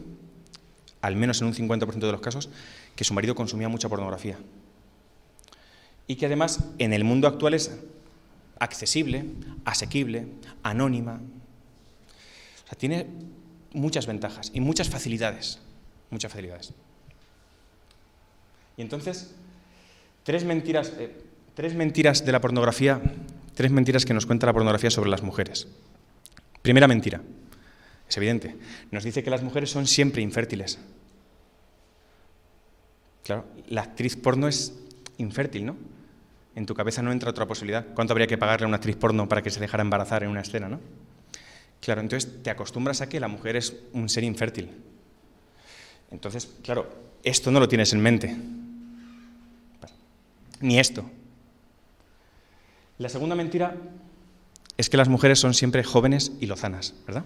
al 1.00 1.16
menos 1.16 1.40
en 1.40 1.48
un 1.48 1.54
50% 1.54 1.98
de 1.98 2.12
los 2.12 2.20
casos, 2.20 2.50
que 2.96 3.04
su 3.04 3.14
marido 3.14 3.34
consumía 3.34 3.68
mucha 3.68 3.88
pornografía. 3.88 4.38
Y 6.06 6.16
que 6.16 6.26
además 6.26 6.64
en 6.78 6.92
el 6.92 7.04
mundo 7.04 7.28
actual 7.28 7.54
es 7.54 7.76
accesible, 8.58 9.24
asequible, 9.64 10.26
anónima. 10.62 11.20
O 12.64 12.68
sea, 12.68 12.78
tiene 12.78 13.06
muchas 13.78 14.06
ventajas 14.06 14.50
y 14.52 14.60
muchas 14.60 14.88
facilidades. 14.88 15.58
Muchas 16.10 16.30
facilidades. 16.30 16.72
Y 18.76 18.82
entonces, 18.82 19.34
tres 20.22 20.44
mentiras, 20.44 20.92
eh, 20.98 21.12
tres 21.54 21.74
mentiras 21.74 22.24
de 22.24 22.32
la 22.32 22.40
pornografía, 22.40 23.00
tres 23.54 23.70
mentiras 23.70 24.04
que 24.04 24.14
nos 24.14 24.26
cuenta 24.26 24.46
la 24.46 24.52
pornografía 24.52 24.90
sobre 24.90 25.10
las 25.10 25.22
mujeres. 25.22 25.68
Primera 26.62 26.86
mentira, 26.86 27.20
es 28.08 28.16
evidente, 28.16 28.56
nos 28.90 29.04
dice 29.04 29.22
que 29.22 29.30
las 29.30 29.42
mujeres 29.42 29.70
son 29.70 29.86
siempre 29.86 30.22
infértiles. 30.22 30.78
Claro, 33.24 33.44
la 33.68 33.82
actriz 33.82 34.16
porno 34.16 34.48
es 34.48 34.72
infértil, 35.18 35.66
¿no? 35.66 35.76
En 36.54 36.66
tu 36.66 36.74
cabeza 36.74 37.02
no 37.02 37.12
entra 37.12 37.30
otra 37.30 37.46
posibilidad. 37.46 37.86
¿Cuánto 37.94 38.12
habría 38.12 38.26
que 38.26 38.38
pagarle 38.38 38.64
a 38.64 38.68
una 38.68 38.76
actriz 38.76 38.96
porno 38.96 39.28
para 39.28 39.42
que 39.42 39.50
se 39.50 39.60
dejara 39.60 39.82
embarazar 39.82 40.22
en 40.22 40.30
una 40.30 40.40
escena, 40.40 40.68
no? 40.68 40.80
Claro, 41.80 42.00
entonces 42.00 42.42
te 42.42 42.50
acostumbras 42.50 43.00
a 43.00 43.08
que 43.08 43.20
la 43.20 43.28
mujer 43.28 43.56
es 43.56 43.74
un 43.92 44.08
ser 44.08 44.24
infértil. 44.24 44.70
Entonces, 46.10 46.48
claro, 46.62 46.88
esto 47.22 47.50
no 47.50 47.60
lo 47.60 47.68
tienes 47.68 47.92
en 47.92 48.00
mente. 48.00 48.36
Ni 50.60 50.78
esto. 50.78 51.08
La 52.98 53.08
segunda 53.08 53.36
mentira 53.36 53.76
es 54.76 54.90
que 54.90 54.96
las 54.96 55.08
mujeres 55.08 55.38
son 55.38 55.54
siempre 55.54 55.84
jóvenes 55.84 56.32
y 56.40 56.46
lozanas, 56.46 56.94
¿verdad? 57.06 57.24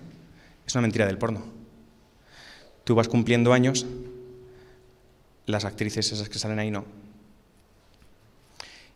Es 0.66 0.74
una 0.74 0.82
mentira 0.82 1.06
del 1.06 1.18
porno. 1.18 1.42
Tú 2.84 2.94
vas 2.94 3.08
cumpliendo 3.08 3.52
años, 3.52 3.86
las 5.46 5.64
actrices 5.64 6.12
esas 6.12 6.28
que 6.28 6.38
salen 6.38 6.58
ahí 6.58 6.70
no. 6.70 6.84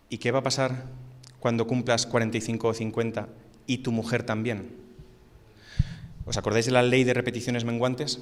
¿Y 0.08 0.18
qué 0.18 0.30
va 0.30 0.40
a 0.40 0.42
pasar 0.42 0.84
cuando 1.40 1.66
cumplas 1.66 2.06
45 2.06 2.68
o 2.68 2.74
50 2.74 3.28
y 3.66 3.78
tu 3.78 3.92
mujer 3.92 4.24
también? 4.24 4.85
¿Os 6.26 6.36
acordáis 6.36 6.66
de 6.66 6.72
la 6.72 6.82
ley 6.82 7.04
de 7.04 7.14
repeticiones 7.14 7.64
menguantes? 7.64 8.18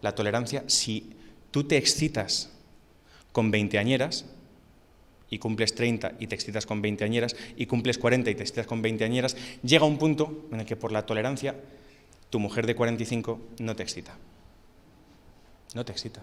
La 0.00 0.14
tolerancia, 0.14 0.64
si 0.66 1.12
tú 1.50 1.64
te 1.64 1.76
excitas 1.76 2.50
con 3.30 3.50
veinteañeras 3.50 4.24
y 5.28 5.38
cumples 5.38 5.74
30 5.74 6.14
y 6.18 6.26
te 6.26 6.34
excitas 6.34 6.64
con 6.64 6.80
veinteañeras 6.80 7.36
y 7.56 7.66
cumples 7.66 7.98
40 7.98 8.30
y 8.30 8.34
te 8.34 8.42
excitas 8.42 8.66
con 8.66 8.80
veinteañeras, 8.80 9.36
llega 9.62 9.84
un 9.84 9.98
punto 9.98 10.46
en 10.50 10.60
el 10.60 10.66
que 10.66 10.76
por 10.76 10.92
la 10.92 11.04
tolerancia 11.04 11.54
tu 12.30 12.40
mujer 12.40 12.66
de 12.66 12.74
45 12.74 13.40
no 13.58 13.76
te 13.76 13.82
excita. 13.82 14.16
No 15.74 15.84
te 15.84 15.92
excita. 15.92 16.22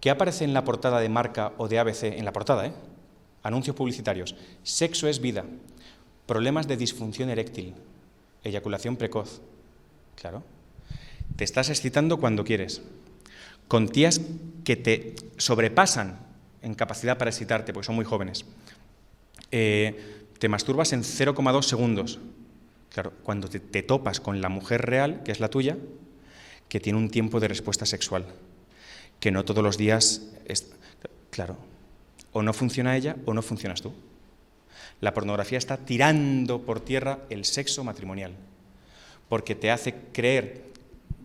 ¿Qué 0.00 0.10
aparece 0.10 0.44
en 0.44 0.52
la 0.52 0.64
portada 0.64 1.00
de 1.00 1.08
marca 1.08 1.52
o 1.58 1.68
de 1.68 1.78
ABC? 1.78 2.04
En 2.04 2.24
la 2.24 2.32
portada, 2.32 2.66
¿eh? 2.66 2.72
Anuncios 3.42 3.76
publicitarios. 3.76 4.34
Sexo 4.62 5.06
es 5.06 5.20
vida. 5.20 5.44
Problemas 6.26 6.66
de 6.66 6.76
disfunción 6.76 7.30
eréctil. 7.30 7.74
Eyaculación 8.44 8.96
precoz. 8.96 9.40
Claro. 10.14 10.44
Te 11.36 11.44
estás 11.44 11.70
excitando 11.70 12.18
cuando 12.18 12.44
quieres. 12.44 12.82
Con 13.68 13.88
tías 13.88 14.20
que 14.62 14.76
te 14.76 15.16
sobrepasan 15.36 16.18
en 16.62 16.74
capacidad 16.74 17.18
para 17.18 17.30
excitarte, 17.30 17.72
porque 17.72 17.86
son 17.86 17.96
muy 17.96 18.04
jóvenes. 18.04 18.44
Eh, 19.50 20.26
te 20.38 20.48
masturbas 20.48 20.92
en 20.92 21.02
0,2 21.02 21.62
segundos. 21.62 22.18
Claro, 22.90 23.12
cuando 23.22 23.48
te, 23.48 23.60
te, 23.60 23.82
topas 23.82 24.20
con 24.20 24.40
la 24.40 24.48
mujer 24.48 24.82
real, 24.82 25.22
que 25.24 25.32
es 25.32 25.40
la 25.40 25.48
tuya, 25.48 25.76
que 26.68 26.80
tiene 26.80 26.98
un 26.98 27.10
tiempo 27.10 27.40
de 27.40 27.48
respuesta 27.48 27.86
sexual, 27.86 28.26
que 29.20 29.30
no 29.30 29.44
todos 29.44 29.64
los 29.64 29.76
días... 29.78 30.28
Es, 30.44 30.72
claro, 31.30 31.56
o 32.32 32.42
no 32.42 32.52
funciona 32.52 32.96
ella 32.96 33.16
o 33.24 33.32
no 33.32 33.42
funcionas 33.42 33.80
tú. 33.80 33.92
La 35.04 35.12
pornografía 35.12 35.58
está 35.58 35.76
tirando 35.76 36.62
por 36.62 36.80
tierra 36.80 37.18
el 37.28 37.44
sexo 37.44 37.84
matrimonial, 37.84 38.32
porque 39.28 39.54
te 39.54 39.70
hace 39.70 39.94
creer 40.14 40.64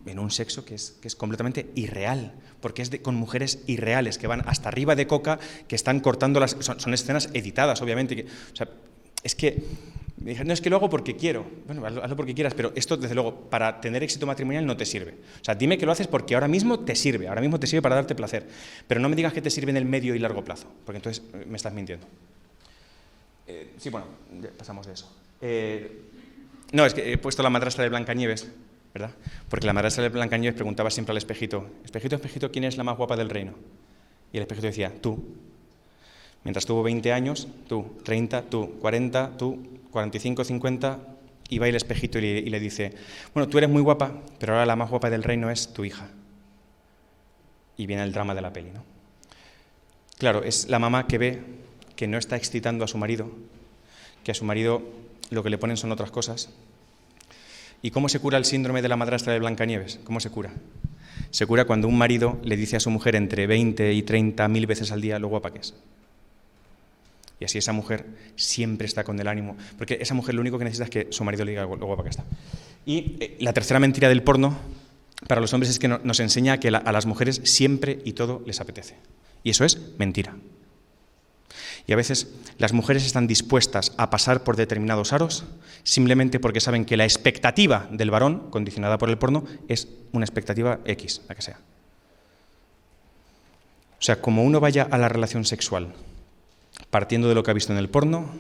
en 0.06 0.20
un 0.20 0.32
sexo 0.32 0.66
que 0.66 0.76
es, 0.76 0.98
que 1.02 1.08
es 1.08 1.16
completamente 1.16 1.70
irreal, 1.76 2.34
porque 2.60 2.82
es 2.82 2.90
de, 2.90 3.02
con 3.02 3.16
mujeres 3.16 3.64
irreales, 3.68 4.18
que 4.18 4.28
van 4.28 4.44
hasta 4.50 4.68
arriba 4.68 4.98
de 4.98 5.08
coca, 5.08 5.40
que 5.70 5.78
están 5.78 6.02
cortando 6.02 6.42
las... 6.42 6.58
Son, 6.60 6.94
escenas 6.94 7.30
editadas, 7.34 7.82
obviamente. 7.82 8.18
Que, 8.18 8.24
o 8.24 8.56
sea, 8.56 8.68
es 9.24 9.34
que... 9.34 9.64
Me 10.18 10.36
no, 10.44 10.52
es 10.52 10.60
que 10.60 10.70
lo 10.70 10.76
hago 10.76 10.90
porque 10.90 11.16
quiero. 11.16 11.46
Bueno, 11.66 11.86
hazlo, 11.86 12.18
porque 12.18 12.34
quieras, 12.34 12.54
pero 12.54 12.74
esto, 12.76 12.98
desde 12.98 13.16
luego, 13.16 13.50
para 13.50 13.80
tener 13.80 14.04
éxito 14.04 14.28
matrimonial 14.28 14.66
no 14.66 14.76
te 14.76 14.86
sirve. 14.86 15.12
O 15.40 15.46
sea, 15.46 15.56
dime 15.56 15.78
que 15.78 15.86
lo 15.86 15.94
haces 15.94 16.08
porque 16.08 16.34
ahora 16.34 16.50
mismo 16.50 16.82
te 16.82 16.98
sirve, 16.98 17.30
ahora 17.30 17.40
mismo 17.40 17.58
te 17.58 17.68
sirve 17.68 17.82
para 17.82 17.96
darte 17.96 18.14
placer. 18.14 18.46
Pero 18.90 19.00
no 19.00 19.08
me 19.08 19.16
digas 19.16 19.32
que 19.32 19.42
te 19.42 19.50
sirve 19.50 19.72
en 19.72 19.78
el 19.78 19.86
medio 19.86 20.16
y 20.16 20.20
largo 20.20 20.44
plazo, 20.44 20.68
porque 20.84 20.98
entonces 20.98 21.24
eh, 21.34 21.46
me 21.48 21.56
estás 21.56 21.74
mintiendo. 21.74 22.06
Eh, 23.50 23.74
sí, 23.78 23.90
bueno, 23.90 24.06
pasamos 24.56 24.86
de 24.86 24.94
eso. 24.94 25.12
Eh, 25.42 26.04
no, 26.72 26.86
es 26.86 26.94
que 26.94 27.12
he 27.12 27.18
puesto 27.18 27.42
la 27.42 27.50
madrastra 27.50 27.84
de 27.84 27.90
Blancanieves, 27.90 28.48
¿verdad? 28.94 29.10
Porque 29.50 29.66
la 29.66 29.74
madrastra 29.74 30.04
de 30.04 30.10
Blancanieves 30.10 30.54
preguntaba 30.54 30.92
siempre 30.92 31.14
al 31.14 31.18
espejito, 31.18 31.68
espejito, 31.84 32.16
espejito, 32.16 32.52
¿quién 32.52 32.66
es 32.66 32.78
la 32.78 32.84
más 32.84 32.96
guapa 32.96 33.18
del 33.18 33.28
reino? 33.28 33.56
Y 34.32 34.38
el 34.38 34.44
espejito 34.44 34.68
decía, 34.68 34.94
tú. 35.02 35.36
Mientras 36.44 36.68
tuvo 36.68 36.84
20 36.84 37.12
años, 37.12 37.48
tú, 37.68 37.98
30, 38.04 38.44
tú, 38.44 38.78
40, 38.80 39.36
tú, 39.36 39.82
45, 39.90 40.44
50, 40.44 41.00
y 41.50 41.58
va 41.58 41.68
el 41.68 41.76
espejito 41.76 42.20
y 42.20 42.50
le, 42.50 42.60
dice, 42.60 42.94
bueno, 43.34 43.50
tú 43.50 43.58
eres 43.58 43.70
muy 43.70 43.82
guapa, 43.82 44.14
pero 44.38 44.54
ahora 44.54 44.68
la 44.68 44.76
más 44.76 44.92
guapa 44.92 45.10
del 45.10 45.24
reino 45.24 45.50
es 45.50 45.74
tu 45.74 45.84
hija. 45.84 46.08
Y 47.78 47.88
viene 47.88 48.04
el 48.04 48.14
drama 48.14 48.36
de 48.36 48.42
la 48.42 48.54
peli, 48.54 48.70
¿no? 48.70 48.84
Claro, 50.20 50.44
es 50.44 50.70
la 50.70 50.78
mamá 50.78 51.08
que 51.08 51.18
ve 51.18 51.42
que 52.00 52.08
no 52.08 52.18
está 52.18 52.38
excitando 52.38 52.86
a 52.86 52.88
su 52.88 52.98
marido, 52.98 53.30
que 54.24 54.32
a 54.32 54.34
su 54.34 54.46
marido 54.46 54.82
lo 55.32 55.44
que 55.44 55.50
le 55.50 55.58
ponen 55.58 55.76
son 55.76 55.92
otras 55.92 56.12
cosas. 56.12 56.50
¿Y 57.82 57.92
cómo 57.92 58.08
se 58.08 58.22
cura 58.22 58.38
el 58.38 58.46
síndrome 58.46 58.82
de 58.82 58.88
la 58.88 58.96
madrastra 58.96 59.34
de 59.34 59.40
Blancanieves? 59.40 60.00
¿Cómo 60.06 60.22
se 60.22 60.30
cura? 60.30 60.54
Se 61.30 61.46
cura 61.46 61.66
cuando 61.66 61.90
un 61.90 61.98
marido 61.98 62.40
le 62.42 62.56
dice 62.56 62.78
a 62.78 62.80
su 62.80 62.90
mujer 62.90 63.18
entre 63.18 63.48
20 63.48 63.92
y 63.92 64.02
30 64.02 64.48
mil 64.48 64.66
veces 64.66 64.94
al 64.94 65.02
día 65.02 65.20
lo 65.20 65.28
guapa 65.28 65.52
que 65.52 65.60
es. 65.60 65.74
Y 67.38 67.44
así 67.44 67.58
esa 67.58 67.74
mujer 67.74 68.06
siempre 68.38 68.88
está 68.88 69.04
con 69.04 69.20
el 69.20 69.28
ánimo, 69.28 69.58
porque 69.78 69.98
esa 70.00 70.14
mujer 70.14 70.36
lo 70.36 70.42
único 70.42 70.58
que 70.58 70.64
necesita 70.64 70.86
es 70.86 70.90
que 70.90 71.08
su 71.10 71.26
marido 71.26 71.44
le 71.44 71.52
diga 71.52 71.64
lo 71.64 71.86
guapa 71.86 72.04
que 72.04 72.12
está. 72.12 72.24
Y 72.86 73.18
eh, 73.20 73.36
la 73.42 73.52
tercera 73.52 73.78
mentira 73.78 74.08
del 74.08 74.24
porno 74.24 74.58
para 75.28 75.42
los 75.42 75.52
hombres 75.52 75.70
es 75.70 75.80
que 75.80 75.90
nos 75.90 76.20
enseña 76.22 76.62
que 76.62 76.70
a 76.70 76.92
las 76.94 77.06
mujeres 77.06 77.42
siempre 77.44 78.00
y 78.06 78.14
todo 78.14 78.42
les 78.46 78.62
apetece. 78.62 78.96
Y 79.44 79.50
eso 79.50 79.66
es 79.66 79.78
mentira. 79.98 80.38
Y 81.90 81.92
a 81.92 81.96
veces 81.96 82.28
las 82.60 82.72
mujeres 82.72 83.04
están 83.04 83.26
dispuestas 83.26 83.94
a 83.98 84.12
pasar 84.12 84.44
por 84.44 84.56
determinados 84.56 85.12
aros 85.12 85.46
simplemente 85.82 86.40
porque 86.40 86.60
saben 86.60 86.86
que 86.86 86.98
la 86.98 87.04
expectativa 87.04 87.88
del 87.90 88.12
varón, 88.12 88.52
condicionada 88.52 89.00
por 89.00 89.10
el 89.10 89.18
porno, 89.18 89.44
es 89.68 89.88
una 90.12 90.24
expectativa 90.24 90.82
X, 90.86 91.24
la 91.28 91.34
que 91.34 91.42
sea. 91.42 91.58
O 93.94 94.02
sea, 94.04 94.22
como 94.22 94.44
uno 94.44 94.60
vaya 94.60 94.88
a 94.92 95.00
la 95.00 95.10
relación 95.10 95.46
sexual 95.46 95.96
partiendo 96.92 97.28
de 97.28 97.34
lo 97.34 97.42
que 97.42 97.50
ha 97.50 97.56
visto 97.56 97.74
en 97.74 97.80
el 97.80 97.90
porno, 97.90 98.36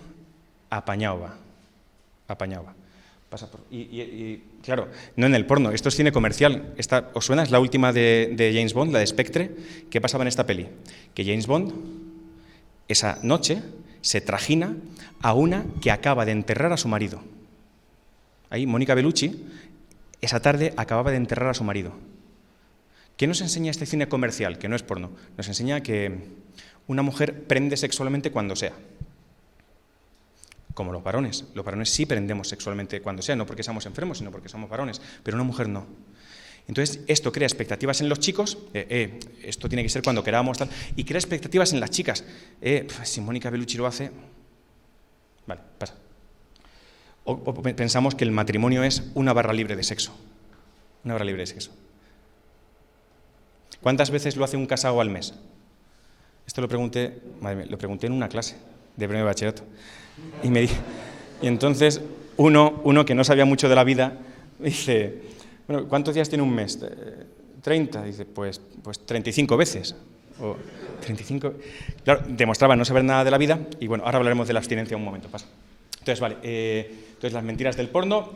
apañado 0.70 1.22
va. 1.22 1.36
Apañado 2.28 2.66
va. 2.66 2.76
Pasa 3.32 3.50
por, 3.50 3.62
y, 3.72 4.43
claro, 4.62 4.89
no 5.16 5.26
en 5.26 5.34
el 5.34 5.47
porno, 5.47 5.72
esto 5.72 5.89
es 5.89 5.95
cine 5.95 6.12
comercial. 6.12 6.76
Esta, 6.78 7.10
¿Os 7.16 7.26
suena? 7.26 7.41
Es 7.41 7.50
la 7.50 7.60
última 7.60 7.93
de, 7.93 8.32
de 8.32 8.54
James 8.54 8.76
Bond, 8.76 8.91
la 8.91 9.00
de 9.00 9.08
Spectre. 9.08 9.56
¿Qué 9.89 10.00
pasaba 10.00 10.24
en 10.24 10.28
esta 10.28 10.45
peli? 10.45 10.68
Que 11.16 11.26
James 11.26 11.47
Bond 11.47 12.09
esa 12.89 13.19
noche 13.23 13.63
se 14.01 14.19
trajina 14.19 14.75
a 15.21 15.33
una 15.33 15.65
que 15.81 15.91
acaba 15.91 16.25
de 16.25 16.33
enterrar 16.33 16.73
a 16.73 16.77
su 16.77 16.89
marido. 16.89 17.21
Ahí, 18.49 18.65
Mónica 18.65 18.95
Bellucci, 18.95 19.45
esa 20.21 20.41
tarde 20.41 20.73
acababa 20.75 21.11
de 21.11 21.17
enterrar 21.17 21.49
a 21.49 21.53
su 21.53 21.63
marido. 21.63 21.93
¿Qué 23.15 23.27
nos 23.27 23.41
enseña 23.41 23.71
este 23.71 23.85
cine 23.85 24.07
comercial, 24.07 24.57
que 24.57 24.67
no 24.67 24.75
es 24.75 24.83
porno? 24.83 25.11
Nos 25.37 25.47
enseña 25.47 25.81
que 25.81 26.19
una 26.87 27.03
mujer 27.03 27.43
prende 27.43 27.77
sexualmente 27.77 28.31
cuando 28.31 28.55
sea. 28.55 28.73
Como 30.73 30.91
los 30.91 31.03
varones. 31.03 31.45
Los 31.53 31.65
varones 31.65 31.89
sí 31.89 32.05
prendemos 32.05 32.47
sexualmente 32.47 33.01
cuando 33.01 33.21
sea, 33.21 33.35
no 33.35 33.45
porque 33.45 33.63
seamos 33.63 33.85
enfermos, 33.85 34.17
sino 34.17 34.31
porque 34.31 34.49
somos 34.49 34.69
varones. 34.69 35.01
Pero 35.21 35.35
una 35.35 35.43
mujer 35.43 35.69
no. 35.69 35.85
Entonces, 36.70 36.99
esto 37.07 37.32
crea 37.32 37.47
expectativas 37.47 37.99
en 37.99 38.09
los 38.09 38.20
chicos, 38.20 38.59
eh, 38.76 38.86
eh, 38.91 39.20
esto 39.41 39.67
tiene 39.67 39.82
que 39.82 39.89
ser 39.89 40.03
cuando 40.03 40.24
queramos, 40.24 40.55
tal, 40.59 40.70
y 40.95 41.03
crea 41.03 41.17
expectativas 41.17 41.74
en 41.74 41.80
las 41.80 41.89
chicas. 41.89 42.24
Eh, 42.61 42.86
si 43.01 43.22
Mónica 43.22 43.49
Bellucci 43.49 43.76
lo 43.76 43.88
hace, 43.88 44.11
vale, 45.47 45.61
pasa. 45.80 45.95
O, 47.24 47.43
pensamos 47.63 48.13
que 48.13 48.24
el 48.24 48.30
matrimonio 48.30 48.84
es 48.84 49.01
una 49.15 49.34
barra 49.34 49.51
libre 49.51 49.76
de 49.76 49.82
sexo. 49.82 50.15
Una 51.03 51.15
barra 51.15 51.26
libre 51.26 51.41
de 51.41 51.47
sexo. 51.47 51.72
¿Cuántas 53.82 54.11
veces 54.11 54.36
lo 54.36 54.45
hace 54.45 54.55
un 54.55 54.67
casado 54.67 55.01
al 55.01 55.09
mes? 55.09 55.34
Esto 56.45 56.61
lo 56.61 56.67
pregunté, 56.67 57.20
lo 57.67 57.78
pregunté 57.80 58.05
en 58.05 58.13
una 58.13 58.30
clase 58.30 58.57
de 58.95 59.07
primer 59.07 59.26
bachillerato. 59.26 59.63
Y, 60.43 60.49
me, 60.49 60.65
y 60.65 60.70
entonces 61.41 61.99
uno, 62.38 62.80
uno 62.84 63.05
que 63.05 63.15
no 63.15 63.24
sabía 63.24 63.45
mucho 63.45 63.70
de 63.70 63.76
la 63.76 63.84
vida 63.84 64.20
dice, 64.59 65.38
bueno, 65.70 65.88
¿cuántos 65.88 66.15
días 66.15 66.28
tiene 66.28 66.43
un 66.43 66.51
mes? 66.51 66.80
30. 67.61 68.03
Dice, 68.03 68.26
pues, 68.26 68.59
pues 68.82 69.05
35 69.05 69.55
veces. 69.55 69.95
O 70.41 70.55
35. 71.01 71.53
Claro, 72.03 72.24
demostraba 72.28 72.76
no 72.76 72.84
saber 72.86 73.03
nada 73.03 73.24
de 73.24 73.30
la 73.30 73.38
vida 73.38 73.59
y 73.80 73.86
bueno, 73.86 74.03
ahora 74.03 74.17
hablaremos 74.17 74.47
de 74.47 74.53
la 74.53 74.61
abstinencia 74.61 74.97
un 74.97 75.03
momento. 75.03 75.30
Pasa. 75.30 75.45
Entonces, 75.99 76.20
vale, 76.22 76.38
eh, 76.41 76.89
entonces 77.09 77.34
las 77.34 77.43
mentiras 77.43 77.78
del 77.78 77.89
porno, 77.89 78.32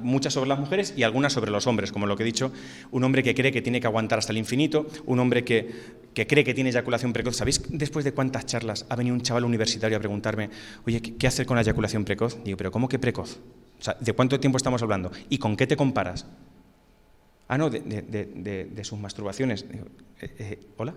muchas 0.00 0.32
sobre 0.32 0.48
las 0.48 0.60
mujeres 0.60 0.94
y 0.96 1.02
algunas 1.02 1.32
sobre 1.32 1.50
los 1.50 1.66
hombres, 1.66 1.90
como 1.90 2.06
lo 2.06 2.16
que 2.16 2.22
he 2.22 2.26
dicho, 2.26 2.52
un 2.92 3.02
hombre 3.02 3.24
que 3.24 3.34
cree 3.34 3.50
que 3.50 3.62
tiene 3.62 3.80
que 3.80 3.88
aguantar 3.88 4.20
hasta 4.20 4.30
el 4.30 4.38
infinito, 4.38 4.86
un 5.06 5.18
hombre 5.18 5.42
que, 5.42 5.68
que 6.14 6.28
cree 6.28 6.44
que 6.44 6.54
tiene 6.54 6.70
eyaculación 6.70 7.12
precoz. 7.12 7.34
¿Sabéis 7.34 7.62
después 7.68 8.04
de 8.04 8.12
cuántas 8.12 8.46
charlas 8.46 8.86
ha 8.88 8.94
venido 8.94 9.16
un 9.16 9.22
chaval 9.22 9.44
universitario 9.44 9.96
a 9.96 10.00
preguntarme, 10.00 10.50
oye, 10.86 11.00
¿qué, 11.00 11.26
hacer 11.26 11.46
con 11.46 11.56
la 11.56 11.62
eyaculación 11.62 12.04
precoz? 12.04 12.44
Digo, 12.44 12.56
pero 12.56 12.70
¿cómo 12.70 12.88
que 12.88 13.00
precoz? 13.00 13.40
O 13.80 13.82
sea, 13.82 13.96
¿de 13.98 14.12
cuánto 14.12 14.38
tiempo 14.38 14.56
estamos 14.56 14.82
hablando? 14.82 15.10
¿Y 15.28 15.38
con 15.38 15.56
qué 15.56 15.66
te 15.66 15.76
comparas? 15.76 16.26
Ah, 17.48 17.58
no, 17.58 17.70
de, 17.70 18.80
sus 18.82 18.98
masturbaciones. 18.98 19.64
Eh, 20.20 20.34
eh, 20.38 20.60
¿Hola? 20.76 20.94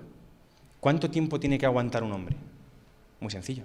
¿Cuánto 0.79 1.09
tiempo 1.11 1.39
tiene 1.39 1.57
que 1.57 1.65
aguantar 1.65 2.03
un 2.03 2.11
hombre? 2.11 2.35
Muy 3.19 3.31
sencillo. 3.31 3.63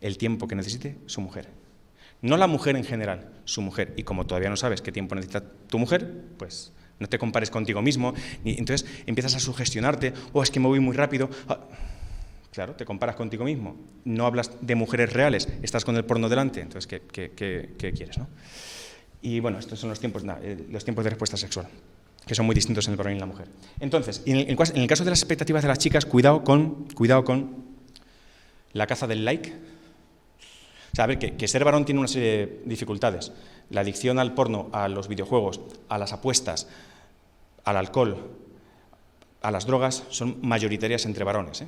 El 0.00 0.18
tiempo 0.18 0.48
que 0.48 0.56
necesite 0.56 0.96
su 1.06 1.20
mujer. 1.20 1.48
No 2.20 2.36
la 2.36 2.48
mujer 2.48 2.76
en 2.76 2.84
general, 2.84 3.30
su 3.44 3.62
mujer. 3.62 3.94
Y 3.96 4.02
como 4.02 4.26
todavía 4.26 4.50
no 4.50 4.56
sabes 4.56 4.82
qué 4.82 4.90
tiempo 4.90 5.14
necesita 5.14 5.42
tu 5.68 5.78
mujer, 5.78 6.24
pues 6.36 6.72
no 6.98 7.08
te 7.08 7.18
compares 7.18 7.50
contigo 7.50 7.82
mismo. 7.82 8.14
Entonces 8.44 8.88
empiezas 9.06 9.36
a 9.36 9.40
sugestionarte, 9.40 10.12
o 10.32 10.40
oh, 10.40 10.42
es 10.42 10.50
que 10.50 10.58
me 10.58 10.66
voy 10.66 10.80
muy 10.80 10.96
rápido. 10.96 11.30
Ah, 11.48 11.60
claro, 12.50 12.74
te 12.74 12.84
comparas 12.84 13.14
contigo 13.14 13.44
mismo. 13.44 13.76
No 14.04 14.26
hablas 14.26 14.50
de 14.60 14.74
mujeres 14.74 15.12
reales, 15.12 15.48
estás 15.62 15.84
con 15.84 15.96
el 15.96 16.04
porno 16.04 16.28
delante. 16.28 16.60
Entonces, 16.60 16.88
¿qué, 16.88 17.30
qué, 17.30 17.92
quieres? 17.92 18.18
No? 18.18 18.26
Y 19.22 19.38
bueno, 19.38 19.58
estos 19.60 19.78
son 19.78 19.90
los 19.90 20.00
tiempos, 20.00 20.24
eh, 20.42 20.66
los 20.70 20.82
tiempos 20.82 21.04
de 21.04 21.10
respuesta 21.10 21.36
sexual 21.36 21.68
que 22.28 22.34
son 22.34 22.46
muy 22.46 22.54
distintos 22.54 22.86
en 22.86 22.92
el 22.92 22.98
varón 22.98 23.14
y 23.14 23.16
en 23.16 23.20
la 23.20 23.26
mujer. 23.26 23.48
Entonces, 23.80 24.22
en 24.26 24.36
el, 24.36 24.56
caso 24.86 25.04
de 25.04 25.10
las 25.10 25.18
expectativas 25.18 25.62
de 25.62 25.68
las 25.68 25.78
chicas, 25.78 26.04
cuidado 26.04 26.44
con, 26.44 26.84
cuidado 26.94 27.24
con 27.24 27.64
la 28.74 28.86
caza 28.86 29.06
del 29.06 29.24
like. 29.24 29.50
O 30.92 30.94
sea, 30.94 31.04
a 31.04 31.06
ver, 31.06 31.18
que, 31.18 31.36
que, 31.36 31.48
ser 31.48 31.64
varón 31.64 31.86
tiene 31.86 32.00
una 32.00 32.08
serie 32.08 32.28
de 32.28 32.62
dificultades. 32.66 33.32
La 33.70 33.80
adicción 33.80 34.18
al 34.18 34.34
porno, 34.34 34.68
a 34.72 34.88
los 34.88 35.08
videojuegos, 35.08 35.60
a 35.88 35.96
las 35.96 36.12
apuestas, 36.12 36.68
al 37.64 37.78
alcohol, 37.78 38.30
a 39.40 39.50
las 39.50 39.66
drogas, 39.66 40.04
son 40.10 40.38
mayoritarias 40.42 41.06
entre 41.06 41.24
varones. 41.24 41.62
¿eh? 41.62 41.66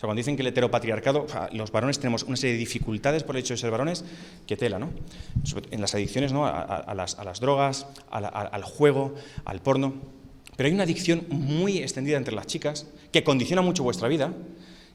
Cuando 0.00 0.18
dicen 0.18 0.36
que 0.36 0.42
el 0.42 0.48
heteropatriarcado, 0.48 1.26
los 1.52 1.72
varones 1.72 1.98
tenemos 1.98 2.22
una 2.22 2.36
serie 2.36 2.52
de 2.52 2.60
dificultades 2.60 3.24
por 3.24 3.34
el 3.34 3.40
hecho 3.40 3.54
de 3.54 3.58
ser 3.58 3.70
varones, 3.70 4.04
que 4.46 4.56
tela, 4.56 4.78
¿no? 4.78 4.90
En 5.72 5.80
las 5.80 5.94
adicciones, 5.94 6.32
¿no? 6.32 6.46
A, 6.46 6.94
las, 6.94 7.40
drogas, 7.40 7.86
al 8.10 8.62
juego, 8.62 9.14
al 9.44 9.60
porno. 9.60 9.94
Pero 10.56 10.68
hay 10.68 10.74
una 10.74 10.84
adicción 10.84 11.26
muy 11.30 11.78
extendida 11.78 12.16
entre 12.16 12.34
las 12.34 12.46
chicas 12.46 12.86
que 13.12 13.24
condiciona 13.24 13.60
mucho 13.60 13.82
vuestra 13.82 14.06
vida, 14.06 14.32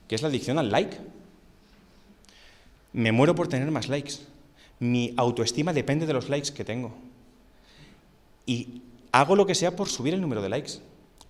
que 0.08 0.16
es 0.16 0.22
la 0.22 0.30
adicción 0.30 0.58
al 0.58 0.72
like. 0.72 0.98
Me 2.94 3.12
muero 3.12 3.36
por 3.36 3.50
tener 3.50 3.70
más 3.72 3.90
likes. 3.90 4.14
Mi 4.80 5.14
autoestima 5.18 5.74
depende 5.74 6.06
de 6.06 6.14
los 6.14 6.30
likes 6.30 6.52
que 6.54 6.64
tengo. 6.64 6.94
Y 8.46 8.84
hago 9.12 9.36
lo 9.36 9.46
que 9.46 9.56
sea 9.56 9.76
por 9.76 9.90
subir 9.90 10.14
el 10.14 10.22
número 10.22 10.42
de 10.42 10.50
likes. 10.50 10.74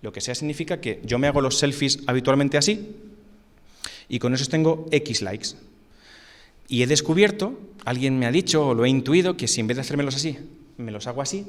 Lo 0.01 0.11
que 0.11 0.21
sea 0.21 0.35
significa 0.35 0.81
que 0.81 1.01
yo 1.03 1.17
me 1.17 1.27
hago 1.27 1.41
los 1.41 1.57
selfies 1.57 1.99
habitualmente 2.07 2.57
así, 2.57 3.12
y 4.09 4.19
con 4.19 4.33
eso 4.33 4.45
tengo 4.45 4.87
X 4.91 5.21
likes. 5.21 5.49
Y 6.67 6.83
he 6.83 6.87
descubierto, 6.87 7.59
alguien 7.85 8.17
me 8.17 8.25
ha 8.25 8.31
dicho 8.31 8.67
o 8.67 8.73
lo 8.73 8.85
he 8.85 8.89
intuido, 8.89 9.37
que 9.37 9.47
si 9.47 9.59
en 9.61 9.67
vez 9.67 9.77
de 9.77 9.81
hacérmelos 9.81 10.15
así, 10.15 10.37
me 10.77 10.91
los 10.91 11.07
hago 11.07 11.21
así, 11.21 11.45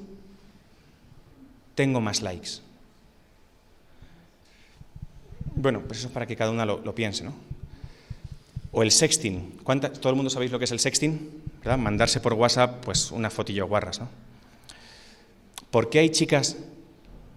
tengo 1.74 2.00
más 2.00 2.22
likes. 2.22 2.60
Bueno, 5.56 5.82
pues 5.86 6.00
eso 6.00 6.08
es 6.08 6.12
para 6.12 6.26
que 6.26 6.36
cada 6.36 6.50
una 6.50 6.66
lo, 6.66 6.94
piense, 6.94 7.24
¿no? 7.24 7.34
O 8.72 8.82
el 8.82 8.90
sexting. 8.90 9.58
Todo 10.00 10.10
el 10.10 10.16
mundo 10.16 10.30
sabéis 10.30 10.50
lo 10.50 10.58
que 10.58 10.64
es 10.64 10.72
el 10.72 10.80
sexting. 10.80 11.42
Mandarse 11.78 12.20
por 12.20 12.34
WhatsApp, 12.34 12.84
pues 12.84 13.10
una 13.12 13.30
fotillo 13.30 13.66
guarras, 13.66 14.00
¿no? 14.00 14.08
¿Por 15.70 15.90
qué 15.90 16.00
hay 16.00 16.10
chicas 16.10 16.56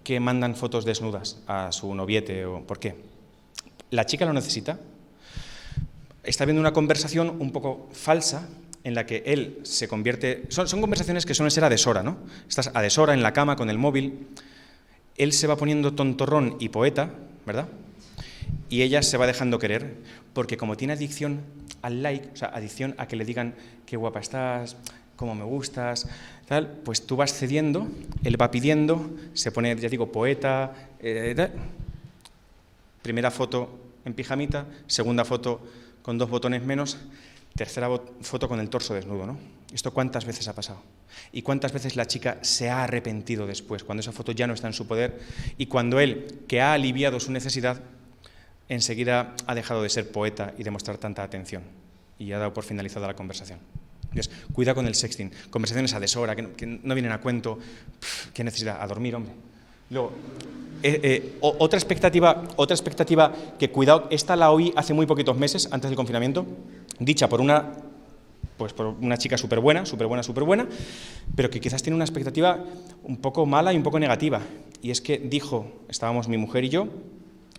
que 0.04 0.20
mandan 0.20 0.56
fotos 0.56 0.84
desnudas 0.84 1.38
a 1.46 1.72
su 1.72 1.94
noviete? 1.94 2.44
O, 2.44 2.62
¿Por 2.62 2.78
qué? 2.78 2.96
¿La 3.90 4.04
chica 4.04 4.26
lo 4.26 4.32
necesita? 4.32 4.78
Está 6.22 6.44
viendo 6.44 6.60
una 6.60 6.72
conversación 6.72 7.36
un 7.38 7.52
poco 7.52 7.88
falsa 7.92 8.48
en 8.84 8.94
la 8.94 9.06
que 9.06 9.22
él 9.26 9.58
se 9.62 9.88
convierte... 9.88 10.44
Son, 10.48 10.68
son 10.68 10.80
conversaciones 10.80 11.26
que 11.26 11.34
suelen 11.34 11.50
ser 11.50 11.64
a 11.64 11.68
deshora, 11.68 12.02
¿no? 12.02 12.18
Estás 12.48 12.70
a 12.74 12.82
deshora 12.82 13.14
en 13.14 13.22
la 13.22 13.32
cama 13.32 13.56
con 13.56 13.70
el 13.70 13.78
móvil, 13.78 14.26
él 15.16 15.32
se 15.32 15.46
va 15.46 15.56
poniendo 15.56 15.94
tontorrón 15.94 16.56
y 16.60 16.68
poeta, 16.68 17.10
¿verdad? 17.44 17.68
Y 18.70 18.82
ella 18.82 19.02
se 19.02 19.16
va 19.16 19.26
dejando 19.26 19.58
querer, 19.58 19.96
porque 20.32 20.56
como 20.56 20.76
tiene 20.76 20.92
adicción 20.92 21.40
al 21.82 22.02
like, 22.02 22.28
o 22.32 22.36
sea, 22.36 22.48
adicción 22.48 22.94
a 22.98 23.08
que 23.08 23.16
le 23.16 23.24
digan 23.24 23.54
qué 23.84 23.96
guapa 23.96 24.20
estás, 24.20 24.76
cómo 25.16 25.34
me 25.34 25.44
gustas, 25.44 26.08
tal, 26.46 26.68
pues 26.84 27.04
tú 27.04 27.16
vas 27.16 27.34
cediendo, 27.34 27.88
él 28.22 28.40
va 28.40 28.50
pidiendo, 28.50 29.10
se 29.34 29.50
pone, 29.50 29.74
ya 29.76 29.88
digo, 29.88 30.12
poeta, 30.12 30.72
eh, 31.00 31.50
primera 33.02 33.30
foto 33.30 33.78
en 34.04 34.14
pijamita, 34.14 34.66
segunda 34.86 35.24
foto 35.24 35.60
con 36.08 36.16
dos 36.16 36.30
botones 36.30 36.62
menos, 36.62 36.96
tercera 37.54 37.86
foto 38.22 38.48
con 38.48 38.60
el 38.60 38.70
torso 38.70 38.94
desnudo, 38.94 39.26
¿no? 39.26 39.38
¿Esto 39.74 39.92
cuántas 39.92 40.24
veces 40.24 40.48
ha 40.48 40.54
pasado? 40.54 40.80
¿Y 41.32 41.42
cuántas 41.42 41.70
veces 41.74 41.96
la 41.96 42.06
chica 42.06 42.38
se 42.40 42.70
ha 42.70 42.84
arrepentido 42.84 43.46
después, 43.46 43.84
cuando 43.84 44.00
esa 44.00 44.12
foto 44.12 44.32
ya 44.32 44.46
no 44.46 44.54
está 44.54 44.68
en 44.68 44.72
su 44.72 44.86
poder 44.86 45.20
y 45.58 45.66
cuando 45.66 46.00
él, 46.00 46.44
que 46.48 46.62
ha 46.62 46.72
aliviado 46.72 47.20
su 47.20 47.30
necesidad, 47.30 47.82
enseguida 48.70 49.34
ha 49.46 49.54
dejado 49.54 49.82
de 49.82 49.90
ser 49.90 50.10
poeta 50.10 50.54
y 50.56 50.62
de 50.62 50.70
mostrar 50.70 50.96
tanta 50.96 51.22
atención 51.22 51.62
y 52.18 52.32
ha 52.32 52.38
dado 52.38 52.54
por 52.54 52.64
finalizada 52.64 53.06
la 53.06 53.14
conversación? 53.14 53.58
Cuida 54.54 54.74
con 54.74 54.86
el 54.86 54.94
sexting. 54.94 55.30
Conversaciones 55.50 55.92
a 55.92 56.00
deshora, 56.00 56.34
que 56.34 56.40
no, 56.40 56.56
que 56.56 56.64
no 56.64 56.94
vienen 56.94 57.12
a 57.12 57.20
cuento. 57.20 57.58
¿Qué 58.32 58.42
necesidad? 58.44 58.80
A 58.80 58.86
dormir, 58.86 59.14
hombre. 59.14 59.34
Eh, 59.90 60.00
eh, 60.82 61.38
otra, 61.40 61.78
expectativa, 61.78 62.44
otra 62.56 62.74
expectativa 62.74 63.32
que, 63.58 63.70
cuidado, 63.70 64.06
esta 64.10 64.36
la 64.36 64.50
oí 64.50 64.72
hace 64.76 64.92
muy 64.92 65.06
poquitos 65.06 65.36
meses, 65.36 65.68
antes 65.72 65.90
del 65.90 65.96
confinamiento, 65.96 66.46
dicha 66.98 67.28
por 67.28 67.40
una, 67.40 67.72
pues 68.56 68.72
por 68.74 68.86
una 68.86 69.16
chica 69.16 69.38
súper 69.38 69.60
buena, 69.60 69.86
súper 69.86 70.06
buena, 70.06 70.22
súper 70.22 70.44
buena, 70.44 70.68
pero 71.34 71.50
que 71.50 71.60
quizás 71.60 71.82
tiene 71.82 71.96
una 71.96 72.04
expectativa 72.04 72.64
un 73.02 73.16
poco 73.16 73.46
mala 73.46 73.72
y 73.72 73.76
un 73.76 73.82
poco 73.82 73.98
negativa. 73.98 74.40
Y 74.82 74.90
es 74.90 75.00
que 75.00 75.18
dijo, 75.18 75.72
estábamos 75.88 76.28
mi 76.28 76.36
mujer 76.36 76.64
y 76.64 76.68
yo, 76.68 76.88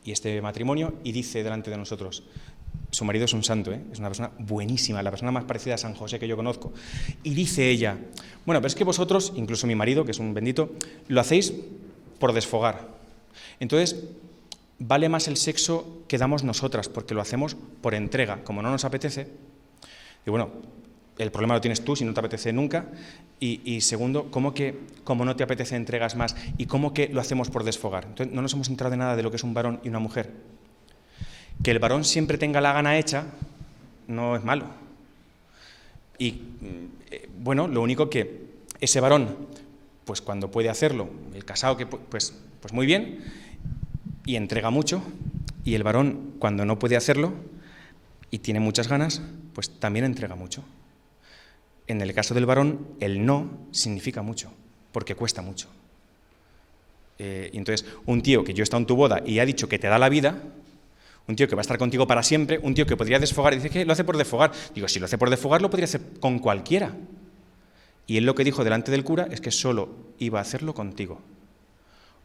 y 0.06 0.12
este 0.12 0.42
matrimonio, 0.42 0.94
y 1.04 1.12
dice 1.12 1.44
delante 1.44 1.72
de 1.72 1.78
nosotros, 1.78 2.24
su 2.92 3.06
marido 3.06 3.26
es 3.26 3.34
un 3.34 3.44
santo, 3.44 3.72
¿eh? 3.72 3.82
es 3.92 4.00
una 4.00 4.08
persona 4.08 4.32
buenísima, 4.40 5.04
la 5.04 5.12
persona 5.12 5.32
más 5.32 5.44
parecida 5.44 5.76
a 5.76 5.78
San 5.78 5.94
José 5.94 6.20
que 6.20 6.28
yo 6.28 6.36
conozco. 6.36 6.72
Y 7.24 7.34
dice 7.34 7.70
ella, 7.70 7.98
bueno, 8.46 8.62
pero 8.62 8.68
es 8.68 8.76
que 8.76 8.84
vosotros, 8.84 9.34
incluso 9.36 9.68
mi 9.68 9.76
marido, 9.76 10.06
que 10.06 10.12
es 10.12 10.20
un 10.20 10.34
bendito, 10.34 10.72
lo 11.08 11.20
hacéis 11.20 11.54
por 12.20 12.34
desfogar. 12.34 12.88
Entonces, 13.60 14.04
vale 14.80 15.10
más 15.10 15.28
el 15.28 15.38
sexo 15.38 16.04
que 16.08 16.18
damos 16.18 16.44
nosotras, 16.44 16.90
porque 16.90 17.14
lo 17.14 17.22
hacemos 17.22 17.56
por 17.82 17.96
entrega, 17.96 18.44
como 18.44 18.62
no 18.62 18.72
nos 18.72 18.86
apetece. 18.86 19.28
Y 20.26 20.30
bueno, 20.30 20.50
el 21.18 21.32
problema 21.32 21.54
lo 21.54 21.62
tienes 21.62 21.84
tú 21.84 21.96
si 21.96 22.06
no 22.06 22.14
te 22.14 22.20
apetece 22.20 22.54
nunca. 22.54 22.86
Y, 23.42 23.80
segundo, 23.82 24.30
¿cómo 24.32 24.54
que 24.54 24.78
como 25.06 25.24
no 25.24 25.36
te 25.38 25.44
apetece 25.44 25.76
entregas 25.76 26.16
más? 26.16 26.36
¿Y 26.58 26.66
cómo 26.66 26.94
que 26.94 27.08
lo 27.08 27.22
hacemos 27.22 27.50
por 27.50 27.64
desfogar? 27.64 28.06
Entonces, 28.06 28.36
no 28.36 28.42
nos 28.42 28.54
hemos 28.54 28.68
enterado 28.68 28.92
de 28.92 28.98
nada 28.98 29.16
de 29.16 29.24
lo 29.24 29.30
que 29.30 29.38
es 29.38 29.44
un 29.44 29.54
varón 29.54 29.80
y 29.84 29.90
una 29.90 30.00
mujer. 30.00 30.32
Que 31.64 31.72
el 31.72 31.80
varón 31.80 32.04
siempre 32.04 32.38
tenga 32.38 32.60
la 32.60 32.74
gana 32.74 32.98
hecha 32.98 33.26
no 34.10 34.36
es 34.36 34.44
malo. 34.44 34.66
Y 36.18 36.32
mm, 36.32 36.86
eh, 37.12 37.30
bueno, 37.40 37.68
lo 37.68 37.82
único 37.82 38.10
que 38.10 38.50
ese 38.82 39.00
varón, 39.00 39.48
pues 40.10 40.24
cuando 40.24 40.50
puede 40.50 40.70
hacerlo, 40.70 41.08
el 41.36 41.46
casado 41.46 41.78
que 41.78 41.86
pues, 41.86 42.34
pues 42.62 42.74
muy 42.74 42.88
bien, 42.88 43.20
y 44.26 44.38
entrega 44.38 44.72
mucho, 44.72 45.04
y 45.64 45.76
el 45.76 45.84
varón 45.84 46.34
cuando 46.40 46.66
no 46.66 46.80
puede 46.80 46.98
hacerlo 46.98 47.32
y 48.32 48.40
tiene 48.40 48.60
muchas 48.60 48.88
ganas, 48.88 49.22
pues 49.54 49.70
también 49.70 50.06
entrega 50.06 50.34
mucho. 50.34 50.64
En 51.86 52.02
el 52.02 52.12
caso 52.16 52.34
del 52.34 52.48
varón, 52.48 52.88
el 53.00 53.24
no 53.24 53.52
significa 53.70 54.24
mucho, 54.24 54.52
porque 54.92 55.14
cuesta 55.14 55.44
mucho. 55.44 55.68
Eh, 57.20 57.52
entonces, 57.54 57.88
un 58.08 58.24
tío 58.24 58.44
que 58.44 58.56
yo 58.56 58.64
he 58.64 58.66
estado 58.66 58.82
en 58.82 58.88
tu 58.88 58.96
boda 58.96 59.22
y 59.24 59.38
ha 59.38 59.46
dicho 59.46 59.70
que 59.70 59.78
te 59.78 59.90
da 59.90 60.00
la 60.00 60.10
vida, 60.10 60.42
un 61.28 61.36
tío 61.36 61.48
que 61.48 61.54
va 61.54 61.60
a 61.60 61.62
estar 61.62 61.78
contigo 61.78 62.08
para 62.08 62.24
siempre, 62.24 62.58
un 62.64 62.74
tío 62.74 62.88
que 62.88 62.98
podría 62.98 63.20
desfogar, 63.20 63.54
y 63.54 63.58
dice 63.58 63.70
que 63.70 63.86
lo 63.86 63.94
hace 63.94 64.04
por 64.04 64.18
desfogar. 64.18 64.54
Digo, 64.74 64.88
si 64.88 64.98
lo 64.98 65.06
hace 65.06 65.20
por 65.20 65.30
desfogar, 65.30 65.62
lo 65.62 65.70
podría 65.70 65.86
hacer 65.86 66.02
con 66.20 66.40
cualquiera. 66.40 66.96
Y 68.10 68.18
él 68.18 68.26
lo 68.26 68.34
que 68.34 68.44
dijo 68.44 68.64
delante 68.64 68.90
del 68.90 69.04
cura 69.04 69.28
es 69.30 69.40
que 69.40 69.52
solo 69.52 69.90
iba 70.18 70.40
a 70.40 70.42
hacerlo 70.42 70.74
contigo. 70.74 71.22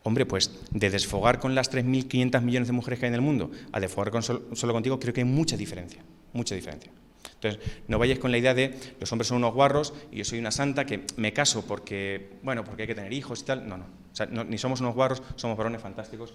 Hombre, 0.02 0.24
pues 0.24 0.50
de 0.70 0.88
desfogar 0.88 1.38
con 1.38 1.54
las 1.54 1.70
3.500 1.70 2.40
millones 2.40 2.68
de 2.68 2.72
mujeres 2.72 2.98
que 2.98 3.04
hay 3.04 3.08
en 3.08 3.16
el 3.16 3.20
mundo 3.20 3.50
a 3.70 3.80
desfogar 3.80 4.10
con 4.10 4.22
solo, 4.22 4.72
contigo, 4.72 4.98
creo 4.98 5.12
que 5.12 5.20
hay 5.20 5.26
mucha 5.26 5.58
diferencia, 5.58 6.02
mucha 6.32 6.54
diferencia. 6.54 6.90
Entonces, 7.34 7.60
no 7.86 7.98
vayáis 7.98 8.18
con 8.18 8.30
la 8.30 8.38
idea 8.38 8.54
de 8.54 8.74
los 8.98 9.12
hombres 9.12 9.28
son 9.28 9.36
unos 9.36 9.52
guarros 9.52 9.92
y 10.10 10.16
yo 10.16 10.24
soy 10.24 10.38
una 10.38 10.50
santa 10.50 10.86
que 10.86 11.04
me 11.18 11.34
caso 11.34 11.66
porque, 11.66 12.30
bueno, 12.42 12.64
porque 12.64 12.84
hay 12.84 12.88
que 12.88 12.94
tener 12.94 13.12
hijos 13.12 13.42
y 13.42 13.44
tal. 13.44 13.68
No, 13.68 13.76
no. 13.76 13.84
O 13.84 14.16
sea, 14.16 14.24
ni 14.24 14.56
somos 14.56 14.80
unos 14.80 14.94
guarros, 14.94 15.22
somos 15.36 15.54
varones 15.54 15.82
fantásticos. 15.82 16.32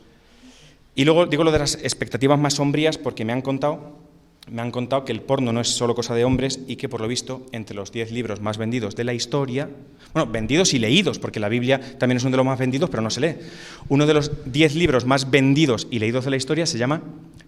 Y 0.94 1.06
luego 1.06 1.26
digo 1.26 1.44
lo 1.44 1.52
de 1.52 1.58
las 1.58 1.74
expectativas 1.74 2.38
más 2.38 2.54
sombrías 2.54 3.00
porque 3.00 3.26
me 3.26 3.34
han 3.34 3.42
contado 3.42 3.98
me 4.52 4.62
han 4.62 4.72
contado 4.72 5.06
que 5.06 5.12
el 5.12 5.22
porno 5.22 5.54
no 5.54 5.62
es 5.62 5.70
solo 5.70 5.96
cosa 5.96 6.16
de 6.16 6.26
hombres 6.26 6.60
y 6.68 6.76
que 6.76 6.90
por 6.90 7.02
lo 7.02 7.08
visto 7.08 7.46
entre 7.52 7.76
los 7.76 7.92
10 7.92 8.12
libros 8.12 8.42
más 8.42 8.58
vendidos 8.58 8.96
de 8.96 9.04
la 9.04 9.14
historia, 9.14 9.70
bueno, 10.14 10.32
vendidos 10.32 10.74
y 10.74 10.80
leídos, 10.80 11.20
porque 11.20 11.40
la 11.40 11.50
Biblia 11.50 11.80
también 11.98 12.18
es 12.18 12.24
uno 12.24 12.32
de 12.32 12.38
los 12.38 12.46
más 12.46 12.60
vendidos, 12.60 12.90
pero 12.90 13.04
no 13.04 13.10
se 13.10 13.22
lee. 13.22 13.36
Uno 13.90 14.06
de 14.06 14.14
los 14.14 14.32
10 14.52 14.76
libros 14.76 15.06
más 15.06 15.30
vendidos 15.30 15.88
y 15.92 16.00
leídos 16.00 16.26
de 16.26 16.32
la 16.32 16.38
historia 16.38 16.66
se 16.66 16.78
llama 16.78 17.02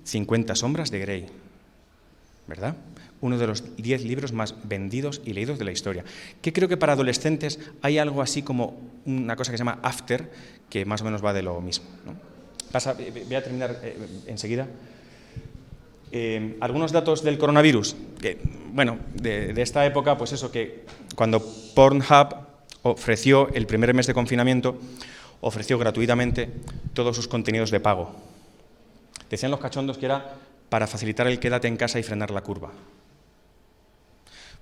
50 0.03 0.55
sombras 0.55 0.91
de 0.91 0.99
Grey. 0.99 1.25
¿Verdad? 2.47 2.75
Uno 3.21 3.37
de 3.37 3.47
los 3.47 3.75
10 3.77 4.03
libros 4.03 4.33
más 4.33 4.55
vendidos 4.63 5.21
y 5.25 5.33
leídos 5.33 5.59
de 5.59 5.65
la 5.65 5.71
historia. 5.71 6.03
Que 6.41 6.53
creo 6.53 6.67
que 6.67 6.77
para 6.77 6.93
adolescentes 6.93 7.59
hay 7.81 7.97
algo 7.97 8.21
así 8.21 8.41
como 8.41 8.79
una 9.05 9.35
cosa 9.35 9.51
que 9.51 9.57
se 9.57 9.63
llama 9.63 9.79
After, 9.83 10.31
que 10.69 10.85
más 10.85 11.01
o 11.01 11.05
menos 11.05 11.23
va 11.23 11.33
de 11.33 11.43
lo 11.43 11.61
mismo. 11.61 11.85
voy 12.73 13.35
a 13.35 13.43
terminar 13.43 13.79
eh, 13.83 13.97
enseguida. 14.27 14.67
Eh, 16.11 16.57
algunos 16.59 16.91
datos 16.91 17.23
del 17.23 17.37
coronavirus. 17.37 17.95
bueno, 18.73 18.99
de, 19.13 19.59
esta 19.61 19.85
época, 19.85 20.17
pues 20.17 20.33
eso, 20.33 20.51
que 20.51 20.85
cuando 21.15 21.41
Pornhub 21.73 22.35
ofreció 22.83 23.49
el 23.53 23.65
primer 23.65 23.93
mes 23.93 24.07
de 24.07 24.13
confinamiento, 24.13 24.77
ofreció 25.39 25.77
gratuitamente 25.77 26.49
todos 26.93 27.15
sus 27.15 27.27
contenidos 27.27 27.71
de 27.71 27.79
pago. 27.79 28.13
Decían 29.29 29.51
los 29.51 29.61
cachondos 29.61 29.97
que 29.97 30.05
era 30.05 30.35
para 30.69 30.87
facilitar 30.87 31.27
el 31.27 31.39
quédate 31.39 31.67
en 31.67 31.77
casa 31.77 31.99
y 31.99 32.03
frenar 32.03 32.31
la 32.31 32.41
curva. 32.41 32.71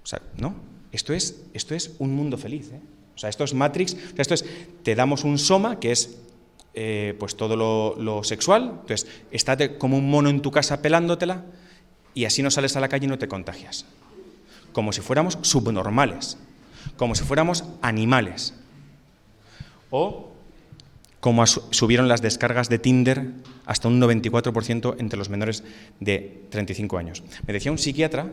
O 0.03 0.07
sea, 0.07 0.21
no, 0.37 0.55
esto 0.91 1.13
es, 1.13 1.43
esto 1.53 1.73
es 1.73 1.95
un 1.99 2.15
mundo 2.15 2.37
feliz. 2.37 2.71
¿eh? 2.71 2.79
O 3.15 3.17
sea, 3.17 3.29
esto 3.29 3.43
es 3.43 3.53
Matrix, 3.53 3.97
esto 4.17 4.33
es, 4.33 4.45
te 4.83 4.95
damos 4.95 5.23
un 5.23 5.37
soma, 5.37 5.79
que 5.79 5.91
es 5.91 6.17
eh, 6.73 7.15
pues 7.19 7.35
todo 7.35 7.55
lo, 7.55 8.23
sexual, 8.23 8.79
entonces 8.81 9.07
estate 9.31 9.77
como 9.77 9.97
un 9.97 10.09
mono 10.09 10.29
en 10.29 10.41
tu 10.41 10.51
casa 10.51 10.81
pelándotela 10.81 11.43
y 12.13 12.25
así 12.25 12.43
no 12.43 12.51
sales 12.51 12.75
a 12.75 12.79
la 12.79 12.89
calle 12.89 13.05
y 13.05 13.09
no 13.09 13.17
te 13.17 13.27
contagias. 13.27 13.85
Como 14.71 14.91
si 14.93 15.01
fuéramos 15.01 15.39
subnormales, 15.41 16.37
como 16.97 17.15
si 17.15 17.23
fuéramos 17.23 17.63
animales. 17.81 18.53
O 19.89 20.29
como 21.19 21.45
subieron 21.45 22.07
las 22.07 22.21
descargas 22.21 22.69
de 22.69 22.79
Tinder 22.79 23.31
hasta 23.65 23.87
un 23.87 23.99
94% 24.01 24.95
entre 24.99 25.19
los 25.19 25.29
menores 25.29 25.63
de 25.99 26.43
35 26.49 26.97
años. 26.97 27.23
Me 27.45 27.53
decía 27.53 27.71
un 27.71 27.77
psiquiatra 27.77 28.31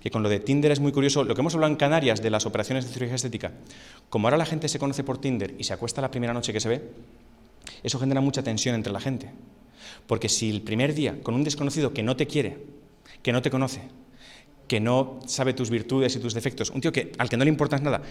que 0.00 0.10
con 0.10 0.22
lo 0.22 0.28
de 0.28 0.40
Tinder 0.40 0.72
es 0.72 0.80
muy 0.80 0.92
curioso, 0.92 1.24
lo 1.24 1.34
que 1.34 1.40
hemos 1.40 1.54
hablado 1.54 1.70
en 1.70 1.76
Canarias 1.76 2.22
de 2.22 2.30
las 2.30 2.46
operaciones 2.46 2.86
de 2.86 2.92
cirugía 2.92 3.14
estética, 3.14 3.52
como 4.08 4.26
ahora 4.26 4.36
la 4.36 4.46
gente 4.46 4.68
se 4.68 4.78
conoce 4.78 5.04
por 5.04 5.18
Tinder 5.18 5.54
y 5.58 5.64
se 5.64 5.74
acuesta 5.74 6.00
la 6.00 6.10
primera 6.10 6.32
noche 6.32 6.52
que 6.52 6.60
se 6.60 6.68
ve, 6.68 6.82
eso 7.82 7.98
genera 7.98 8.20
mucha 8.20 8.42
tensión 8.42 8.74
entre 8.74 8.92
la 8.92 9.00
gente. 9.00 9.30
Porque 10.06 10.28
si 10.28 10.50
el 10.50 10.62
primer 10.62 10.94
día, 10.94 11.18
con 11.22 11.34
un 11.34 11.44
desconocido 11.44 11.92
que 11.92 12.02
no 12.02 12.16
te 12.16 12.26
quiere, 12.26 12.58
que 13.22 13.32
no 13.32 13.42
te 13.42 13.50
conoce, 13.50 13.82
que 14.68 14.80
no 14.80 15.20
sabe 15.26 15.54
tus 15.54 15.70
virtudes 15.70 16.16
y 16.16 16.18
tus 16.18 16.34
defectos, 16.34 16.70
un 16.70 16.80
tío 16.80 16.92
que, 16.92 17.12
al 17.18 17.28
que 17.28 17.36
no 17.36 17.44
le 17.44 17.50
importas 17.50 17.82
nada, 17.82 18.02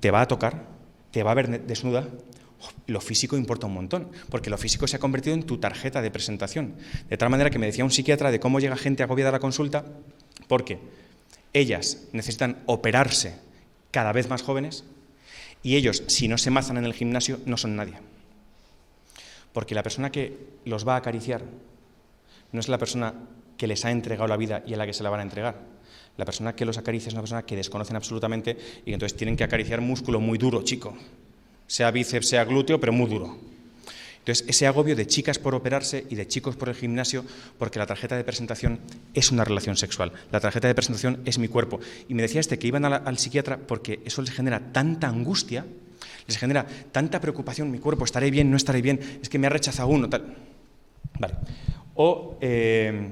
te 0.00 0.10
va 0.10 0.22
a 0.22 0.28
tocar, 0.28 0.66
te 1.10 1.22
va 1.22 1.32
a 1.32 1.34
ver 1.34 1.66
desnuda, 1.66 2.08
lo 2.86 3.00
físico 3.00 3.36
importa 3.36 3.66
un 3.66 3.74
montón, 3.74 4.08
porque 4.28 4.50
lo 4.50 4.58
físico 4.58 4.86
se 4.86 4.96
ha 4.96 5.00
convertido 5.00 5.34
en 5.34 5.44
tu 5.44 5.58
tarjeta 5.58 6.02
de 6.02 6.10
presentación. 6.10 6.74
De 7.08 7.16
tal 7.16 7.30
manera 7.30 7.50
que 7.50 7.58
me 7.58 7.66
decía 7.66 7.84
un 7.84 7.90
psiquiatra 7.90 8.30
de 8.30 8.40
cómo 8.40 8.60
llega 8.60 8.76
gente 8.76 9.02
agobiada 9.02 9.30
a 9.30 9.32
la 9.32 9.38
consulta, 9.40 9.84
porque 10.48 10.78
ellas 11.52 12.04
necesitan 12.12 12.58
operarse 12.66 13.38
cada 13.90 14.12
vez 14.12 14.28
más 14.28 14.42
jóvenes 14.42 14.84
y 15.62 15.76
ellos, 15.76 16.02
si 16.06 16.28
no 16.28 16.38
se 16.38 16.50
mazan 16.50 16.76
en 16.76 16.84
el 16.84 16.94
gimnasio, 16.94 17.40
no 17.44 17.56
son 17.56 17.76
nadie. 17.76 17.94
Porque 19.52 19.74
la 19.74 19.82
persona 19.82 20.10
que 20.10 20.36
los 20.64 20.86
va 20.86 20.94
a 20.94 20.98
acariciar 20.98 21.42
no 22.52 22.60
es 22.60 22.68
la 22.68 22.78
persona 22.78 23.14
que 23.56 23.66
les 23.66 23.84
ha 23.84 23.90
entregado 23.90 24.28
la 24.28 24.36
vida 24.36 24.62
y 24.66 24.74
a 24.74 24.76
la 24.76 24.86
que 24.86 24.92
se 24.92 25.02
la 25.02 25.10
van 25.10 25.20
a 25.20 25.24
entregar. 25.24 25.56
La 26.16 26.24
persona 26.24 26.54
que 26.54 26.64
los 26.64 26.78
acaricia 26.78 27.08
es 27.08 27.14
una 27.14 27.22
persona 27.22 27.42
que 27.42 27.56
desconocen 27.56 27.96
absolutamente 27.96 28.56
y 28.84 28.92
entonces 28.92 29.16
tienen 29.16 29.36
que 29.36 29.44
acariciar 29.44 29.80
músculo 29.80 30.20
muy 30.20 30.38
duro, 30.38 30.62
chico. 30.62 30.96
Sea 31.66 31.90
bíceps, 31.90 32.28
sea 32.28 32.44
glúteo, 32.44 32.80
pero 32.80 32.92
muy 32.92 33.08
duro. 33.08 33.38
Entonces, 34.20 34.44
ese 34.48 34.66
agobio 34.66 34.94
de 34.94 35.06
chicas 35.06 35.38
por 35.38 35.54
operarse 35.54 36.04
y 36.10 36.14
de 36.14 36.28
chicos 36.28 36.54
por 36.54 36.68
el 36.68 36.74
gimnasio, 36.74 37.24
porque 37.58 37.78
la 37.78 37.86
tarjeta 37.86 38.16
de 38.16 38.24
presentación 38.24 38.80
es 39.14 39.32
una 39.32 39.44
relación 39.44 39.76
sexual. 39.76 40.12
La 40.30 40.40
tarjeta 40.40 40.68
de 40.68 40.74
presentación 40.74 41.22
es 41.24 41.38
mi 41.38 41.48
cuerpo. 41.48 41.80
Y 42.06 42.14
me 42.14 42.22
decía 42.22 42.40
este 42.40 42.58
que 42.58 42.66
iban 42.66 42.84
al, 42.84 43.18
psiquiatra 43.18 43.56
porque 43.56 44.00
eso 44.04 44.20
les 44.20 44.30
genera 44.30 44.72
tanta 44.72 45.08
angustia, 45.08 45.64
les 46.30 46.38
genera 46.38 46.64
tanta 46.92 47.20
preocupación, 47.20 47.70
mi 47.72 47.80
cuerpo, 47.80 48.04
estaré 48.04 48.30
bien, 48.30 48.50
no 48.50 48.56
estaré 48.56 48.82
bien, 48.82 49.00
es 49.20 49.28
que 49.28 49.38
me 49.38 49.48
ha 49.48 49.50
rechazado 49.50 49.88
uno, 49.88 50.08
tal. 50.08 50.36
Vale. 51.18 51.34
O, 51.94 52.38
eh, 52.40 53.10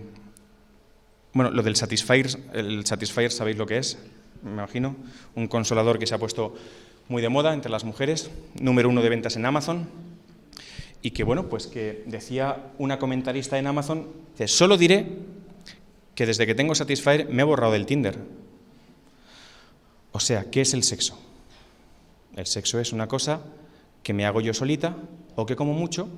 bueno, 1.32 1.50
lo 1.50 1.62
del 1.64 1.74
Satisfyer, 1.74 2.28
el 2.54 2.86
Satisfyer, 2.86 3.32
¿sabéis 3.32 3.56
lo 3.56 3.66
que 3.66 3.78
es? 3.78 3.98
Me 4.42 4.52
imagino. 4.52 4.94
Un 5.34 5.48
consolador 5.48 5.98
que 5.98 6.06
se 6.06 6.14
ha 6.14 6.18
puesto 6.18 6.54
muy 7.08 7.20
de 7.20 7.28
moda 7.28 7.54
entre 7.54 7.72
las 7.72 7.82
mujeres, 7.82 8.30
número 8.60 8.88
uno 8.88 9.02
de 9.02 9.08
ventas 9.08 9.34
en 9.34 9.46
Amazon 9.46 9.88
y 11.02 11.10
que, 11.10 11.24
bueno, 11.24 11.48
pues 11.48 11.66
que 11.66 12.04
decía 12.06 12.70
una 12.78 12.98
comentarista 12.98 13.58
en 13.58 13.66
Amazon, 13.66 14.06
que 14.36 14.46
solo 14.46 14.76
diré 14.76 15.06
que 16.14 16.24
desde 16.24 16.46
que 16.46 16.54
tengo 16.54 16.74
Satisfyer 16.74 17.28
me 17.28 17.42
he 17.42 17.44
borrado 17.44 17.72
del 17.72 17.86
Tinder. 17.86 18.18
O 20.12 20.20
sea, 20.20 20.50
¿qué 20.50 20.60
es 20.60 20.72
el 20.74 20.84
sexo? 20.84 21.18
El 22.38 22.46
sexo 22.46 22.78
es 22.78 22.92
una 22.92 23.08
cosa 23.08 23.40
que 24.04 24.12
me 24.12 24.24
hago 24.24 24.40
yo 24.40 24.54
solita 24.54 24.94
o 25.34 25.44
que 25.44 25.56
como 25.56 25.72
mucho 25.72 26.08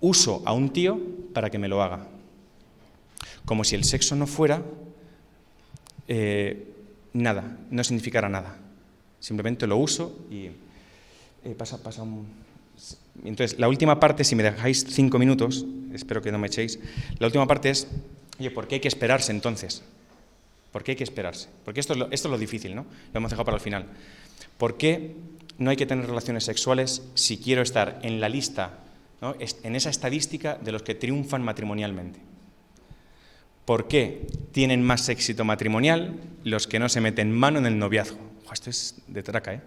uso 0.00 0.42
a 0.46 0.54
un 0.54 0.70
tío 0.70 0.98
para 1.34 1.50
que 1.50 1.58
me 1.58 1.68
lo 1.68 1.82
haga. 1.82 2.08
Como 3.44 3.62
si 3.62 3.74
el 3.74 3.84
sexo 3.84 4.16
no 4.16 4.26
fuera 4.26 4.62
eh, 6.08 6.66
nada, 7.12 7.58
no 7.70 7.84
significara 7.84 8.30
nada. 8.30 8.56
Simplemente 9.20 9.66
lo 9.66 9.76
uso 9.76 10.18
y 10.30 10.46
eh, 11.44 11.54
pasa, 11.58 11.82
pasa 11.82 12.02
un, 12.02 12.26
entonces, 13.22 13.58
la 13.58 13.68
última 13.68 14.00
parte, 14.00 14.24
si 14.24 14.34
me 14.34 14.42
dejáis 14.42 14.86
cinco 14.88 15.18
minutos, 15.18 15.66
espero 15.92 16.22
que 16.22 16.32
no 16.32 16.38
me 16.38 16.46
echéis, 16.46 16.78
la 17.18 17.26
última 17.26 17.46
parte 17.46 17.68
es, 17.68 17.86
oye, 18.40 18.50
¿por 18.50 18.66
qué 18.66 18.76
hay 18.76 18.80
que 18.80 18.88
esperarse 18.88 19.30
entonces? 19.30 19.82
¿Por 20.72 20.82
qué 20.82 20.92
hay 20.92 20.96
que 20.96 21.04
esperarse? 21.04 21.50
Porque 21.66 21.80
esto 21.80 21.92
es 21.92 21.98
lo, 21.98 22.10
esto 22.10 22.28
es 22.28 22.32
lo 22.32 22.38
difícil, 22.38 22.74
¿no? 22.74 22.86
Lo 23.12 23.18
hemos 23.18 23.30
dejado 23.30 23.44
para 23.44 23.58
el 23.58 23.62
final. 23.62 23.86
¿Por 24.58 24.76
qué 24.76 25.14
no 25.58 25.70
hay 25.70 25.76
que 25.76 25.86
tener 25.86 26.06
relaciones 26.06 26.44
sexuales 26.44 27.02
si 27.14 27.38
quiero 27.38 27.62
estar 27.62 28.00
en 28.02 28.20
la 28.20 28.28
lista, 28.28 28.78
en 29.40 29.76
esa 29.76 29.90
estadística 29.90 30.56
de 30.56 30.72
los 30.72 30.82
que 30.82 30.94
triunfan 30.94 31.42
matrimonialmente? 31.42 32.20
¿Por 33.64 33.86
qué 33.86 34.26
tienen 34.50 34.82
más 34.82 35.08
éxito 35.08 35.44
matrimonial 35.44 36.18
los 36.44 36.66
que 36.66 36.78
no 36.78 36.88
se 36.88 37.00
meten 37.00 37.30
mano 37.30 37.58
en 37.58 37.66
el 37.66 37.78
noviazgo? 37.78 38.32
esto 38.52 38.70
es 38.70 38.96
de 39.06 39.22
traca, 39.22 39.54
¿eh? 39.54 39.62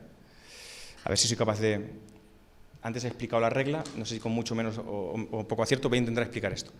A 1.04 1.10
ver 1.10 1.18
si 1.18 1.28
soy 1.28 1.38
capaz 1.38 1.60
de, 1.60 1.90
antes 2.82 3.04
he 3.04 3.08
explicado 3.08 3.42
la 3.42 3.50
regla, 3.50 3.84
no 3.96 4.06
sé 4.06 4.16
si 4.16 4.20
con 4.20 4.32
mucho 4.32 4.56
menos 4.56 4.78
o, 4.78 5.46
poco 5.48 5.64
acierto 5.64 5.90
voy 5.90 5.98
a 5.98 6.02
intentar 6.02 6.24
explicar 6.24 6.52
esto. 6.52 6.72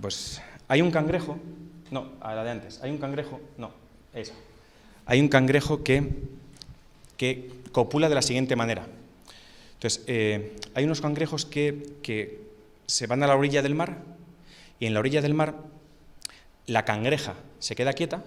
Pues 0.00 0.40
hay 0.68 0.82
un 0.82 0.90
cangrejo, 0.90 1.38
no, 1.90 2.12
a 2.20 2.34
la 2.34 2.44
de 2.44 2.50
antes, 2.50 2.80
hay 2.82 2.90
un 2.90 2.98
cangrejo, 2.98 3.40
no, 3.58 3.70
esa. 4.14 4.34
Hay 5.06 5.20
un 5.20 5.28
cangrejo 5.28 5.82
que, 5.82 6.08
que 7.16 7.50
copula 7.72 8.08
de 8.08 8.14
la 8.14 8.22
siguiente 8.22 8.56
manera. 8.56 8.86
Entonces, 9.74 10.04
eh, 10.06 10.56
hay 10.74 10.84
unos 10.84 11.00
cangrejos 11.00 11.44
que, 11.44 11.94
que 12.02 12.40
se 12.86 13.06
van 13.06 13.22
a 13.22 13.26
la 13.26 13.36
orilla 13.36 13.62
del 13.62 13.74
mar 13.74 13.98
y 14.78 14.86
en 14.86 14.94
la 14.94 15.00
orilla 15.00 15.22
del 15.22 15.34
mar 15.34 15.56
la 16.66 16.84
cangreja 16.84 17.34
se 17.58 17.74
queda 17.74 17.92
quieta, 17.92 18.22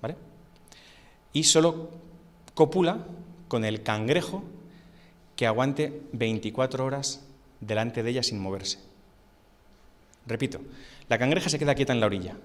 ¿vale? 0.00 0.16
Y 1.32 1.44
solo 1.44 1.90
copula 2.54 3.06
con 3.48 3.64
el 3.64 3.82
cangrejo 3.82 4.44
que 5.36 5.46
aguante 5.46 6.02
24 6.12 6.84
horas 6.84 7.24
delante 7.60 8.02
de 8.02 8.10
ella 8.10 8.22
sin 8.22 8.38
moverse. 8.38 8.78
Repito, 10.26 10.60
la 11.08 11.18
cangreja 11.18 11.48
se 11.48 11.58
queda 11.58 11.74
quieta 11.74 11.92
en 11.92 12.00
la 12.00 12.06
orilla 12.06 12.36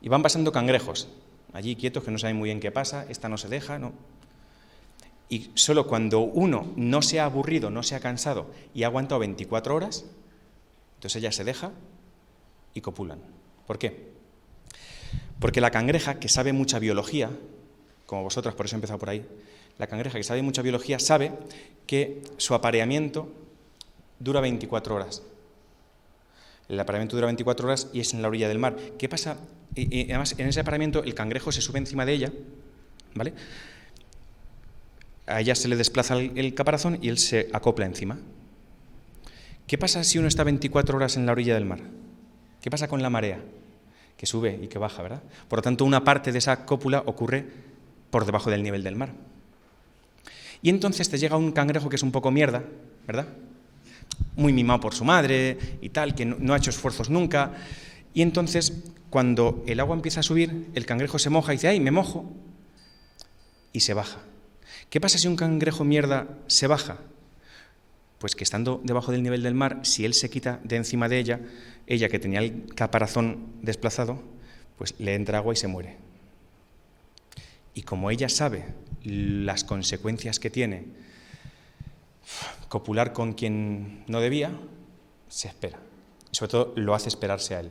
y 0.00 0.08
van 0.08 0.22
pasando 0.22 0.50
cangrejos, 0.50 1.08
allí 1.56 1.74
quietos 1.74 2.04
que 2.04 2.10
no 2.10 2.18
saben 2.18 2.36
muy 2.36 2.48
bien 2.48 2.60
qué 2.60 2.70
pasa, 2.70 3.06
esta 3.08 3.28
no 3.28 3.38
se 3.38 3.48
deja, 3.48 3.78
no. 3.78 3.92
Y 5.28 5.50
solo 5.54 5.86
cuando 5.86 6.20
uno 6.20 6.72
no 6.76 7.02
se 7.02 7.18
ha 7.18 7.24
aburrido, 7.24 7.70
no 7.70 7.82
se 7.82 7.94
ha 7.94 8.00
cansado 8.00 8.46
y 8.74 8.82
ha 8.82 8.86
aguantado 8.86 9.20
24 9.20 9.74
horas, 9.74 10.04
entonces 10.96 11.16
ella 11.16 11.32
se 11.32 11.44
deja 11.44 11.72
y 12.74 12.80
copulan. 12.82 13.20
¿Por 13.66 13.78
qué? 13.78 14.12
Porque 15.40 15.60
la 15.60 15.70
cangreja, 15.70 16.20
que 16.20 16.28
sabe 16.28 16.52
mucha 16.52 16.78
biología, 16.78 17.30
como 18.04 18.22
vosotras, 18.22 18.54
por 18.54 18.66
eso 18.66 18.76
he 18.76 18.78
empezado 18.78 18.98
por 18.98 19.08
ahí, 19.08 19.26
la 19.78 19.86
cangreja, 19.86 20.18
que 20.18 20.24
sabe 20.24 20.42
mucha 20.42 20.62
biología, 20.62 20.98
sabe 20.98 21.32
que 21.86 22.22
su 22.36 22.54
apareamiento 22.54 23.32
dura 24.18 24.40
24 24.40 24.94
horas. 24.94 25.22
El 26.68 26.80
apareamiento 26.80 27.16
dura 27.16 27.26
24 27.26 27.66
horas 27.66 27.88
y 27.92 28.00
es 28.00 28.12
en 28.12 28.22
la 28.22 28.28
orilla 28.28 28.48
del 28.48 28.58
mar. 28.58 28.76
¿Qué 28.98 29.08
pasa? 29.08 29.36
Y, 29.74 30.10
además, 30.10 30.34
en 30.38 30.48
ese 30.48 30.60
apareamiento 30.60 31.04
el 31.04 31.14
cangrejo 31.14 31.52
se 31.52 31.60
sube 31.60 31.78
encima 31.78 32.06
de 32.06 32.12
ella, 32.12 32.32
¿vale? 33.14 33.34
A 35.26 35.40
ella 35.40 35.54
se 35.54 35.68
le 35.68 35.76
desplaza 35.76 36.16
el, 36.16 36.54
caparazón 36.54 36.98
y 37.02 37.08
él 37.08 37.18
se 37.18 37.48
acopla 37.52 37.86
encima. 37.86 38.18
¿Qué 39.66 39.76
pasa 39.78 40.02
si 40.04 40.18
uno 40.18 40.28
está 40.28 40.44
24 40.44 40.96
horas 40.96 41.16
en 41.16 41.26
la 41.26 41.32
orilla 41.32 41.54
del 41.54 41.64
mar? 41.64 41.80
¿Qué 42.60 42.70
pasa 42.70 42.88
con 42.88 43.02
la 43.02 43.10
marea? 43.10 43.40
Que 44.16 44.26
sube 44.26 44.58
y 44.62 44.68
que 44.68 44.78
baja, 44.78 45.02
¿verdad? 45.02 45.22
Por 45.48 45.58
lo 45.58 45.62
tanto, 45.62 45.84
una 45.84 46.04
parte 46.04 46.32
de 46.32 46.38
esa 46.38 46.64
cópula 46.64 47.02
ocurre 47.04 47.44
por 48.10 48.24
debajo 48.24 48.50
del 48.50 48.62
nivel 48.62 48.82
del 48.82 48.96
mar. 48.96 49.10
Y 50.62 50.70
entonces 50.70 51.10
te 51.10 51.18
llega 51.18 51.36
un 51.36 51.52
cangrejo 51.52 51.88
que 51.88 51.96
es 51.96 52.02
un 52.02 52.12
poco 52.12 52.30
mierda, 52.30 52.64
¿verdad? 53.06 53.26
Muy 54.36 54.52
mimado 54.52 54.80
por 54.80 54.94
su 54.94 55.04
madre 55.04 55.58
y 55.80 55.88
tal, 55.90 56.14
que 56.14 56.24
no, 56.24 56.54
ha 56.54 56.56
hecho 56.56 56.70
esfuerzos 56.70 57.10
nunca. 57.10 57.52
Y 58.14 58.22
entonces, 58.22 58.72
cuando 59.10 59.62
el 59.66 59.80
agua 59.80 59.96
empieza 59.96 60.20
a 60.20 60.22
subir, 60.22 60.68
el 60.74 60.86
cangrejo 60.86 61.18
se 61.18 61.30
moja 61.30 61.52
y 61.52 61.56
dice, 61.56 61.68
¡ay, 61.68 61.80
me 61.80 61.90
mojo! 61.90 62.32
Y 63.72 63.80
se 63.80 63.94
baja. 63.94 64.20
¿Qué 64.90 65.00
pasa 65.00 65.18
si 65.18 65.28
un 65.28 65.36
cangrejo 65.36 65.84
mierda 65.84 66.28
se 66.46 66.66
baja? 66.66 66.98
Pues 68.18 68.34
que 68.34 68.44
estando 68.44 68.80
debajo 68.84 69.12
del 69.12 69.22
nivel 69.22 69.42
del 69.42 69.54
mar, 69.54 69.80
si 69.82 70.04
él 70.04 70.14
se 70.14 70.30
quita 70.30 70.60
de 70.64 70.76
encima 70.76 71.08
de 71.08 71.18
ella, 71.18 71.40
ella 71.86 72.08
que 72.08 72.18
tenía 72.18 72.40
el 72.40 72.66
caparazón 72.74 73.52
desplazado, 73.62 74.22
pues 74.78 74.94
le 74.98 75.14
entra 75.14 75.38
agua 75.38 75.52
y 75.52 75.56
se 75.56 75.68
muere. 75.68 75.96
Y 77.74 77.82
como 77.82 78.10
ella 78.10 78.28
sabe 78.28 78.64
las 79.04 79.64
consecuencias 79.64 80.40
que 80.40 80.50
tiene 80.50 80.84
copular 82.68 83.12
con 83.12 83.32
quien 83.32 84.04
no 84.06 84.20
debía, 84.20 84.50
se 85.28 85.48
espera. 85.48 85.78
Y 86.32 86.36
sobre 86.36 86.50
todo 86.50 86.72
lo 86.76 86.94
hace 86.94 87.08
esperarse 87.08 87.54
a 87.54 87.60
él. 87.60 87.70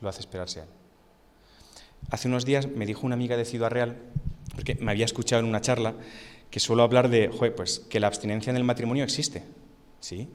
Lo 0.00 0.08
hace 0.08 0.20
esperarse 0.20 0.60
a 0.60 0.62
él. 0.64 0.68
Hace 2.10 2.28
unos 2.28 2.44
días 2.44 2.68
me 2.68 2.86
dijo 2.86 3.06
una 3.06 3.14
amiga 3.14 3.36
de 3.36 3.44
Ciudad 3.44 3.70
Real, 3.70 3.96
porque 4.54 4.76
me 4.76 4.90
había 4.90 5.04
escuchado 5.04 5.40
en 5.40 5.48
una 5.48 5.60
charla, 5.60 5.94
que 6.50 6.60
suelo 6.60 6.82
hablar 6.82 7.10
de, 7.10 7.28
pues 7.56 7.80
que 7.80 8.00
la 8.00 8.06
abstinencia 8.06 8.50
en 8.50 8.56
el 8.56 8.64
matrimonio 8.64 9.04
existe. 9.04 9.42
¿Sí? 10.00 10.28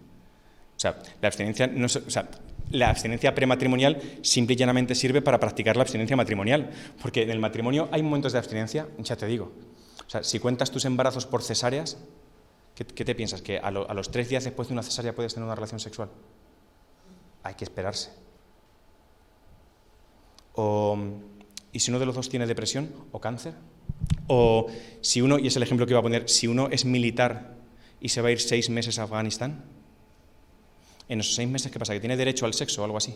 O 0.76 0.80
sea, 0.80 1.02
la 1.22 1.28
abstinencia, 1.28 1.72
o 1.84 2.10
sea, 2.10 2.30
la 2.72 2.90
abstinencia 2.90 3.34
prematrimonial 3.34 4.02
simple 4.22 4.54
y 4.54 4.58
llanamente 4.58 4.96
sirve 4.96 5.22
para 5.22 5.40
practicar 5.40 5.76
la 5.76 5.84
abstinencia 5.84 6.16
matrimonial, 6.16 6.72
porque 7.02 7.24
en 7.24 7.30
el 7.30 7.40
matrimonio 7.40 7.88
hay 7.92 8.04
momentos 8.04 8.34
de 8.34 8.40
abstinencia, 8.40 8.88
ya 9.00 9.16
te 9.16 9.26
digo. 9.26 9.52
O 10.06 10.10
sea, 10.10 10.24
si 10.24 10.40
cuentas 10.40 10.72
tus 10.72 10.86
embarazos 10.86 11.26
por 11.26 11.42
cesáreas, 11.42 11.98
¿qué, 12.76 13.06
te 13.06 13.16
piensas? 13.16 13.42
¿Que 13.42 13.58
a, 13.60 13.72
los 13.72 14.12
tres 14.12 14.30
días 14.30 14.44
después 14.44 14.68
de 14.68 14.74
una 14.74 14.84
cesárea 14.84 15.14
puedes 15.14 15.34
tener 15.34 15.46
una 15.46 15.56
relación 15.56 15.80
sexual? 15.80 16.10
Hay 17.44 17.56
que 17.56 17.64
esperarse. 17.64 18.12
¿Y 21.74 21.80
si 21.80 21.92
uno 21.92 22.00
de 22.00 22.06
los 22.06 22.16
dos 22.16 22.30
tiene 22.30 22.46
depresión 22.46 22.92
o 23.12 23.20
cáncer? 23.20 23.54
O 24.28 24.68
si 25.02 25.22
uno, 25.22 25.40
y 25.40 25.48
es 25.48 25.56
el 25.56 25.64
ejemplo 25.64 25.86
que 25.86 25.94
iba 25.94 26.00
a 26.00 26.04
poner, 26.04 26.30
si 26.30 26.48
uno 26.48 26.70
es 26.70 26.86
militar 26.86 27.56
y 28.00 28.10
se 28.10 28.22
va 28.22 28.30
a 28.30 28.32
ir 28.32 28.40
seis 28.40 28.70
meses 28.70 29.00
a 29.00 29.04
Afganistán, 29.04 29.64
en 31.10 31.20
esos 31.20 31.36
seis 31.36 31.50
meses, 31.50 31.72
¿qué 31.72 31.80
pasa? 31.80 31.94
¿Que 31.94 32.00
tiene 32.00 32.16
derecho 32.16 32.46
al 32.46 32.54
sexo 32.54 32.82
o 32.82 32.86
algo 32.86 32.98
así? 32.98 33.16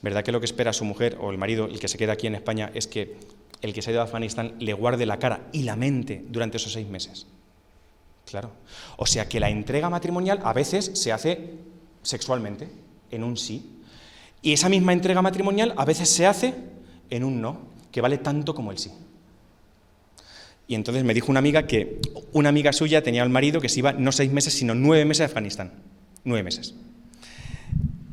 ¿Verdad 0.00 0.22
que 0.22 0.32
lo 0.32 0.40
que 0.40 0.46
espera 0.46 0.72
su 0.72 0.84
mujer 0.84 1.18
o 1.20 1.30
el 1.30 1.38
marido, 1.38 1.66
el 1.66 1.80
que 1.80 1.88
se 1.88 1.98
queda 1.98 2.12
aquí 2.12 2.26
en 2.26 2.36
España, 2.36 2.70
es 2.74 2.86
que 2.86 3.16
el 3.60 3.74
que 3.74 3.82
se 3.82 3.90
ha 3.90 3.92
ido 3.92 4.00
a 4.00 4.04
Afganistán 4.04 4.54
le 4.60 4.72
guarde 4.72 5.06
la 5.06 5.18
cara 5.18 5.48
y 5.52 5.62
la 5.62 5.74
mente 5.76 6.24
durante 6.28 6.56
esos 6.56 6.72
seis 6.72 6.86
meses? 6.86 7.26
Claro. 8.30 8.50
O 8.96 9.06
sea 9.06 9.28
que 9.28 9.40
la 9.40 9.48
entrega 9.48 9.88
matrimonial 9.88 10.40
a 10.44 10.52
veces 10.52 10.90
se 10.94 11.12
hace 11.12 11.54
sexualmente, 12.02 12.68
en 13.10 13.24
un 13.24 13.36
sí. 13.36 13.64
Y 14.42 14.52
esa 14.52 14.68
misma 14.68 14.92
entrega 14.92 15.22
matrimonial 15.22 15.74
a 15.76 15.84
veces 15.84 16.08
se 16.08 16.26
hace 16.26 16.54
en 17.10 17.24
un 17.24 17.40
no, 17.40 17.58
que 17.90 18.00
vale 18.00 18.18
tanto 18.18 18.54
como 18.54 18.70
el 18.70 18.78
sí. 18.78 18.92
Y 20.66 20.74
entonces 20.74 21.02
me 21.04 21.14
dijo 21.14 21.30
una 21.30 21.38
amiga 21.38 21.66
que 21.66 22.00
una 22.32 22.50
amiga 22.50 22.72
suya 22.72 23.02
tenía 23.02 23.22
al 23.22 23.30
marido 23.30 23.60
que 23.60 23.70
se 23.70 23.78
iba 23.78 23.92
no 23.92 24.12
seis 24.12 24.30
meses, 24.30 24.52
sino 24.52 24.74
nueve 24.74 25.04
meses 25.06 25.22
a 25.22 25.24
Afganistán 25.26 25.72
nueve 26.28 26.44
meses. 26.44 26.74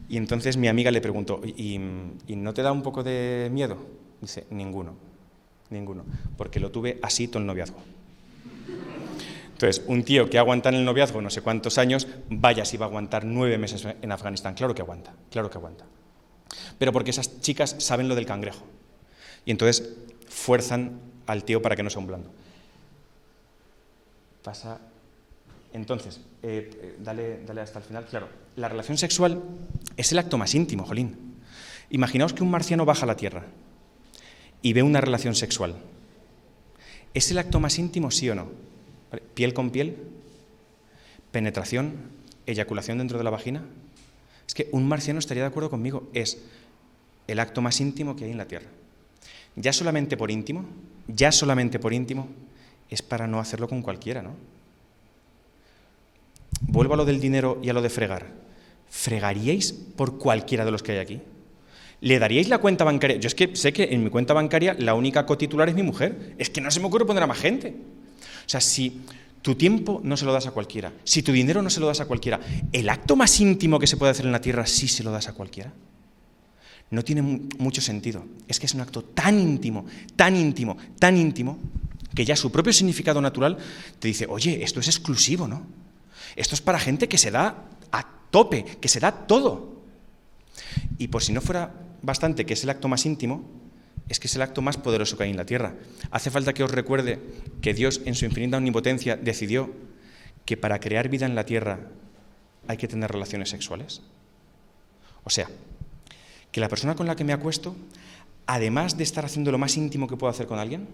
Y 0.08 0.18
entonces 0.18 0.58
mi 0.58 0.68
amiga 0.68 0.92
le 0.92 1.02
preguntó, 1.02 1.42
¿y, 1.46 1.78
no 1.78 2.54
te 2.54 2.62
da 2.62 2.72
un 2.72 2.82
poco 2.82 3.04
de 3.04 3.50
miedo? 3.52 3.78
Dice, 4.22 4.46
ninguno, 4.50 4.96
ninguno, 5.70 6.06
porque 6.38 6.60
lo 6.60 6.72
tuve 6.72 7.00
así 7.02 7.28
todo 7.28 7.40
el 7.40 7.46
noviazgo. 7.46 7.78
Entonces 9.56 9.86
un 9.88 10.04
tío 10.04 10.30
que 10.30 10.38
aguanta 10.38 10.68
en 10.68 10.76
el 10.76 10.84
noviazgo 10.84 11.22
no 11.22 11.30
sé 11.30 11.42
cuántos 11.42 11.78
años, 11.78 12.10
vaya 12.30 12.66
si 12.66 12.76
va 12.76 12.88
a 12.88 12.90
aguantar 12.90 13.24
nueve 13.24 13.58
meses 13.58 13.88
en 14.02 14.12
Afganistán. 14.12 14.54
Claro 14.54 14.76
que 14.76 14.82
aguanta, 14.82 15.14
claro 15.32 15.50
que 15.50 15.58
aguanta. 15.58 15.86
Pero 16.78 16.92
porque 16.92 17.12
esas 17.12 17.40
chicas 17.40 17.74
saben 17.80 18.10
lo 18.10 18.16
del 18.16 18.26
cangrejo. 18.26 18.66
Y 19.46 19.52
entonces 19.52 19.94
fuerzan 20.28 21.00
al 21.26 21.46
tío 21.46 21.62
para 21.62 21.78
que 21.78 21.84
no 21.84 21.90
sea 21.90 22.02
un 22.02 22.08
blando. 22.08 22.30
Pasa. 24.44 24.78
Entonces, 25.72 26.20
eh, 26.44 26.70
eh, 26.74 26.96
dale, 27.00 27.40
dale 27.46 27.62
hasta 27.62 27.80
el 27.80 27.86
final. 27.86 28.06
Claro, 28.06 28.28
la 28.58 28.68
relación 28.68 28.98
sexual 28.98 29.42
es 29.96 30.12
el 30.12 30.20
acto 30.20 30.38
más 30.38 30.54
íntimo, 30.54 30.84
Jolín. 30.84 31.36
Imaginaos 31.92 32.34
que 32.34 32.44
un 32.44 32.52
marciano 32.52 32.84
baja 32.84 33.04
a 33.04 33.08
la 33.08 33.16
Tierra 33.16 33.46
y 34.62 34.74
ve 34.74 34.84
una 34.84 35.00
relación 35.00 35.34
sexual. 35.34 35.76
¿Es 37.14 37.32
el 37.32 37.38
acto 37.38 37.62
más 37.62 37.80
íntimo, 37.80 38.12
sí 38.12 38.30
o 38.30 38.36
no? 38.36 38.75
¿Piel 39.34 39.54
con 39.54 39.70
piel? 39.70 39.98
¿Penetración? 41.32 41.94
¿Eyaculación 42.46 42.98
dentro 42.98 43.18
de 43.18 43.24
la 43.24 43.30
vagina? 43.30 43.64
Es 44.48 44.54
que 44.54 44.70
un 44.72 44.88
marciano 44.88 45.20
estaría 45.20 45.44
de 45.44 45.50
acuerdo 45.50 45.70
conmigo. 45.70 46.10
Es 46.14 46.40
el 47.28 47.40
acto 47.40 47.62
más 47.62 47.80
íntimo 47.82 48.16
que 48.16 48.26
hay 48.26 48.32
en 48.32 48.38
la 48.38 48.48
Tierra. 48.48 48.68
Ya 49.56 49.74
solamente 49.74 50.18
por 50.18 50.32
íntimo, 50.32 50.66
ya 51.08 51.32
solamente 51.32 51.80
por 51.80 51.94
íntimo, 51.94 52.28
es 52.90 53.02
para 53.02 53.28
no 53.28 53.40
hacerlo 53.40 53.68
con 53.68 53.82
cualquiera, 53.82 54.22
¿no? 54.22 54.36
Vuelvo 56.62 56.94
a 56.94 56.98
lo 56.98 57.06
del 57.06 57.20
dinero 57.20 57.60
y 57.64 57.70
a 57.70 57.74
lo 57.74 57.82
de 57.82 57.90
fregar. 57.90 58.28
¿Fregaríais 58.90 59.74
por 59.74 60.18
cualquiera 60.18 60.66
de 60.66 60.72
los 60.72 60.84
que 60.84 60.94
hay 60.94 60.98
aquí? 61.00 61.22
¿Le 62.02 62.20
daríais 62.20 62.50
la 62.50 62.60
cuenta 62.60 62.84
bancaria? 62.84 63.18
Yo 63.18 63.28
es 63.28 63.36
que 63.36 63.56
sé 63.56 63.74
que 63.74 63.86
en 63.86 64.04
mi 64.04 64.10
cuenta 64.10 64.34
bancaria 64.34 64.76
la 64.78 64.94
única 64.94 65.26
cotitular 65.26 65.70
es 65.70 65.76
mi 65.76 65.84
mujer. 65.84 66.36
Es 66.38 66.50
que 66.50 66.62
no 66.62 66.70
se 66.70 66.80
me 66.80 66.88
ocurre 66.88 67.06
poner 67.06 67.24
a 67.24 67.28
más 67.28 67.40
gente. 67.40 67.76
O 68.46 68.50
sea, 68.50 68.62
si 68.62 69.02
tu 69.42 69.56
tiempo 69.56 70.02
no 70.04 70.18
se 70.18 70.26
lo 70.26 70.34
das 70.34 70.48
a 70.48 70.52
cualquiera, 70.52 70.92
si 71.04 71.22
tu 71.22 71.32
dinero 71.32 71.62
no 71.62 71.70
se 71.70 71.80
lo 71.80 71.88
das 71.88 72.00
a 72.00 72.06
cualquiera, 72.06 72.40
el 72.72 72.90
acto 72.90 73.16
más 73.16 73.40
íntimo 73.40 73.80
que 73.80 73.88
se 73.88 73.98
puede 73.98 74.12
hacer 74.12 74.26
en 74.26 74.32
la 74.32 74.42
tierra 74.42 74.66
sí 74.66 74.88
se 74.88 75.04
lo 75.04 75.12
das 75.12 75.28
a 75.28 75.34
cualquiera. 75.34 75.72
No 76.92 77.04
tiene 77.04 77.22
mucho 77.22 77.82
sentido. 77.82 78.26
Es 78.48 78.60
que 78.60 78.68
es 78.68 78.74
un 78.74 78.82
acto 78.82 79.04
tan 79.04 79.40
íntimo, 79.40 79.86
tan 80.16 80.36
íntimo, 80.36 80.78
tan 81.00 81.18
íntimo, 81.18 81.60
que 82.14 82.26
ya 82.26 82.36
su 82.36 82.52
propio 82.52 82.74
significado 82.74 83.22
natural 83.22 83.58
te 84.00 84.08
dice, 84.08 84.26
oye, 84.30 84.64
esto 84.64 84.80
es 84.80 84.88
exclusivo, 84.88 85.48
¿no? 85.48 85.64
Esto 86.36 86.56
es 86.56 86.62
para 86.62 86.80
gente 86.80 87.08
que 87.08 87.18
se 87.18 87.32
da 87.32 87.66
a 87.92 88.08
tope, 88.32 88.64
que 88.80 88.88
se 88.88 89.00
da 89.00 89.12
todo. 89.12 89.82
Y 90.98 91.08
por 91.08 91.24
si 91.24 91.34
no 91.34 91.42
fuera 91.42 91.74
bastante 92.02 92.46
que 92.46 92.54
es 92.54 92.64
el 92.64 92.70
acto 92.70 92.88
más 92.88 93.06
íntimo, 93.06 93.44
es 94.08 94.20
que 94.20 94.28
es 94.28 94.36
el 94.36 94.42
acto 94.42 94.62
más 94.62 94.78
poderoso 94.78 95.18
que 95.18 95.24
hay 95.24 95.32
en 95.32 95.38
la 95.38 95.46
tierra. 95.46 95.74
Hace 96.12 96.30
falta 96.30 96.54
que 96.54 96.64
os 96.64 96.72
recuerde 96.72 97.20
que 97.62 97.74
Dios 97.74 98.02
en 98.06 98.16
su 98.16 98.26
infinita 98.26 98.58
omnipotencia 98.58 99.16
decidió 99.16 99.72
que 100.46 100.58
para 100.58 100.80
crear 100.80 101.10
vida 101.10 101.26
en 101.26 101.36
la 101.36 101.46
tierra 101.46 101.80
hay 102.68 102.78
que 102.78 102.88
tener 102.88 103.12
relaciones 103.12 103.50
sexuales. 103.50 104.02
O 105.24 105.30
sea, 105.30 105.50
que 106.52 106.62
la 106.62 106.70
persona 106.70 106.96
con 106.96 107.08
la 107.08 107.16
que 107.16 107.24
me 107.24 107.34
acuesto, 107.34 107.76
además 108.46 108.98
de 108.98 109.04
estar 109.04 109.26
haciendo 109.26 109.52
lo 109.52 109.58
más 109.58 109.76
íntimo 109.76 110.08
que 110.08 110.18
puedo 110.18 110.30
hacer 110.30 110.46
con 110.46 110.60
alguien, 110.60 110.88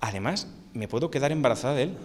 además 0.00 0.48
me 0.72 0.88
puedo 0.88 1.10
quedar 1.10 1.30
embarazada 1.30 1.74
de 1.74 1.82
él. 1.84 1.96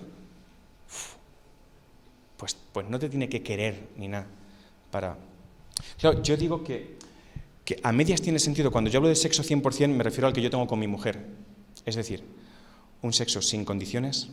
Pues, 2.35 2.57
pues 2.73 2.89
no 2.89 2.99
te 2.99 3.09
tiene 3.09 3.29
que 3.29 3.41
querer 3.41 3.87
ni 3.97 4.07
nada 4.07 4.27
para... 4.91 5.17
Claro, 5.97 6.21
yo 6.21 6.35
digo 6.35 6.63
que 6.63 6.97
que 7.71 7.79
a 7.83 7.93
medias 7.93 8.21
tiene 8.21 8.37
sentido. 8.37 8.69
Cuando 8.69 8.89
yo 8.89 8.97
hablo 8.97 9.07
de 9.07 9.15
sexo 9.15 9.43
100% 9.43 9.87
me 9.87 10.03
refiero 10.03 10.27
al 10.27 10.33
que 10.33 10.41
yo 10.41 10.49
tengo 10.49 10.67
con 10.67 10.77
mi 10.77 10.87
mujer. 10.87 11.25
Es 11.85 11.95
decir, 11.95 12.21
un 13.01 13.13
sexo 13.13 13.41
sin 13.41 13.63
condiciones, 13.63 14.27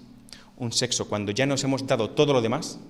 un 0.56 0.72
sexo 0.72 1.08
cuando 1.08 1.30
ya 1.30 1.46
nos 1.46 1.62
hemos 1.62 1.86
dado 1.86 2.10
todo 2.10 2.32
lo 2.32 2.42
demás. 2.42 2.80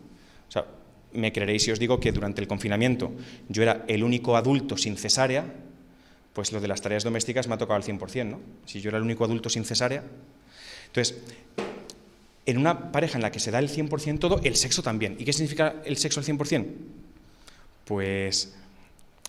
O 0.48 0.50
sea, 0.50 0.64
me 1.12 1.34
creeréis 1.34 1.64
si 1.64 1.70
os 1.70 1.78
digo 1.78 2.00
que 2.00 2.12
durante 2.12 2.40
el 2.40 2.48
confinamiento 2.48 3.12
yo 3.50 3.62
era 3.62 3.84
el 3.88 4.02
único 4.02 4.38
adulto 4.38 4.78
sin 4.78 4.96
cesárea, 4.96 5.52
pues 6.32 6.50
lo 6.50 6.62
de 6.62 6.68
las 6.68 6.80
tareas 6.80 7.04
domésticas 7.04 7.46
me 7.46 7.52
ha 7.52 7.58
tocado 7.58 7.76
al 7.76 7.82
100%, 7.82 8.24
¿no? 8.24 8.40
Si 8.64 8.80
yo 8.80 8.88
era 8.88 8.96
el 8.96 9.04
único 9.04 9.24
adulto 9.24 9.50
sin 9.50 9.66
cesárea. 9.66 10.02
Entonces, 10.86 11.18
en 12.46 12.56
una 12.56 12.90
pareja 12.90 13.18
en 13.18 13.22
la 13.22 13.30
que 13.30 13.38
se 13.38 13.50
da 13.50 13.58
el 13.58 13.68
100% 13.68 14.18
todo, 14.18 14.40
el 14.42 14.56
sexo 14.56 14.82
también. 14.82 15.14
¿Y 15.18 15.26
qué 15.26 15.34
significa 15.34 15.82
el 15.84 15.98
sexo 15.98 16.20
al 16.20 16.26
100%? 16.26 16.66
Pues 17.84 18.54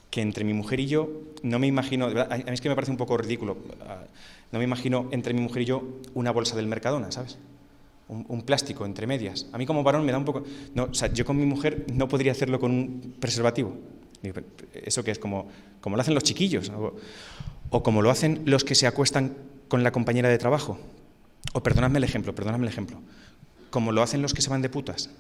que 0.09 0.21
entre 0.21 0.43
mi 0.43 0.53
mujer 0.53 0.79
y 0.79 0.87
yo 0.87 1.09
no 1.43 1.59
me 1.59 1.67
imagino, 1.67 2.07
a 2.07 2.37
mí 2.37 2.43
es 2.47 2.61
que 2.61 2.69
me 2.69 2.75
parece 2.75 2.91
un 2.91 2.97
poco 2.97 3.17
ridículo, 3.17 3.57
ah, 3.87 4.03
no 4.51 4.59
me 4.59 4.65
imagino 4.65 5.07
entre 5.11 5.33
mi 5.33 5.41
mujer 5.41 5.61
y 5.61 5.65
yo 5.65 5.83
una 6.13 6.31
bolsa 6.31 6.55
del 6.55 6.67
Mercadona, 6.67 7.11
¿sabes? 7.11 7.37
Un, 8.07 8.41
plástico 8.41 8.87
entre 8.87 9.05
medias. 9.05 9.45
A 9.53 9.59
mí 9.59 9.67
como 9.67 9.83
varón 9.83 10.03
me 10.03 10.11
da 10.11 10.17
un 10.17 10.25
poco... 10.25 10.43
No, 10.73 10.85
o 10.85 10.93
sea, 10.95 11.13
yo 11.13 11.25
con 11.25 11.37
mi 11.37 11.45
mujer 11.45 11.85
no 11.93 12.07
podría 12.07 12.31
hacerlo 12.31 12.59
con 12.59 12.71
un 12.71 13.15
preservativo. 13.19 13.77
Eso 14.73 15.03
que 15.03 15.11
es 15.11 15.19
como, 15.19 15.47
como 15.79 15.95
lo 15.95 16.01
hacen 16.01 16.15
los 16.15 16.23
chiquillos, 16.23 16.71
o, 17.69 17.83
como 17.83 18.01
lo 18.01 18.09
hacen 18.09 18.41
los 18.45 18.63
que 18.63 18.73
se 18.73 18.87
acuestan 18.87 19.35
con 19.67 19.83
la 19.83 19.91
compañera 19.91 20.27
de 20.27 20.39
trabajo. 20.39 20.79
O 21.53 21.61
perdonadme 21.61 21.99
el 21.99 22.03
ejemplo, 22.03 22.33
perdonadme 22.33 22.65
el 22.65 22.73
ejemplo. 22.73 22.99
Como 23.69 23.91
lo 23.91 24.01
hacen 24.01 24.23
los 24.23 24.33
que 24.33 24.41
se 24.41 24.49
van 24.49 24.63
de 24.63 24.69
putas 24.69 25.11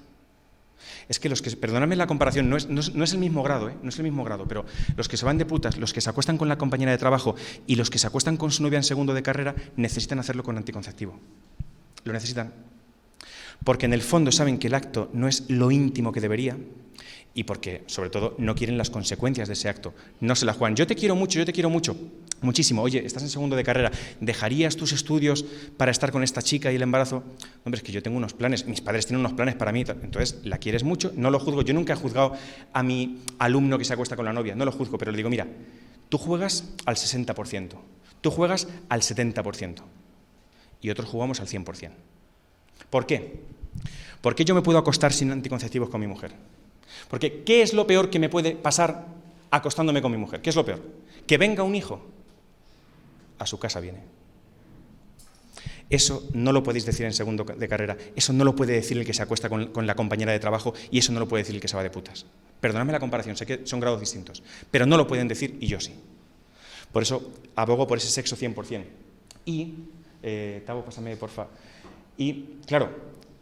es 1.09 1.19
que 1.19 1.27
los 1.27 1.41
que, 1.41 1.49
perdóname 1.57 1.95
la 1.95 2.05
comparación, 2.05 2.49
no 2.49 2.55
es, 2.55 2.67
el 2.67 3.17
mismo 3.17 3.41
grado, 3.41 3.69
¿eh? 3.69 3.75
no 3.81 3.89
es 3.89 3.97
el 3.97 4.03
mismo 4.03 4.23
grado, 4.23 4.47
pero 4.47 4.63
los 4.95 5.09
que 5.09 5.17
se 5.17 5.25
van 5.25 5.39
de 5.39 5.45
putas, 5.45 5.77
los 5.77 5.91
que 5.91 6.01
se 6.01 6.09
acuestan 6.09 6.37
con 6.37 6.47
la 6.47 6.59
compañera 6.59 6.91
de 6.91 6.99
trabajo 6.99 7.35
y 7.65 7.75
los 7.75 7.89
que 7.89 7.97
se 7.97 8.05
acuestan 8.05 8.37
con 8.37 8.51
su 8.51 8.61
novia 8.61 8.77
en 8.77 8.83
segundo 8.83 9.15
de 9.15 9.23
carrera, 9.23 9.55
necesitan 9.75 10.19
hacerlo 10.19 10.43
con 10.43 10.55
anticonceptivo. 10.55 11.19
Lo 12.03 12.13
necesitan. 12.13 12.53
Porque 13.63 13.87
en 13.87 13.93
el 13.93 14.03
fondo 14.03 14.31
saben 14.31 14.59
que 14.59 14.67
el 14.67 14.75
acto 14.75 15.09
no 15.11 15.27
es 15.27 15.49
lo 15.49 15.71
íntimo 15.71 16.11
que 16.11 16.21
debería 16.21 16.55
y 17.33 17.43
porque, 17.43 17.83
sobre 17.85 18.09
todo, 18.09 18.35
no 18.37 18.55
quieren 18.55 18.77
las 18.77 18.89
consecuencias 18.89 19.47
de 19.47 19.53
ese 19.53 19.69
acto. 19.69 19.93
No 20.19 20.35
se 20.35 20.45
la 20.45 20.53
juegan. 20.53 20.75
Yo 20.75 20.87
te 20.87 20.95
quiero 20.95 21.15
mucho, 21.15 21.39
yo 21.39 21.45
te 21.45 21.53
quiero 21.53 21.69
mucho. 21.69 21.95
Muchísimo. 22.41 22.81
Oye, 22.81 23.05
estás 23.05 23.21
en 23.23 23.29
segundo 23.29 23.55
de 23.55 23.63
carrera. 23.63 23.91
¿Dejarías 24.19 24.75
tus 24.75 24.93
estudios 24.93 25.45
para 25.77 25.91
estar 25.91 26.11
con 26.11 26.23
esta 26.23 26.41
chica 26.41 26.71
y 26.71 26.75
el 26.75 26.81
embarazo? 26.81 27.23
Hombre, 27.65 27.77
es 27.77 27.83
que 27.83 27.91
yo 27.91 28.01
tengo 28.01 28.17
unos 28.17 28.33
planes. 28.33 28.65
Mis 28.65 28.81
padres 28.81 29.05
tienen 29.05 29.19
unos 29.19 29.33
planes 29.33 29.55
para 29.55 29.71
mí. 29.71 29.81
Entonces, 29.81 30.39
la 30.43 30.57
quieres 30.57 30.83
mucho. 30.83 31.11
No 31.15 31.31
lo 31.31 31.39
juzgo. 31.39 31.61
Yo 31.61 31.73
nunca 31.73 31.93
he 31.93 31.95
juzgado 31.95 32.33
a 32.73 32.81
mi 32.81 33.19
alumno 33.37 33.77
que 33.77 33.85
se 33.85 33.93
acuesta 33.93 34.15
con 34.15 34.25
la 34.25 34.33
novia. 34.33 34.55
No 34.55 34.65
lo 34.65 34.71
juzgo, 34.71 34.97
pero 34.97 35.11
le 35.11 35.17
digo, 35.17 35.29
mira, 35.29 35.47
tú 36.09 36.17
juegas 36.17 36.63
al 36.85 36.95
60%. 36.95 37.69
Tú 38.21 38.31
juegas 38.31 38.67
al 38.89 39.01
70%. 39.01 39.75
Y 40.81 40.89
otros 40.89 41.07
jugamos 41.07 41.41
al 41.41 41.47
100%. 41.47 41.91
¿Por 42.89 43.05
qué? 43.05 43.43
¿Por 44.21 44.35
qué 44.35 44.45
yo 44.45 44.55
me 44.55 44.61
puedo 44.61 44.77
acostar 44.77 45.13
sin 45.13 45.31
anticonceptivos 45.31 45.89
con 45.89 46.01
mi 46.01 46.07
mujer? 46.07 46.31
Porque, 47.09 47.43
¿qué 47.43 47.61
es 47.61 47.73
lo 47.73 47.87
peor 47.87 48.09
que 48.09 48.19
me 48.19 48.29
puede 48.29 48.55
pasar 48.55 49.07
acostándome 49.51 50.01
con 50.01 50.11
mi 50.11 50.17
mujer? 50.17 50.41
¿Qué 50.41 50.49
es 50.49 50.55
lo 50.55 50.65
peor? 50.65 50.81
Que 51.25 51.37
venga 51.37 51.63
un 51.63 51.75
hijo 51.75 52.01
a 53.39 53.45
su 53.45 53.57
casa 53.59 53.79
viene. 53.79 53.99
Eso 55.89 56.27
no 56.33 56.51
lo 56.51 56.61
podéis 56.61 56.85
decir 56.85 57.05
en 57.05 57.13
segundo 57.13 57.43
de 57.43 57.67
carrera, 57.67 57.97
eso 58.15 58.31
no 58.31 58.43
lo 58.43 58.55
puede 58.55 58.73
decir 58.73 58.97
el 58.97 59.05
que 59.05 59.13
se 59.13 59.23
acuesta 59.23 59.49
con, 59.49 59.87
la 59.87 59.95
compañera 59.95 60.31
de 60.31 60.39
trabajo 60.39 60.73
y 60.91 60.99
eso 60.99 61.11
no 61.11 61.19
lo 61.19 61.27
puede 61.27 61.41
decir 61.41 61.55
el 61.55 61.61
que 61.61 61.67
se 61.67 61.75
va 61.75 61.81
de 61.81 61.89
putas. 61.89 62.27
Perdóname 62.61 62.91
la 62.91 62.99
comparación, 62.99 63.35
sé 63.35 63.47
que 63.47 63.65
son 63.65 63.79
grados 63.79 63.99
distintos, 63.99 64.43
pero 64.69 64.85
no 64.85 64.97
lo 64.97 65.07
pueden 65.07 65.27
decir 65.27 65.57
y 65.59 65.65
yo 65.65 65.79
sí. 65.79 65.95
Por 66.91 67.01
eso 67.01 67.31
abogo 67.55 67.87
por 67.87 67.97
ese 67.97 68.09
sexo 68.09 68.35
100%. 68.35 68.83
Y, 69.45 69.73
eh, 70.21 70.61
Tavo, 70.65 70.83
pásame, 70.83 71.15
porfa. 71.15 71.47
Y, 72.17 72.57
claro, 72.67 72.89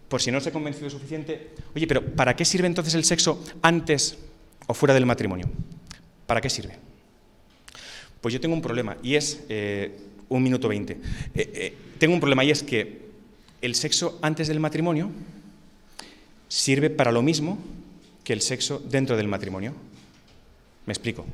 por 0.10 0.22
si 0.22 0.32
no 0.32 0.38
os 0.38 0.48
he 0.48 0.52
convencido 0.52 0.90
suficiente, 0.90 1.52
oye, 1.76 1.88
pero 1.88 2.04
¿para 2.16 2.36
qué 2.36 2.46
sirve 2.46 2.68
entonces 2.68 2.94
el 2.96 3.04
sexo 3.04 3.44
antes 3.62 4.18
o 4.68 4.74
fuera 4.74 4.94
del 4.94 5.06
matrimonio? 5.06 5.50
¿Para 6.26 6.42
qué 6.42 6.50
sirve? 6.50 6.76
Pues 8.22 8.34
yo 8.34 8.40
tengo 8.40 8.56
un 8.56 8.62
problema 8.62 8.98
y 9.04 9.16
es 9.16 9.44
eh, 9.50 9.92
un 10.30 10.44
minuto 10.44 10.68
veinte. 10.68 10.98
Eh, 11.36 11.52
eh, 11.54 11.78
tengo 12.00 12.14
un 12.14 12.20
problema 12.20 12.44
y 12.44 12.52
es 12.52 12.64
que 12.64 13.08
el 13.62 13.76
sexo 13.76 14.20
antes 14.22 14.48
del 14.48 14.60
matrimonio 14.60 15.12
sirve 16.48 16.90
para 16.90 17.12
lo 17.12 17.22
mismo 17.22 17.58
que 18.24 18.34
el 18.34 18.42
sexo 18.42 18.80
dentro 18.80 19.18
del 19.18 19.28
matrimonio. 19.28 19.74
Me 20.86 20.94
explico. 20.94 21.26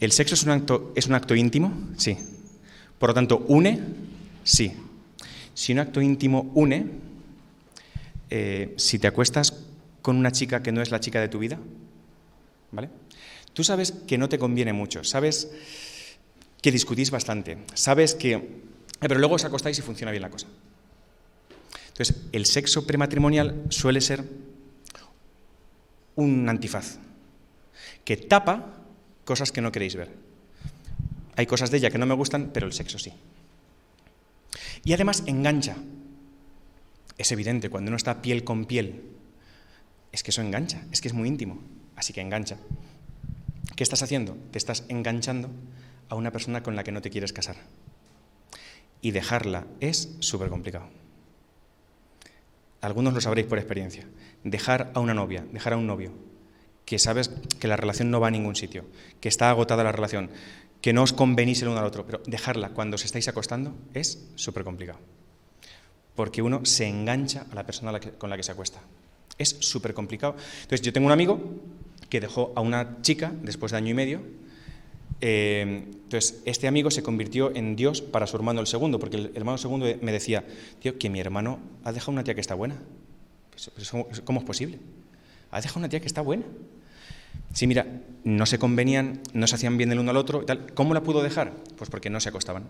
¿El 0.00 0.10
sexo 0.10 0.34
es 0.34 0.42
un 0.42 0.50
acto, 0.50 0.92
es 0.96 1.06
un 1.06 1.14
acto 1.14 1.34
íntimo? 1.34 1.72
Sí. 1.96 2.16
Por 2.98 3.10
lo 3.10 3.14
tanto, 3.14 3.44
¿une? 3.48 3.80
Sí. 4.42 4.72
Si 5.54 5.72
un 5.72 5.78
acto 5.78 6.00
íntimo 6.00 6.50
une, 6.54 6.86
si 8.76 8.98
te 8.98 9.06
acuestas 9.06 9.66
con 10.02 10.16
una 10.16 10.32
chica 10.32 10.62
que 10.62 10.72
no 10.72 10.82
es 10.82 10.90
la 10.90 11.00
chica 11.00 11.20
de 11.20 11.28
tu 11.28 11.38
vida, 11.38 11.58
¿vale? 12.72 12.90
Tú 13.52 13.64
sabes 13.64 13.92
que 14.06 14.18
no 14.18 14.28
te 14.28 14.38
conviene 14.38 14.72
mucho, 14.72 15.04
sabes 15.04 15.50
que 16.60 16.72
discutís 16.72 17.10
bastante, 17.10 17.58
sabes 17.74 18.14
que... 18.14 18.32
Eh, 18.32 18.50
pero 19.00 19.18
luego 19.18 19.34
os 19.34 19.44
acostáis 19.44 19.78
y 19.78 19.82
funciona 19.82 20.12
bien 20.12 20.22
la 20.22 20.30
cosa. 20.30 20.46
Entonces, 21.88 22.16
el 22.32 22.46
sexo 22.46 22.86
prematrimonial 22.86 23.64
suele 23.68 24.00
ser 24.00 24.24
un 26.16 26.48
antifaz, 26.48 26.98
que 28.04 28.16
tapa 28.16 28.82
cosas 29.24 29.52
que 29.52 29.60
no 29.60 29.72
queréis 29.72 29.96
ver. 29.96 30.10
Hay 31.36 31.46
cosas 31.46 31.70
de 31.70 31.78
ella 31.78 31.90
que 31.90 31.98
no 31.98 32.06
me 32.06 32.14
gustan, 32.14 32.50
pero 32.52 32.66
el 32.66 32.72
sexo 32.72 32.98
sí. 32.98 33.12
Y 34.84 34.92
además 34.92 35.22
engancha. 35.26 35.76
Es 37.18 37.32
evidente, 37.32 37.70
cuando 37.70 37.88
uno 37.88 37.96
está 37.96 38.22
piel 38.22 38.44
con 38.44 38.64
piel, 38.64 39.02
es 40.12 40.22
que 40.22 40.30
eso 40.30 40.42
engancha, 40.42 40.84
es 40.92 41.00
que 41.00 41.08
es 41.08 41.14
muy 41.14 41.28
íntimo, 41.28 41.60
así 41.96 42.12
que 42.12 42.20
engancha. 42.20 42.58
¿Qué 43.76 43.82
estás 43.82 44.02
haciendo? 44.02 44.36
Te 44.50 44.58
estás 44.58 44.84
enganchando 44.88 45.50
a 46.08 46.14
una 46.14 46.30
persona 46.30 46.62
con 46.62 46.76
la 46.76 46.84
que 46.84 46.92
no 46.92 47.00
te 47.00 47.10
quieres 47.10 47.32
casar. 47.32 47.56
Y 49.00 49.12
dejarla 49.12 49.66
es 49.80 50.14
súper 50.20 50.48
complicado. 50.50 50.88
Algunos 52.82 53.14
lo 53.14 53.20
sabréis 53.20 53.46
por 53.46 53.58
experiencia. 53.58 54.06
Dejar 54.44 54.90
a 54.94 55.00
una 55.00 55.14
novia, 55.14 55.46
dejar 55.52 55.72
a 55.72 55.76
un 55.76 55.86
novio, 55.86 56.12
que 56.84 56.98
sabes 56.98 57.30
que 57.60 57.68
la 57.68 57.76
relación 57.76 58.10
no 58.10 58.20
va 58.20 58.28
a 58.28 58.32
ningún 58.32 58.56
sitio, 58.56 58.84
que 59.20 59.28
está 59.28 59.50
agotada 59.50 59.84
la 59.84 59.92
relación, 59.92 60.30
que 60.80 60.92
no 60.92 61.04
os 61.04 61.12
convenís 61.12 61.62
el 61.62 61.68
uno 61.68 61.78
al 61.78 61.86
otro, 61.86 62.04
pero 62.04 62.20
dejarla 62.26 62.70
cuando 62.70 62.96
os 62.96 63.04
estáis 63.04 63.28
acostando 63.28 63.74
es 63.94 64.28
súper 64.34 64.64
complicado. 64.64 64.98
Porque 66.14 66.42
uno 66.42 66.64
se 66.64 66.86
engancha 66.86 67.46
a 67.50 67.54
la 67.54 67.64
persona 67.64 67.98
con 68.18 68.30
la 68.30 68.36
que 68.36 68.42
se 68.42 68.52
acuesta. 68.52 68.80
Es 69.38 69.56
súper 69.60 69.94
complicado. 69.94 70.36
Entonces, 70.62 70.82
yo 70.82 70.92
tengo 70.92 71.06
un 71.06 71.12
amigo 71.12 71.40
que 72.08 72.20
dejó 72.20 72.52
a 72.54 72.60
una 72.60 73.00
chica 73.02 73.32
después 73.42 73.72
de 73.72 73.78
año 73.78 73.90
y 73.90 73.94
medio. 73.94 74.20
Eh, 75.20 75.84
entonces, 75.86 76.42
este 76.44 76.68
amigo 76.68 76.90
se 76.90 77.02
convirtió 77.02 77.54
en 77.54 77.76
Dios 77.76 78.02
para 78.02 78.26
su 78.26 78.36
hermano 78.36 78.60
el 78.60 78.66
segundo, 78.66 78.98
porque 78.98 79.16
el 79.16 79.32
hermano 79.34 79.56
segundo 79.56 79.86
me 80.02 80.12
decía, 80.12 80.44
tío, 80.80 80.98
que 80.98 81.08
mi 81.08 81.20
hermano 81.20 81.58
ha 81.84 81.92
dejado 81.92 82.12
una 82.12 82.24
tía 82.24 82.34
que 82.34 82.40
está 82.40 82.54
buena. 82.54 82.76
Pues, 83.50 83.70
pues, 83.74 84.20
¿Cómo 84.20 84.40
es 84.40 84.46
posible? 84.46 84.78
Ha 85.50 85.60
dejado 85.60 85.78
una 85.78 85.88
tía 85.88 86.00
que 86.00 86.06
está 86.06 86.20
buena. 86.20 86.44
Sí, 87.52 87.66
mira, 87.66 87.86
no 88.24 88.46
se 88.46 88.58
convenían, 88.58 89.20
no 89.32 89.46
se 89.46 89.54
hacían 89.54 89.76
bien 89.76 89.92
el 89.92 89.98
uno 89.98 90.10
al 90.10 90.16
otro. 90.16 90.44
Tal. 90.44 90.72
¿Cómo 90.74 90.94
la 90.94 91.02
pudo 91.02 91.22
dejar? 91.22 91.52
Pues 91.76 91.90
porque 91.90 92.10
no 92.10 92.20
se 92.20 92.30
acostaban. 92.30 92.64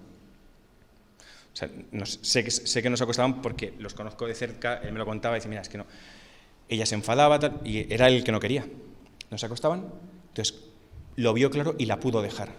O 1.52 1.56
sea, 1.56 1.68
sé, 2.04 2.44
que, 2.44 2.50
sé, 2.50 2.82
que, 2.82 2.88
no 2.88 2.96
se 2.96 3.04
acostaban 3.04 3.42
porque 3.42 3.74
los 3.78 3.94
conozco 3.94 4.26
de 4.26 4.34
cerca, 4.34 4.76
él 4.76 4.92
me 4.92 4.98
lo 4.98 5.04
contaba 5.04 5.36
y 5.36 5.40
dice, 5.40 5.48
mira, 5.48 5.60
es 5.60 5.68
que 5.68 5.78
no. 5.78 5.86
Ella 6.68 6.86
se 6.86 6.94
enfadaba 6.94 7.38
y 7.64 7.92
era 7.92 8.08
el 8.08 8.24
que 8.24 8.32
no 8.32 8.40
quería. 8.40 8.66
No 9.30 9.38
se 9.38 9.46
acostaban, 9.46 9.86
entonces 10.28 10.64
lo 11.16 11.34
vio 11.34 11.50
claro 11.50 11.74
y 11.78 11.86
la 11.86 12.00
pudo 12.00 12.22
dejar. 12.22 12.50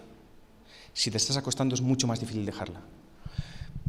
Si 0.92 1.10
te 1.10 1.16
estás 1.16 1.36
acostando 1.36 1.74
es 1.74 1.80
mucho 1.80 2.06
más 2.06 2.20
difícil 2.20 2.46
dejarla. 2.46 2.82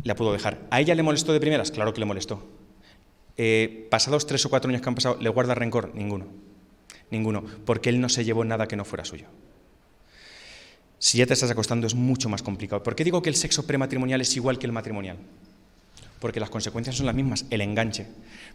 La 0.03 0.15
pudo 0.15 0.33
dejar. 0.33 0.59
¿A 0.71 0.81
ella 0.81 0.95
le 0.95 1.03
molestó 1.03 1.33
de 1.33 1.39
primeras? 1.39 1.71
Claro 1.71 1.93
que 1.93 1.99
le 1.99 2.05
molestó. 2.05 2.43
Eh, 3.37 3.87
pasados 3.91 4.25
tres 4.25 4.45
o 4.45 4.49
cuatro 4.49 4.69
años 4.69 4.81
que 4.81 4.89
han 4.89 4.95
pasado, 4.95 5.17
¿le 5.21 5.29
guarda 5.29 5.53
rencor? 5.55 5.93
Ninguno. 5.93 6.25
Ninguno. 7.11 7.43
Porque 7.65 7.89
él 7.89 8.01
no 8.01 8.09
se 8.09 8.25
llevó 8.25 8.43
nada 8.43 8.67
que 8.67 8.75
no 8.75 8.85
fuera 8.85 9.05
suyo. 9.05 9.27
Si 10.99 11.17
ya 11.17 11.25
te 11.25 11.33
estás 11.33 11.51
acostando 11.51 11.87
es 11.87 11.95
mucho 11.95 12.29
más 12.29 12.41
complicado. 12.41 12.81
¿Por 12.83 12.95
qué 12.95 13.03
digo 13.03 13.21
que 13.21 13.29
el 13.29 13.35
sexo 13.35 13.67
prematrimonial 13.67 14.21
es 14.21 14.35
igual 14.35 14.57
que 14.57 14.65
el 14.65 14.71
matrimonial? 14.71 15.17
Porque 16.19 16.39
las 16.39 16.49
consecuencias 16.49 16.95
son 16.95 17.05
las 17.05 17.15
mismas, 17.15 17.45
el 17.49 17.61
enganche. 17.61 18.07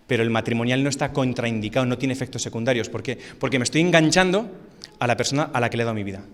Pero 0.06 0.22
el 0.22 0.30
matrimonial 0.30 0.82
no 0.82 0.88
está 0.88 1.12
contraindicado, 1.12 1.86
no 1.86 1.98
tiene 1.98 2.14
efectos 2.14 2.42
secundarios. 2.42 2.88
¿Por 2.88 3.02
qué? 3.02 3.18
Porque 3.38 3.58
me 3.58 3.64
estoy 3.64 3.82
enganchando 3.82 4.50
a 4.98 5.06
la 5.06 5.16
persona 5.16 5.50
a 5.52 5.60
la 5.60 5.70
que 5.70 5.76
le 5.76 5.82
he 5.82 5.86
dado 5.86 5.94
mi 5.94 6.04
vida. 6.04 6.24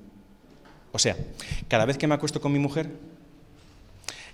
O 0.92 0.98
sea, 0.98 1.16
cada 1.68 1.84
vez 1.84 1.98
que 1.98 2.06
me 2.06 2.14
acuesto 2.14 2.40
con 2.40 2.52
mi 2.52 2.58
mujer, 2.58 2.90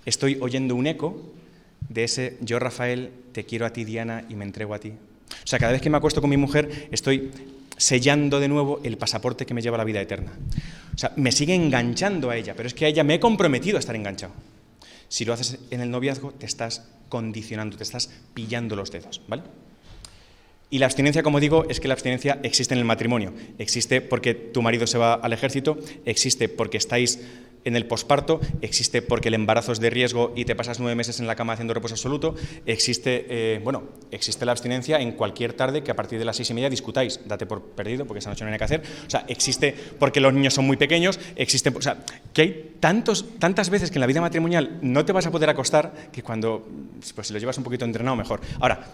estoy 0.05 0.37
oyendo 0.39 0.75
un 0.75 0.87
eco 0.87 1.33
de 1.89 2.05
ese 2.05 2.37
yo, 2.41 2.59
Rafael, 2.59 3.11
te 3.33 3.45
quiero 3.45 3.65
a 3.65 3.71
ti, 3.71 3.83
Diana, 3.83 4.25
y 4.29 4.35
me 4.35 4.45
entrego 4.45 4.73
a 4.73 4.79
ti. 4.79 4.93
O 5.43 5.47
sea, 5.47 5.59
cada 5.59 5.73
vez 5.73 5.81
que 5.81 5.89
me 5.89 5.97
acuesto 5.97 6.21
con 6.21 6.29
mi 6.29 6.37
mujer, 6.37 6.87
estoy 6.91 7.31
sellando 7.77 8.39
de 8.39 8.47
nuevo 8.47 8.79
el 8.83 8.97
pasaporte 8.97 9.45
que 9.45 9.53
me 9.53 9.61
lleva 9.61 9.75
a 9.75 9.79
la 9.79 9.83
vida 9.83 10.01
eterna. 10.01 10.31
O 10.93 10.97
sea, 10.97 11.11
me 11.15 11.31
sigue 11.31 11.55
enganchando 11.55 12.29
a 12.29 12.37
ella, 12.37 12.53
pero 12.55 12.67
es 12.67 12.73
que 12.73 12.85
a 12.85 12.87
ella 12.87 13.03
me 13.03 13.15
he 13.15 13.19
comprometido 13.19 13.77
a 13.77 13.79
estar 13.79 13.95
enganchado. 13.95 14.33
Si 15.07 15.25
lo 15.25 15.33
haces 15.33 15.59
en 15.69 15.81
el 15.81 15.91
noviazgo, 15.91 16.31
te 16.31 16.45
estás 16.45 16.87
condicionando, 17.09 17.77
te 17.77 17.83
estás 17.83 18.09
pillando 18.33 18.75
los 18.75 18.91
dedos, 18.91 19.21
¿vale? 19.27 19.43
Y 20.73 20.79
la 20.79 20.87
abstinencia, 20.87 21.21
como 21.21 21.39
digo, 21.39 21.67
es 21.69 21.79
que 21.79 21.87
la 21.87 21.93
abstinencia 21.93 22.39
existe 22.41 22.73
en 22.73 22.79
el 22.79 22.85
matrimonio. 22.85 23.31
Existe 23.59 24.01
porque 24.01 24.33
tu 24.33 24.63
marido 24.63 24.87
se 24.87 24.97
va 24.97 25.13
al 25.13 25.31
ejército, 25.31 25.77
existe 26.03 26.49
porque 26.49 26.77
estáis 26.77 27.19
en 27.65 27.75
el 27.75 27.85
posparto, 27.85 28.39
existe 28.61 29.01
porque 29.01 29.29
el 29.29 29.33
embarazo 29.35 29.71
es 29.71 29.79
de 29.79 29.89
riesgo 29.89 30.33
y 30.35 30.45
te 30.45 30.55
pasas 30.55 30.79
nueve 30.79 30.95
meses 30.95 31.19
en 31.19 31.27
la 31.27 31.35
cama 31.35 31.53
haciendo 31.53 31.73
reposo 31.73 31.95
absoluto, 31.95 32.35
existe, 32.65 33.25
eh, 33.29 33.59
bueno, 33.63 33.83
existe 34.11 34.45
la 34.45 34.51
abstinencia 34.51 34.99
en 34.99 35.13
cualquier 35.13 35.53
tarde 35.53 35.83
que 35.83 35.91
a 35.91 35.95
partir 35.95 36.19
de 36.19 36.25
las 36.25 36.35
seis 36.35 36.49
y 36.49 36.53
media 36.53 36.69
discutáis, 36.69 37.19
date 37.25 37.45
por 37.45 37.61
perdido 37.61 38.05
porque 38.05 38.19
esa 38.19 38.29
noche 38.29 38.45
no 38.45 38.51
hay 38.51 38.57
que 38.57 38.63
hacer, 38.63 38.83
o 39.05 39.09
sea, 39.09 39.25
existe 39.27 39.75
porque 39.99 40.19
los 40.19 40.33
niños 40.33 40.53
son 40.53 40.65
muy 40.65 40.77
pequeños, 40.77 41.19
existe, 41.35 41.69
o 41.69 41.81
sea, 41.81 42.03
que 42.33 42.41
hay 42.41 42.75
tantos, 42.79 43.25
tantas 43.39 43.69
veces 43.69 43.91
que 43.91 43.95
en 43.97 44.01
la 44.01 44.07
vida 44.07 44.21
matrimonial 44.21 44.79
no 44.81 45.05
te 45.05 45.13
vas 45.13 45.25
a 45.25 45.31
poder 45.31 45.49
acostar 45.49 45.93
que 46.11 46.23
cuando, 46.23 46.67
pues 47.15 47.27
si 47.27 47.33
lo 47.33 47.39
llevas 47.39 47.57
un 47.57 47.63
poquito 47.63 47.85
entrenado 47.85 48.15
mejor. 48.15 48.41
Ahora, 48.59 48.85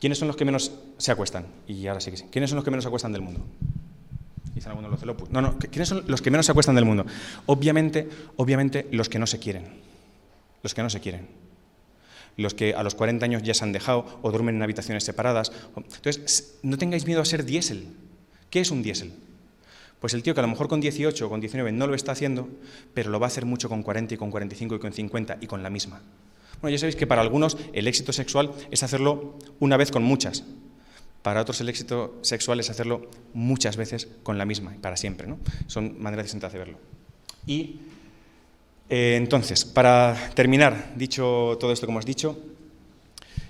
¿quiénes 0.00 0.18
son 0.18 0.28
los 0.28 0.36
que 0.36 0.44
menos 0.44 0.72
se 0.96 1.12
acuestan? 1.12 1.46
Y 1.66 1.86
ahora 1.86 2.00
sí 2.00 2.10
que 2.10 2.16
sí, 2.16 2.24
¿quiénes 2.30 2.50
son 2.50 2.56
los 2.56 2.64
que 2.64 2.70
menos 2.70 2.84
se 2.84 2.88
acuestan 2.88 3.12
del 3.12 3.22
mundo? 3.22 3.44
No, 5.30 5.40
no, 5.42 5.58
¿quiénes 5.58 5.88
son 5.88 6.04
los 6.06 6.22
que 6.22 6.30
menos 6.30 6.46
se 6.46 6.52
acuestan 6.52 6.74
del 6.74 6.84
mundo? 6.84 7.06
Obviamente, 7.46 8.08
obviamente 8.36 8.86
los 8.90 9.08
que 9.08 9.18
no 9.18 9.26
se 9.26 9.38
quieren. 9.38 9.66
Los 10.62 10.74
que 10.74 10.82
no 10.82 10.90
se 10.90 11.00
quieren. 11.00 11.28
Los 12.36 12.54
que 12.54 12.74
a 12.74 12.82
los 12.82 12.94
40 12.94 13.24
años 13.24 13.42
ya 13.42 13.54
se 13.54 13.64
han 13.64 13.72
dejado 13.72 14.20
o 14.22 14.30
duermen 14.30 14.56
en 14.56 14.62
habitaciones 14.62 15.04
separadas. 15.04 15.52
Entonces, 15.76 16.58
no 16.62 16.78
tengáis 16.78 17.06
miedo 17.06 17.20
a 17.20 17.24
ser 17.24 17.44
diésel. 17.44 17.88
¿Qué 18.50 18.60
es 18.60 18.70
un 18.70 18.82
diésel? 18.82 19.12
Pues 20.00 20.14
el 20.14 20.22
tío 20.22 20.34
que 20.34 20.40
a 20.40 20.42
lo 20.42 20.48
mejor 20.48 20.68
con 20.68 20.80
18 20.80 21.26
o 21.26 21.28
con 21.28 21.40
19 21.40 21.72
no 21.72 21.86
lo 21.86 21.94
está 21.94 22.12
haciendo, 22.12 22.48
pero 22.94 23.10
lo 23.10 23.18
va 23.18 23.26
a 23.26 23.28
hacer 23.28 23.44
mucho 23.44 23.68
con 23.68 23.82
40 23.82 24.14
y 24.14 24.16
con 24.16 24.30
45 24.30 24.76
y 24.76 24.78
con 24.78 24.92
50 24.92 25.38
y 25.40 25.46
con 25.46 25.62
la 25.62 25.70
misma. 25.70 26.00
Bueno, 26.60 26.72
ya 26.72 26.78
sabéis 26.78 26.96
que 26.96 27.06
para 27.06 27.20
algunos 27.20 27.56
el 27.72 27.86
éxito 27.88 28.12
sexual 28.12 28.52
es 28.70 28.82
hacerlo 28.82 29.36
una 29.58 29.76
vez 29.76 29.90
con 29.90 30.02
muchas, 30.02 30.44
para 31.28 31.42
otros 31.42 31.60
el 31.60 31.68
éxito 31.68 32.16
sexual 32.22 32.58
es 32.58 32.70
hacerlo 32.70 33.10
muchas 33.34 33.76
veces 33.76 34.08
con 34.22 34.38
la 34.38 34.46
misma 34.46 34.74
y 34.74 34.78
para 34.78 34.96
siempre. 34.96 35.26
¿no? 35.26 35.38
Son 35.66 36.00
maneras 36.00 36.24
distintas 36.24 36.54
de 36.54 36.58
verlo. 36.58 36.78
Y 37.46 37.80
eh, 38.88 39.16
entonces, 39.18 39.66
para 39.66 40.16
terminar, 40.32 40.94
dicho 40.96 41.58
todo 41.60 41.70
esto 41.70 41.84
como 41.84 41.98
has 41.98 42.06
dicho, 42.06 42.42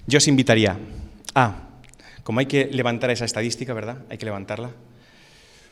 yo 0.08 0.16
os 0.16 0.26
invitaría 0.26 0.76
a, 1.36 1.68
como 2.24 2.40
hay 2.40 2.46
que 2.46 2.64
levantar 2.66 3.10
esa 3.10 3.26
estadística, 3.26 3.72
¿verdad? 3.74 3.98
Hay 4.10 4.18
que 4.18 4.26
levantarla. 4.26 4.72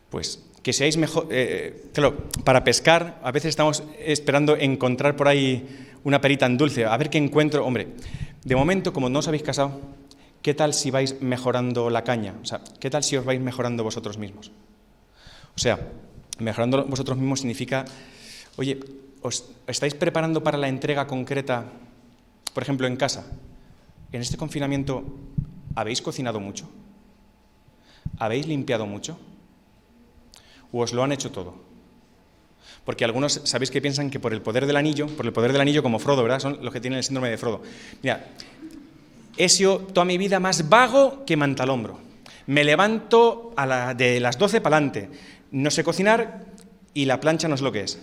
Pues 0.08 0.44
que 0.62 0.72
seáis 0.72 0.96
mejor. 0.96 1.26
Eh, 1.32 1.90
claro, 1.92 2.28
para 2.44 2.62
pescar, 2.62 3.18
a 3.24 3.32
veces 3.32 3.48
estamos 3.48 3.82
esperando 3.98 4.56
encontrar 4.56 5.16
por 5.16 5.26
ahí 5.26 5.66
una 6.04 6.20
perita 6.20 6.46
en 6.46 6.56
dulce, 6.56 6.84
a 6.84 6.96
ver 6.96 7.10
qué 7.10 7.18
encuentro. 7.18 7.66
Hombre, 7.66 7.88
de 8.44 8.54
momento, 8.54 8.92
como 8.92 9.08
no 9.08 9.18
os 9.18 9.26
habéis 9.26 9.42
casado, 9.42 9.80
¿qué 10.46 10.54
tal 10.54 10.74
si 10.74 10.92
vais 10.92 11.20
mejorando 11.20 11.90
la 11.90 12.04
caña? 12.04 12.36
O 12.40 12.46
sea, 12.46 12.60
¿qué 12.78 12.88
tal 12.88 13.02
si 13.02 13.16
os 13.16 13.24
vais 13.24 13.40
mejorando 13.40 13.82
vosotros 13.82 14.16
mismos? 14.16 14.52
O 15.56 15.58
sea, 15.58 15.90
mejorando 16.38 16.84
vosotros 16.84 17.18
mismos 17.18 17.40
significa, 17.40 17.84
oye, 18.54 18.78
¿os 19.22 19.50
estáis 19.66 19.94
preparando 19.94 20.44
para 20.44 20.56
la 20.56 20.68
entrega 20.68 21.08
concreta, 21.08 21.64
por 22.54 22.62
ejemplo, 22.62 22.86
en 22.86 22.94
casa? 22.94 23.26
En 24.12 24.20
este 24.20 24.36
confinamiento, 24.36 25.02
¿habéis 25.74 26.00
cocinado 26.00 26.38
mucho? 26.38 26.70
¿Habéis 28.16 28.46
limpiado 28.46 28.86
mucho? 28.86 29.18
¿O 30.70 30.78
os 30.78 30.92
lo 30.92 31.02
han 31.02 31.10
hecho 31.10 31.32
todo? 31.32 31.56
Porque 32.84 33.04
algunos 33.04 33.40
sabéis 33.42 33.72
que 33.72 33.82
piensan 33.82 34.10
que 34.10 34.20
por 34.20 34.32
el 34.32 34.42
poder 34.42 34.64
del 34.64 34.76
anillo, 34.76 35.08
por 35.08 35.26
el 35.26 35.32
poder 35.32 35.50
del 35.50 35.60
anillo 35.60 35.82
como 35.82 35.98
Frodo, 35.98 36.22
¿verdad? 36.22 36.38
Son 36.38 36.62
los 36.62 36.72
que 36.72 36.80
tienen 36.80 36.98
el 36.98 37.02
síndrome 37.02 37.30
de 37.30 37.36
Frodo. 37.36 37.62
Mira, 38.00 38.28
he 39.36 39.48
sido 39.48 39.78
toda 39.78 40.04
mi 40.04 40.18
vida 40.18 40.40
más 40.40 40.68
vago 40.68 41.24
que 41.24 41.36
manta 41.36 41.62
al 41.62 41.70
hombro. 41.70 42.00
Me 42.46 42.64
levanto 42.64 43.54
de 43.96 44.20
las 44.20 44.38
12 44.38 44.60
para 44.60 44.76
adelante. 44.76 45.10
No 45.50 45.70
sé 45.70 45.84
cocinar 45.84 46.46
y 46.94 47.04
la 47.04 47.20
plancha 47.20 47.48
no 47.48 47.54
es 47.54 47.60
lo 47.60 47.72
que 47.72 47.82
es. 47.82 47.98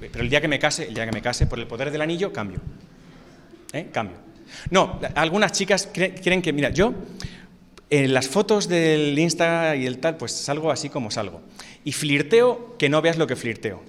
pero, 0.00 0.22
el 0.22 0.30
día 0.30 0.40
que 0.40 0.48
me 0.48 0.58
case, 0.58 0.86
el 0.88 0.94
día 0.94 1.06
que 1.06 1.12
me 1.12 1.22
case, 1.22 1.46
por 1.46 1.58
el 1.58 1.66
poder 1.66 1.90
del 1.90 2.00
anillo, 2.00 2.32
cambio. 2.32 2.60
¿Eh? 3.72 3.88
Cambio. 3.92 4.16
No, 4.70 5.00
algunas 5.14 5.52
chicas 5.52 5.88
creen 5.92 6.40
que, 6.40 6.52
mira, 6.52 6.70
yo 6.70 6.94
en 7.90 8.14
las 8.14 8.28
fotos 8.28 8.68
del 8.68 9.18
Insta 9.18 9.76
y 9.76 9.86
el 9.86 9.98
tal, 9.98 10.16
pues 10.16 10.32
salgo 10.32 10.70
así 10.70 10.88
como 10.88 11.10
salgo. 11.10 11.42
Y 11.84 11.92
flirteo 11.92 12.76
que 12.78 12.88
no 12.88 13.02
veas 13.02 13.18
lo 13.18 13.26
que 13.26 13.36
flirteo. 13.36 13.82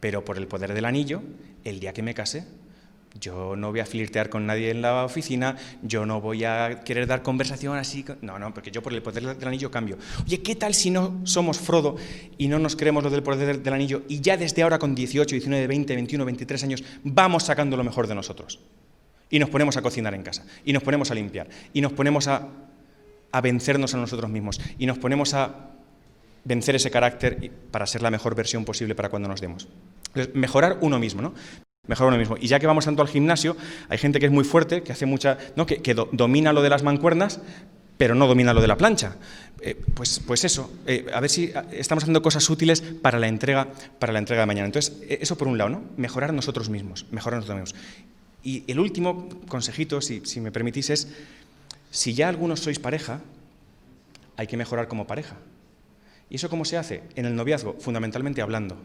Pero 0.00 0.24
por 0.24 0.38
el 0.38 0.46
poder 0.46 0.74
del 0.74 0.84
anillo, 0.84 1.22
el 1.64 1.80
día 1.80 1.92
que 1.92 2.02
me 2.02 2.14
case, 2.14 2.44
yo 3.20 3.56
no 3.56 3.70
voy 3.70 3.80
a 3.80 3.86
flirtear 3.86 4.28
con 4.28 4.46
nadie 4.46 4.70
en 4.70 4.82
la 4.82 5.04
oficina, 5.04 5.56
yo 5.82 6.06
no 6.06 6.20
voy 6.20 6.44
a 6.44 6.80
querer 6.84 7.06
dar 7.06 7.22
conversación 7.22 7.76
así. 7.76 8.04
No, 8.22 8.38
no, 8.38 8.52
porque 8.54 8.70
yo 8.70 8.82
por 8.82 8.92
el 8.92 9.02
poder 9.02 9.36
del 9.36 9.48
anillo 9.48 9.70
cambio. 9.70 9.98
Oye, 10.24 10.42
¿qué 10.42 10.54
tal 10.54 10.74
si 10.74 10.90
no 10.90 11.20
somos 11.24 11.58
Frodo 11.58 11.96
y 12.36 12.48
no 12.48 12.58
nos 12.58 12.76
creemos 12.76 13.02
lo 13.04 13.10
del 13.10 13.22
poder 13.22 13.62
del 13.62 13.74
anillo 13.74 14.02
y 14.08 14.20
ya 14.20 14.36
desde 14.36 14.62
ahora 14.62 14.78
con 14.78 14.94
18, 14.94 15.34
19, 15.34 15.66
20, 15.66 15.94
21, 15.94 16.24
23 16.24 16.64
años 16.64 16.84
vamos 17.04 17.44
sacando 17.44 17.76
lo 17.76 17.84
mejor 17.84 18.06
de 18.06 18.14
nosotros? 18.14 18.60
Y 19.30 19.38
nos 19.38 19.50
ponemos 19.50 19.76
a 19.76 19.82
cocinar 19.82 20.14
en 20.14 20.22
casa, 20.22 20.46
y 20.64 20.72
nos 20.72 20.82
ponemos 20.82 21.10
a 21.10 21.14
limpiar, 21.14 21.48
y 21.74 21.82
nos 21.82 21.92
ponemos 21.92 22.28
a, 22.28 22.48
vencernos 23.42 23.92
a 23.92 23.98
nosotros 23.98 24.30
mismos, 24.30 24.58
y 24.78 24.86
nos 24.86 24.98
ponemos 24.98 25.34
a 25.34 25.70
vencer 26.44 26.76
ese 26.76 26.90
carácter 26.90 27.50
para 27.70 27.86
ser 27.86 28.00
la 28.00 28.10
mejor 28.10 28.34
versión 28.34 28.64
posible 28.64 28.94
para 28.94 29.10
cuando 29.10 29.28
nos 29.28 29.42
demos. 29.42 29.68
Entonces, 30.08 30.34
mejorar 30.34 30.78
uno 30.80 30.98
mismo, 30.98 31.20
¿no? 31.20 31.34
Mejorar 31.88 32.08
uno 32.08 32.18
mismo. 32.18 32.36
Y 32.40 32.46
ya 32.46 32.60
que 32.60 32.66
vamos 32.66 32.84
tanto 32.84 33.02
al 33.02 33.08
gimnasio, 33.08 33.56
hay 33.88 33.98
gente 33.98 34.20
que 34.20 34.26
es 34.26 34.32
muy 34.32 34.44
fuerte, 34.44 34.82
que 34.82 34.92
hace 34.92 35.06
mucha. 35.06 35.38
¿no? 35.56 35.66
que, 35.66 35.94
domina 36.12 36.52
lo 36.52 36.62
de 36.62 36.70
las 36.70 36.82
mancuernas, 36.82 37.40
pero 37.96 38.14
no 38.14 38.26
domina 38.26 38.54
lo 38.54 38.60
de 38.60 38.68
la 38.68 38.76
plancha. 38.76 39.16
Eh, 39.60 39.76
pues, 39.94 40.20
pues 40.24 40.44
eso, 40.44 40.72
eh, 40.86 41.06
a 41.12 41.20
ver 41.20 41.30
si 41.30 41.52
estamos 41.72 42.04
haciendo 42.04 42.22
cosas 42.22 42.48
útiles 42.48 42.80
para 42.80 43.18
la 43.18 43.26
entrega, 43.26 43.68
para 43.98 44.12
la 44.12 44.20
entrega 44.20 44.42
de 44.42 44.46
mañana. 44.46 44.66
Entonces, 44.66 44.96
e, 45.08 45.18
eso 45.20 45.36
por 45.36 45.48
un 45.48 45.58
lado, 45.58 45.70
¿no? 45.70 45.82
Mejorar 45.96 46.32
nosotros 46.32 46.68
mismos, 46.68 47.06
mejorar 47.10 47.40
nosotros. 47.40 47.74
Y 48.44 48.62
el 48.68 48.78
último 48.78 49.28
consejito, 49.48 50.00
si, 50.00 50.22
si 50.24 50.40
me 50.40 50.52
permitís, 50.52 50.90
es, 50.90 51.08
si 51.90 52.14
ya 52.14 52.28
algunos 52.28 52.60
sois 52.60 52.78
pareja, 52.78 53.20
hay 54.36 54.46
que 54.46 54.56
mejorar 54.56 54.86
como 54.86 55.06
pareja. 55.06 55.36
¿Y 56.30 56.36
eso 56.36 56.48
cómo 56.48 56.64
se 56.64 56.76
hace? 56.76 57.02
En 57.16 57.24
el 57.24 57.34
noviazgo, 57.34 57.76
fundamentalmente 57.80 58.42
hablando. 58.42 58.76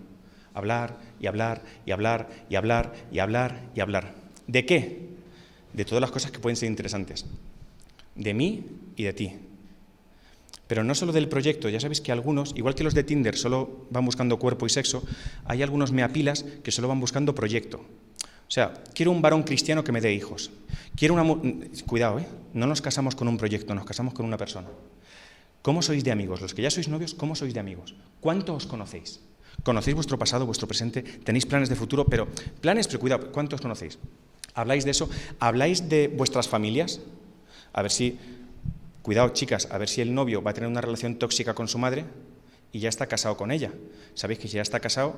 Hablar 0.53 0.97
y 1.19 1.27
hablar 1.27 1.63
y 1.85 1.91
hablar 1.91 2.29
y 2.49 2.55
hablar 2.55 2.93
y 3.11 3.19
hablar 3.19 3.61
y 3.75 3.79
hablar. 3.79 4.13
¿De 4.47 4.65
qué? 4.65 5.09
De 5.73 5.85
todas 5.85 6.01
las 6.01 6.11
cosas 6.11 6.31
que 6.31 6.39
pueden 6.39 6.55
ser 6.55 6.69
interesantes. 6.69 7.25
De 8.15 8.33
mí 8.33 8.63
y 8.95 9.03
de 9.03 9.13
ti. 9.13 9.33
Pero 10.67 10.83
no 10.83 10.95
solo 10.95 11.11
del 11.11 11.27
proyecto, 11.27 11.69
ya 11.69 11.79
sabéis 11.79 12.01
que 12.01 12.11
algunos, 12.11 12.53
igual 12.55 12.75
que 12.75 12.83
los 12.83 12.93
de 12.93 13.03
Tinder 13.03 13.37
solo 13.37 13.85
van 13.89 14.05
buscando 14.05 14.39
cuerpo 14.39 14.65
y 14.65 14.69
sexo, 14.69 15.03
hay 15.45 15.61
algunos 15.61 15.91
meapilas 15.91 16.45
que 16.63 16.71
solo 16.71 16.87
van 16.87 16.99
buscando 16.99 17.35
proyecto. 17.35 17.77
O 17.77 18.51
sea, 18.53 18.73
quiero 18.93 19.11
un 19.11 19.21
varón 19.21 19.43
cristiano 19.43 19.83
que 19.83 19.91
me 19.91 20.01
dé 20.01 20.13
hijos. 20.13 20.51
Quiero 20.95 21.15
una 21.15 21.25
cuidado, 21.85 22.19
¿eh? 22.19 22.27
No 22.53 22.67
nos 22.67 22.81
casamos 22.81 23.15
con 23.15 23.27
un 23.27 23.37
proyecto, 23.37 23.73
nos 23.73 23.85
casamos 23.85 24.13
con 24.13 24.25
una 24.25 24.37
persona. 24.37 24.67
¿Cómo 25.61 25.81
sois 25.81 26.03
de 26.03 26.11
amigos? 26.11 26.41
Los 26.41 26.53
que 26.53 26.61
ya 26.61 26.69
sois 26.69 26.87
novios, 26.87 27.13
¿cómo 27.13 27.35
sois 27.35 27.53
de 27.53 27.59
amigos? 27.59 27.95
¿Cuánto 28.19 28.53
os 28.53 28.67
conocéis? 28.67 29.21
¿Conocéis 29.63 29.95
vuestro 29.95 30.19
pasado, 30.19 30.45
vuestro 30.45 30.67
presente? 30.67 31.01
¿Tenéis 31.01 31.45
planes 31.45 31.69
de 31.69 31.75
futuro? 31.75 32.05
Pero 32.05 32.27
planes, 32.59 32.87
pero 32.87 32.99
cuidado, 32.99 33.31
¿cuántos 33.31 33.61
conocéis? 33.61 33.97
¿Habláis 34.53 34.83
de 34.83 34.91
eso? 34.91 35.09
¿Habláis 35.39 35.87
de 35.89 36.09
vuestras 36.09 36.49
familias? 36.49 36.99
A 37.71 37.81
ver 37.81 37.91
si, 37.91 38.19
cuidado 39.01 39.29
chicas, 39.29 39.67
a 39.71 39.77
ver 39.77 39.87
si 39.87 40.01
el 40.01 40.13
novio 40.13 40.43
va 40.43 40.51
a 40.51 40.53
tener 40.53 40.69
una 40.69 40.81
relación 40.81 41.15
tóxica 41.15 41.53
con 41.55 41.67
su 41.67 41.77
madre 41.77 42.05
y 42.73 42.79
ya 42.79 42.89
está 42.89 43.07
casado 43.07 43.37
con 43.37 43.51
ella. 43.51 43.71
Sabéis 44.15 44.39
que 44.39 44.47
si 44.47 44.55
ya 44.55 44.61
está 44.61 44.79
casado, 44.79 45.17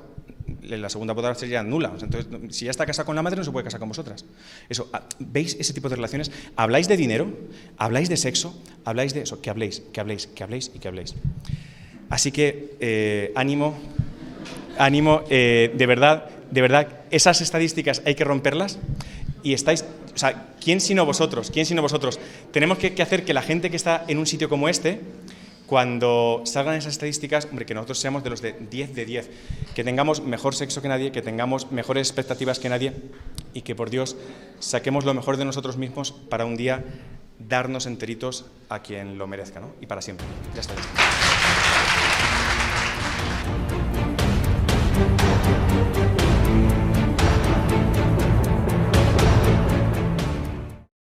la 0.62 0.88
segunda 0.90 1.12
boda 1.12 1.34
sería 1.34 1.62
nula. 1.62 1.92
Entonces, 2.00 2.26
si 2.54 2.66
ya 2.66 2.70
está 2.70 2.86
casado 2.86 3.06
con 3.06 3.16
la 3.16 3.22
madre, 3.22 3.38
no 3.38 3.44
se 3.44 3.50
puede 3.50 3.64
casar 3.64 3.80
con 3.80 3.88
vosotras. 3.88 4.24
Eso, 4.68 4.88
ah, 4.92 5.02
¿veis 5.18 5.56
ese 5.58 5.72
tipo 5.72 5.88
de 5.88 5.96
relaciones? 5.96 6.30
¿Habláis 6.54 6.86
de 6.86 6.96
dinero? 6.96 7.32
¿Habláis 7.78 8.08
de 8.08 8.16
sexo? 8.16 8.56
¿Habláis 8.84 9.12
de 9.12 9.22
eso? 9.22 9.40
Que 9.40 9.50
habléis, 9.50 9.80
que 9.92 10.00
habléis, 10.00 10.28
que 10.28 10.44
habléis 10.44 10.70
y 10.72 10.78
que 10.78 10.88
habléis. 10.88 11.14
Así 12.08 12.30
que, 12.30 12.76
eh, 12.78 13.32
ánimo, 13.34 13.76
ánimo, 14.78 15.22
eh, 15.30 15.72
de 15.74 15.86
verdad, 15.86 16.26
de 16.50 16.60
verdad, 16.60 16.88
esas 17.10 17.40
estadísticas 17.40 18.02
hay 18.04 18.14
que 18.14 18.24
romperlas 18.24 18.78
y 19.42 19.52
estáis, 19.54 19.84
o 20.14 20.18
sea, 20.18 20.46
¿quién 20.62 20.80
sino 20.80 21.04
vosotros? 21.06 21.50
¿Quién 21.50 21.66
sino 21.66 21.82
vosotros? 21.82 22.18
Tenemos 22.52 22.78
que, 22.78 23.00
hacer 23.02 23.24
que 23.24 23.34
la 23.34 23.42
gente 23.42 23.70
que 23.70 23.76
está 23.76 24.04
en 24.08 24.18
un 24.18 24.26
sitio 24.26 24.48
como 24.48 24.68
este, 24.68 25.00
cuando 25.66 26.42
salgan 26.44 26.76
esas 26.76 26.92
estadísticas, 26.92 27.46
que 27.46 27.74
nosotros 27.74 27.98
seamos 27.98 28.22
de 28.22 28.30
los 28.30 28.40
de 28.40 28.54
10 28.70 28.94
de 28.94 29.04
10, 29.04 29.30
que 29.74 29.84
tengamos 29.84 30.22
mejor 30.22 30.54
sexo 30.54 30.80
que 30.80 30.88
nadie, 30.88 31.12
que 31.12 31.22
tengamos 31.22 31.72
mejores 31.72 32.08
expectativas 32.08 32.58
que 32.58 32.68
nadie 32.68 32.92
y 33.52 33.62
que 33.62 33.74
por 33.74 33.90
Dios 33.90 34.16
saquemos 34.60 35.04
lo 35.04 35.14
mejor 35.14 35.36
de 35.36 35.44
nosotros 35.44 35.76
mismos 35.76 36.12
para 36.12 36.44
un 36.44 36.56
día 36.56 36.84
darnos 37.38 37.86
enteritos 37.86 38.46
a 38.68 38.80
quien 38.80 39.18
lo 39.18 39.26
merezca, 39.26 39.60
¿no? 39.60 39.72
Y 39.80 39.86
para 39.86 40.02
siempre. 40.02 40.26
Ya 40.54 40.60
está. 40.60 40.74